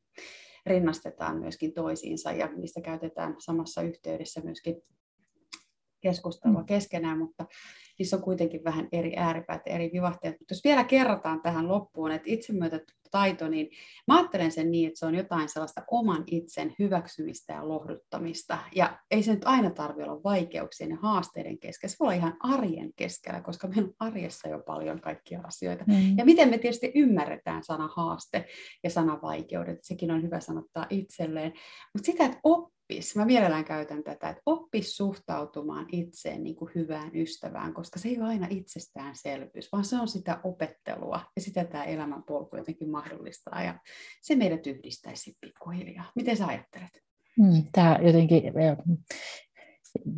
rinnastetaan 0.66 1.40
myöskin 1.40 1.74
toisiinsa 1.74 2.32
ja 2.32 2.48
niistä 2.48 2.82
käytetään 2.82 3.36
samassa 3.40 3.82
yhteydessä 3.82 4.42
myöskin 4.42 4.76
keskustelua 6.02 6.60
mm. 6.60 6.66
keskenään, 6.66 7.18
mutta 7.18 7.46
niissä 8.00 8.16
on 8.16 8.24
kuitenkin 8.24 8.64
vähän 8.64 8.88
eri 8.92 9.18
ääripäät 9.18 9.62
eri 9.66 9.90
vivahteet. 9.94 10.36
Mutta 10.40 10.54
jos 10.54 10.64
vielä 10.64 10.84
kerrataan 10.84 11.42
tähän 11.42 11.68
loppuun, 11.68 12.12
että 12.12 12.32
itsemyötätaito, 12.32 13.48
niin 13.48 13.70
mä 14.08 14.18
ajattelen 14.18 14.52
sen 14.52 14.72
niin, 14.72 14.88
että 14.88 15.00
se 15.00 15.06
on 15.06 15.16
jotain 15.16 15.50
sellaista 15.50 15.84
oman 15.92 16.24
itsen 16.28 16.76
hyväksymistä 16.80 17.54
ja 17.54 17.68
lohduttamista. 17.68 18.58
Ja 18.76 19.00
ei 19.12 19.24
se 19.24 19.34
nyt 19.34 19.46
aina 19.46 19.70
tarvitse 19.70 20.12
olla 20.12 20.24
vaikeuksien 20.24 20.90
ja 20.90 20.98
haasteiden 21.02 21.60
keskellä, 21.60 21.92
se 21.92 21.96
voi 22.00 22.08
olla 22.08 22.18
ihan 22.18 22.38
arjen 22.40 22.94
keskellä, 22.96 23.42
koska 23.42 23.68
meillä 23.68 23.88
on 23.88 23.96
arjessa 24.00 24.48
jo 24.48 24.60
paljon 24.60 25.02
kaikkia 25.02 25.42
asioita. 25.44 25.84
Mm. 25.88 26.18
Ja 26.18 26.26
miten 26.26 26.50
me 26.50 26.58
tietysti 26.58 26.92
ymmärretään 26.96 27.64
sana 27.64 27.90
haaste 27.96 28.46
ja 28.84 28.90
sana 28.90 29.20
vaikeudet, 29.22 29.80
sekin 29.82 30.12
on 30.12 30.24
hyvä 30.24 30.40
sanottaa 30.40 30.86
itselleen. 30.90 31.54
Mutta 31.94 32.06
sitä, 32.06 32.26
että 32.26 32.40
oppis, 32.86 33.16
mä 33.16 33.26
mielellään 33.26 33.66
käytän 33.66 34.04
tätä, 34.04 34.30
että 34.30 34.42
oppis 34.46 34.98
suhtautumaan 34.98 35.86
itseen 35.92 36.44
niin 36.44 36.56
kuin 36.56 36.72
hyvään 36.76 37.12
ystävään, 37.16 37.74
koska 37.74 38.00
se 38.00 38.08
ei 38.08 38.18
ole 38.18 38.28
aina 38.28 38.48
itsestäänselvyys, 38.50 39.72
vaan 39.72 39.86
se 39.86 40.00
on 40.00 40.08
sitä 40.08 40.40
opettelua 40.44 41.20
ja 41.36 41.42
sitä 41.42 41.64
tämä 41.64 41.84
elämänpolku 41.84 42.58
jotenkin 42.58 42.90
mahdollistaa 42.90 43.64
ja 43.64 43.80
se 44.22 44.36
meidät 44.36 44.68
yhdistäisi 44.68 45.38
pikkuhiljaa. 45.42 46.12
Miten 46.16 46.38
sä 46.38 46.48
ajattelet? 46.48 47.02
Hmm, 47.42 47.64
tämä 47.72 48.00
jotenkin, 48.02 48.44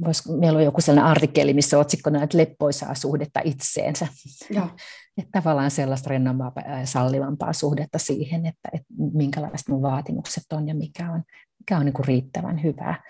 vois, 0.05 0.29
meillä 0.29 0.57
on 0.57 0.65
joku 0.65 0.81
sellainen 0.81 1.11
artikkeli, 1.11 1.53
missä 1.53 1.79
otsikkona, 1.79 2.23
että 2.23 2.37
leppoisaa 2.37 2.95
suhdetta 2.95 3.39
itseensä. 3.43 4.07
Joo. 4.49 4.67
Että 5.17 5.41
tavallaan 5.41 5.71
sellaista 5.71 6.09
rennompaa 6.09 6.53
ja 6.79 6.85
sallivampaa 6.85 7.53
suhdetta 7.53 7.97
siihen, 7.97 8.45
että, 8.45 8.69
että 8.73 8.87
minkälaiset 9.13 9.67
mun 9.69 9.81
vaatimukset 9.81 10.43
on 10.53 10.67
ja 10.67 10.75
mikä 10.75 11.11
on, 11.11 11.23
mikä 11.59 11.77
on 11.77 11.85
niin 11.85 11.93
kuin 11.93 12.07
riittävän 12.07 12.63
hyvää. 12.63 13.03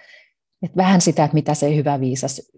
Et 0.62 0.78
vähän 0.78 1.02
sitä, 1.02 1.24
että 1.24 1.36
mitä 1.36 1.54
se 1.54 1.76
hyvä, 1.76 2.00
viisas, 2.00 2.52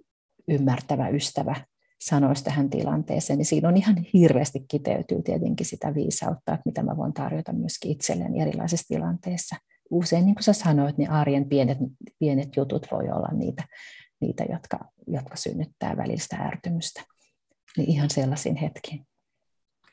ymmärtävä 0.48 1.10
ystävä 1.10 1.56
sanoisi 2.02 2.44
tähän 2.44 2.70
tilanteeseen, 2.70 3.38
niin 3.38 3.46
siinä 3.46 3.68
on 3.68 3.78
ihan 3.78 4.06
hirveästi 4.14 4.66
kiteytyy 4.68 5.22
tietenkin 5.22 5.66
sitä 5.66 5.96
viisautta, 5.96 6.54
että 6.54 6.62
mitä 6.66 6.84
mä 6.84 6.98
voin 6.98 7.14
tarjota 7.14 7.54
myöskin 7.54 7.92
itselleni 7.92 8.42
erilaisissa 8.42 8.88
tilanteissa. 8.88 9.56
Usein, 9.90 10.26
niin 10.26 10.36
kuin 10.36 10.44
sä 10.44 10.54
sanoit, 10.54 10.98
niin 10.98 11.10
arjen 11.10 11.50
pienet, 11.50 11.78
pienet 12.20 12.56
jutut 12.56 12.88
voi 12.92 13.10
olla 13.10 13.30
niitä, 13.34 13.64
niitä 14.22 14.44
jotka, 14.52 14.80
jotka 15.08 15.36
synnyttää 15.36 15.98
välistä 15.98 16.36
ärtymystä. 16.36 17.02
Niin 17.78 17.90
ihan 17.90 18.10
sellaisin 18.10 18.56
hetkiin. 18.56 19.09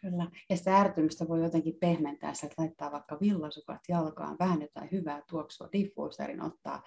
Kyllä. 0.00 0.26
Ja 0.50 0.56
sitä 0.56 0.78
ärtymystä 0.80 1.28
voi 1.28 1.42
jotenkin 1.42 1.74
pehmentää, 1.80 2.32
että 2.44 2.54
laittaa 2.62 2.92
vaikka 2.92 3.18
villasukat 3.20 3.80
jalkaan, 3.88 4.36
vähän 4.38 4.60
jotain 4.60 4.88
hyvää 4.92 5.22
tuoksua, 5.30 5.68
diffuuserin 5.72 6.42
ottaa 6.42 6.82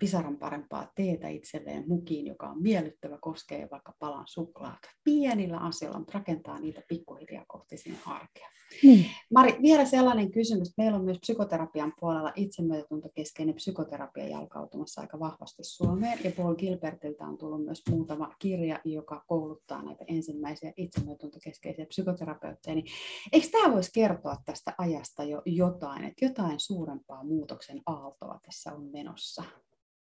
pisaran 0.00 0.36
parempaa 0.36 0.92
teetä 0.94 1.28
itselleen 1.28 1.84
mukiin, 1.88 2.26
joka 2.26 2.48
on 2.48 2.62
miellyttävä, 2.62 3.18
koskee 3.20 3.68
vaikka 3.70 3.94
palan 3.98 4.24
suklaata. 4.28 4.90
Pienillä 5.04 5.58
asioilla, 5.58 5.98
mutta 5.98 6.18
rakentaa 6.18 6.60
niitä 6.60 6.82
pikkuhiljaa 6.88 7.44
kohti 7.48 7.76
sinne 7.76 7.98
arkea. 8.06 8.48
Mm. 8.84 9.04
Mari, 9.34 9.56
vielä 9.62 9.84
sellainen 9.84 10.30
kysymys. 10.30 10.72
Meillä 10.76 10.98
on 10.98 11.04
myös 11.04 11.18
psykoterapian 11.18 11.92
puolella 12.00 12.32
itsemyötätuntokeskeinen 12.36 13.54
psykoterapia 13.54 14.28
jalkautumassa 14.28 15.00
aika 15.00 15.20
vahvasti 15.20 15.64
Suomeen. 15.64 16.18
Ja 16.24 16.30
Paul 16.36 16.54
Gilbertiltä 16.54 17.24
on 17.24 17.38
tullut 17.38 17.64
myös 17.64 17.82
muutama 17.90 18.34
kirja, 18.38 18.80
joka 18.84 19.24
kouluttaa 19.26 19.82
näitä 19.82 20.04
ensimmäisiä 20.08 20.72
itsemyötätuntokeskeisiä 20.76 21.86
psykoterapeutteja. 21.86 22.74
Niin 22.74 22.86
eikö 23.32 23.46
tämä 23.52 23.74
voisi 23.74 23.90
kertoa 23.94 24.36
tästä 24.44 24.74
ajasta 24.78 25.24
jo 25.24 25.42
jotain, 25.44 26.04
että 26.04 26.24
jotain 26.24 26.60
suurempaa 26.60 27.24
muutoksen 27.24 27.82
aaltoa 27.86 28.40
tässä 28.44 28.72
on 28.72 28.84
menossa? 28.92 29.42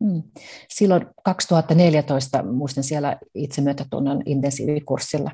Mm. 0.05 0.23
Silloin 0.69 1.05
2014, 1.23 2.43
muistan 2.43 2.83
siellä 2.83 3.17
itsemyötätunnon 3.35 4.21
intensiivikurssilla, 4.25 5.31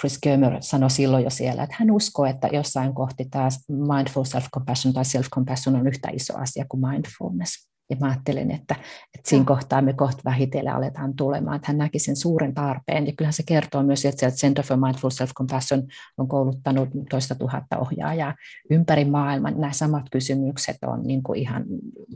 Chris 0.00 0.18
Gömer 0.26 0.56
sanoi 0.60 0.90
silloin 0.90 1.24
jo 1.24 1.30
siellä, 1.30 1.62
että 1.62 1.76
hän 1.78 1.90
uskoo, 1.90 2.26
että 2.26 2.48
jossain 2.52 2.94
kohti 2.94 3.24
tämä 3.24 3.48
mindful 3.68 4.24
self-compassion 4.24 4.92
tai 4.92 5.04
self-compassion 5.04 5.76
on 5.76 5.86
yhtä 5.86 6.08
iso 6.12 6.38
asia 6.38 6.64
kuin 6.68 6.80
mindfulness. 6.80 7.71
Ja 7.92 7.96
mä 8.00 8.06
ajattelin, 8.06 8.50
että, 8.50 8.74
että 9.14 9.28
siinä 9.28 9.44
kohtaa 9.44 9.82
me 9.82 9.92
kohta 9.92 10.22
vähitellen 10.24 10.74
aletaan 10.74 11.14
tulemaan, 11.16 11.56
että 11.56 11.68
hän 11.68 11.78
näki 11.78 11.98
sen 11.98 12.16
suuren 12.16 12.54
tarpeen. 12.54 13.06
Ja 13.06 13.12
kyllähän 13.16 13.32
se 13.32 13.42
kertoo 13.46 13.82
myös, 13.82 14.04
että 14.04 14.30
Center 14.30 14.64
for 14.64 14.76
Mindful 14.76 15.10
Self-Compassion 15.10 15.86
on 16.18 16.28
kouluttanut 16.28 16.88
toista 17.10 17.34
tuhatta 17.34 17.78
ohjaajaa 17.78 18.34
ympäri 18.70 19.04
maailman. 19.04 19.60
Nämä 19.60 19.72
samat 19.72 20.06
kysymykset 20.10 20.76
on 20.86 21.02
niin 21.02 21.22
kuin 21.22 21.38
ihan 21.38 21.64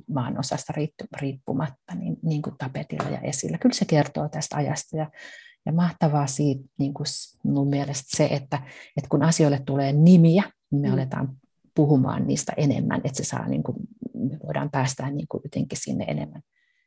maan 0.09 0.39
osasta 0.39 0.73
riippumatta 1.21 1.95
niin, 1.95 2.17
niin 2.23 2.43
kuin 2.43 2.55
tapetilla 2.59 3.09
ja 3.09 3.21
esillä. 3.21 3.59
Kyllä 3.59 3.75
se 3.75 3.85
kertoo 3.85 4.29
tästä 4.29 4.57
ajasta 4.57 4.97
ja 4.97 5.11
ja 5.67 5.73
mahtavaa 5.73 6.27
siitä 6.27 6.65
niin 6.79 6.95
kuin 6.95 7.07
mun 7.43 7.69
mielestä 7.69 8.17
se, 8.17 8.25
että, 8.31 8.63
että 8.97 9.09
kun 9.09 9.23
asioille 9.23 9.63
tulee 9.67 9.93
nimiä, 9.93 10.43
niin 10.71 10.81
me 10.81 10.89
mm. 10.89 10.95
aletaan 10.95 11.37
puhumaan 11.75 12.27
niistä 12.27 12.53
enemmän, 12.57 13.01
että 13.05 13.17
se 13.17 13.25
saa, 13.25 13.49
niin 13.49 13.63
kuin, 13.63 13.77
me 14.29 14.39
voidaan 14.47 14.71
päästä 14.71 15.11
niin 15.11 15.27
kuin 15.29 15.41
jotenkin 15.45 15.79
sinne 15.83 16.05
enemmän 16.09 16.43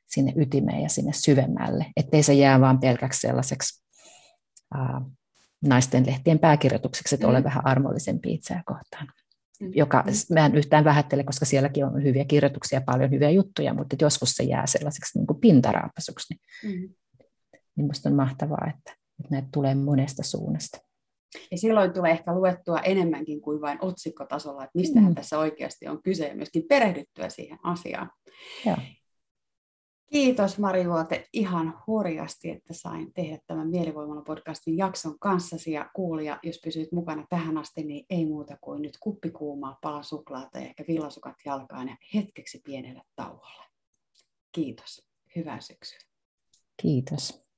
sinne 0.10 0.34
ytimeen 0.36 0.82
ja 0.82 0.90
sinne 0.90 1.14
syvemmälle, 1.14 1.86
ettei 1.98 2.24
se 2.24 2.34
jää 2.34 2.62
vaan 2.62 2.80
pelkäksi 2.80 3.20
sellaiseksi 3.20 3.84
ää, 4.74 5.02
naisten 5.66 6.06
lehtien 6.06 6.40
pääkirjoitukseksi, 6.40 7.16
että 7.16 7.28
mm. 7.28 7.32
ole 7.32 7.44
vähän 7.44 7.68
armollisempi 7.68 8.34
itseä 8.34 8.64
kohtaan. 8.66 9.08
Mm. 9.62 9.72
Joka 9.76 10.04
mä 10.34 10.46
en 10.46 10.56
yhtään 10.56 10.84
vähättele, 10.84 11.24
koska 11.24 11.46
sielläkin 11.46 11.86
on 11.86 12.04
hyviä 12.04 12.26
kirjoituksia, 12.26 12.82
paljon 12.82 13.12
hyviä 13.12 13.30
juttuja, 13.30 13.74
mutta 13.74 13.96
joskus 14.02 14.32
se 14.32 14.44
jää 14.44 14.68
sellaiseksi 14.68 15.20
niin 15.20 15.28
kuin 15.28 15.40
pintaraapasuksi. 15.40 16.34
Niin, 16.34 16.80
mm. 16.80 16.94
niin 17.76 17.88
musta 17.88 18.10
on 18.10 18.16
mahtavaa, 18.16 18.68
että, 18.70 18.96
että 19.20 19.32
näitä 19.32 19.48
tulee 19.54 19.76
monesta 19.76 20.24
suunnasta. 20.24 20.78
Ja 21.52 21.58
silloin 21.58 21.94
tulee 21.94 22.12
ehkä 22.12 22.36
luettua 22.36 22.80
enemmänkin 22.80 23.42
kuin 23.42 23.62
vain 23.62 23.78
otsikkotasolla, 23.82 24.64
että 24.64 24.80
mistä 24.80 25.00
mm. 25.00 25.16
tässä 25.16 25.40
oikeasti 25.40 25.88
on 25.88 26.04
kyse 26.04 26.28
ja 26.28 26.36
myöskin 26.36 26.64
perehdyttyä 26.70 27.30
siihen 27.30 27.60
asiaan. 27.64 28.12
Ja. 28.66 28.78
Kiitos 30.12 30.60
Mari 30.60 30.88
Vuote 30.88 31.28
ihan 31.34 31.84
hurjasti, 31.88 32.50
että 32.50 32.74
sain 32.74 33.14
tehdä 33.14 33.40
tämän 33.48 33.70
Mielivoimalla 33.70 34.22
podcastin 34.22 34.78
jakson 34.78 35.20
kanssasi 35.20 35.72
ja 35.72 35.90
kuulija, 35.96 36.40
jos 36.44 36.60
pysyit 36.64 36.92
mukana 36.92 37.26
tähän 37.30 37.58
asti, 37.58 37.84
niin 37.84 38.06
ei 38.10 38.26
muuta 38.26 38.58
kuin 38.62 38.82
nyt 38.82 38.98
kuppikuumaa, 39.00 39.78
pala 39.82 40.04
suklaata 40.04 40.60
ja 40.60 40.66
ehkä 40.66 40.84
villasukat 40.88 41.36
jalkaan 41.46 41.88
ja 41.88 41.98
hetkeksi 42.14 42.62
pienelle 42.66 43.02
tauolle. 43.16 43.64
Kiitos. 44.52 45.08
Hyvää 45.36 45.62
syksyä. 45.62 46.00
Kiitos. 46.82 47.49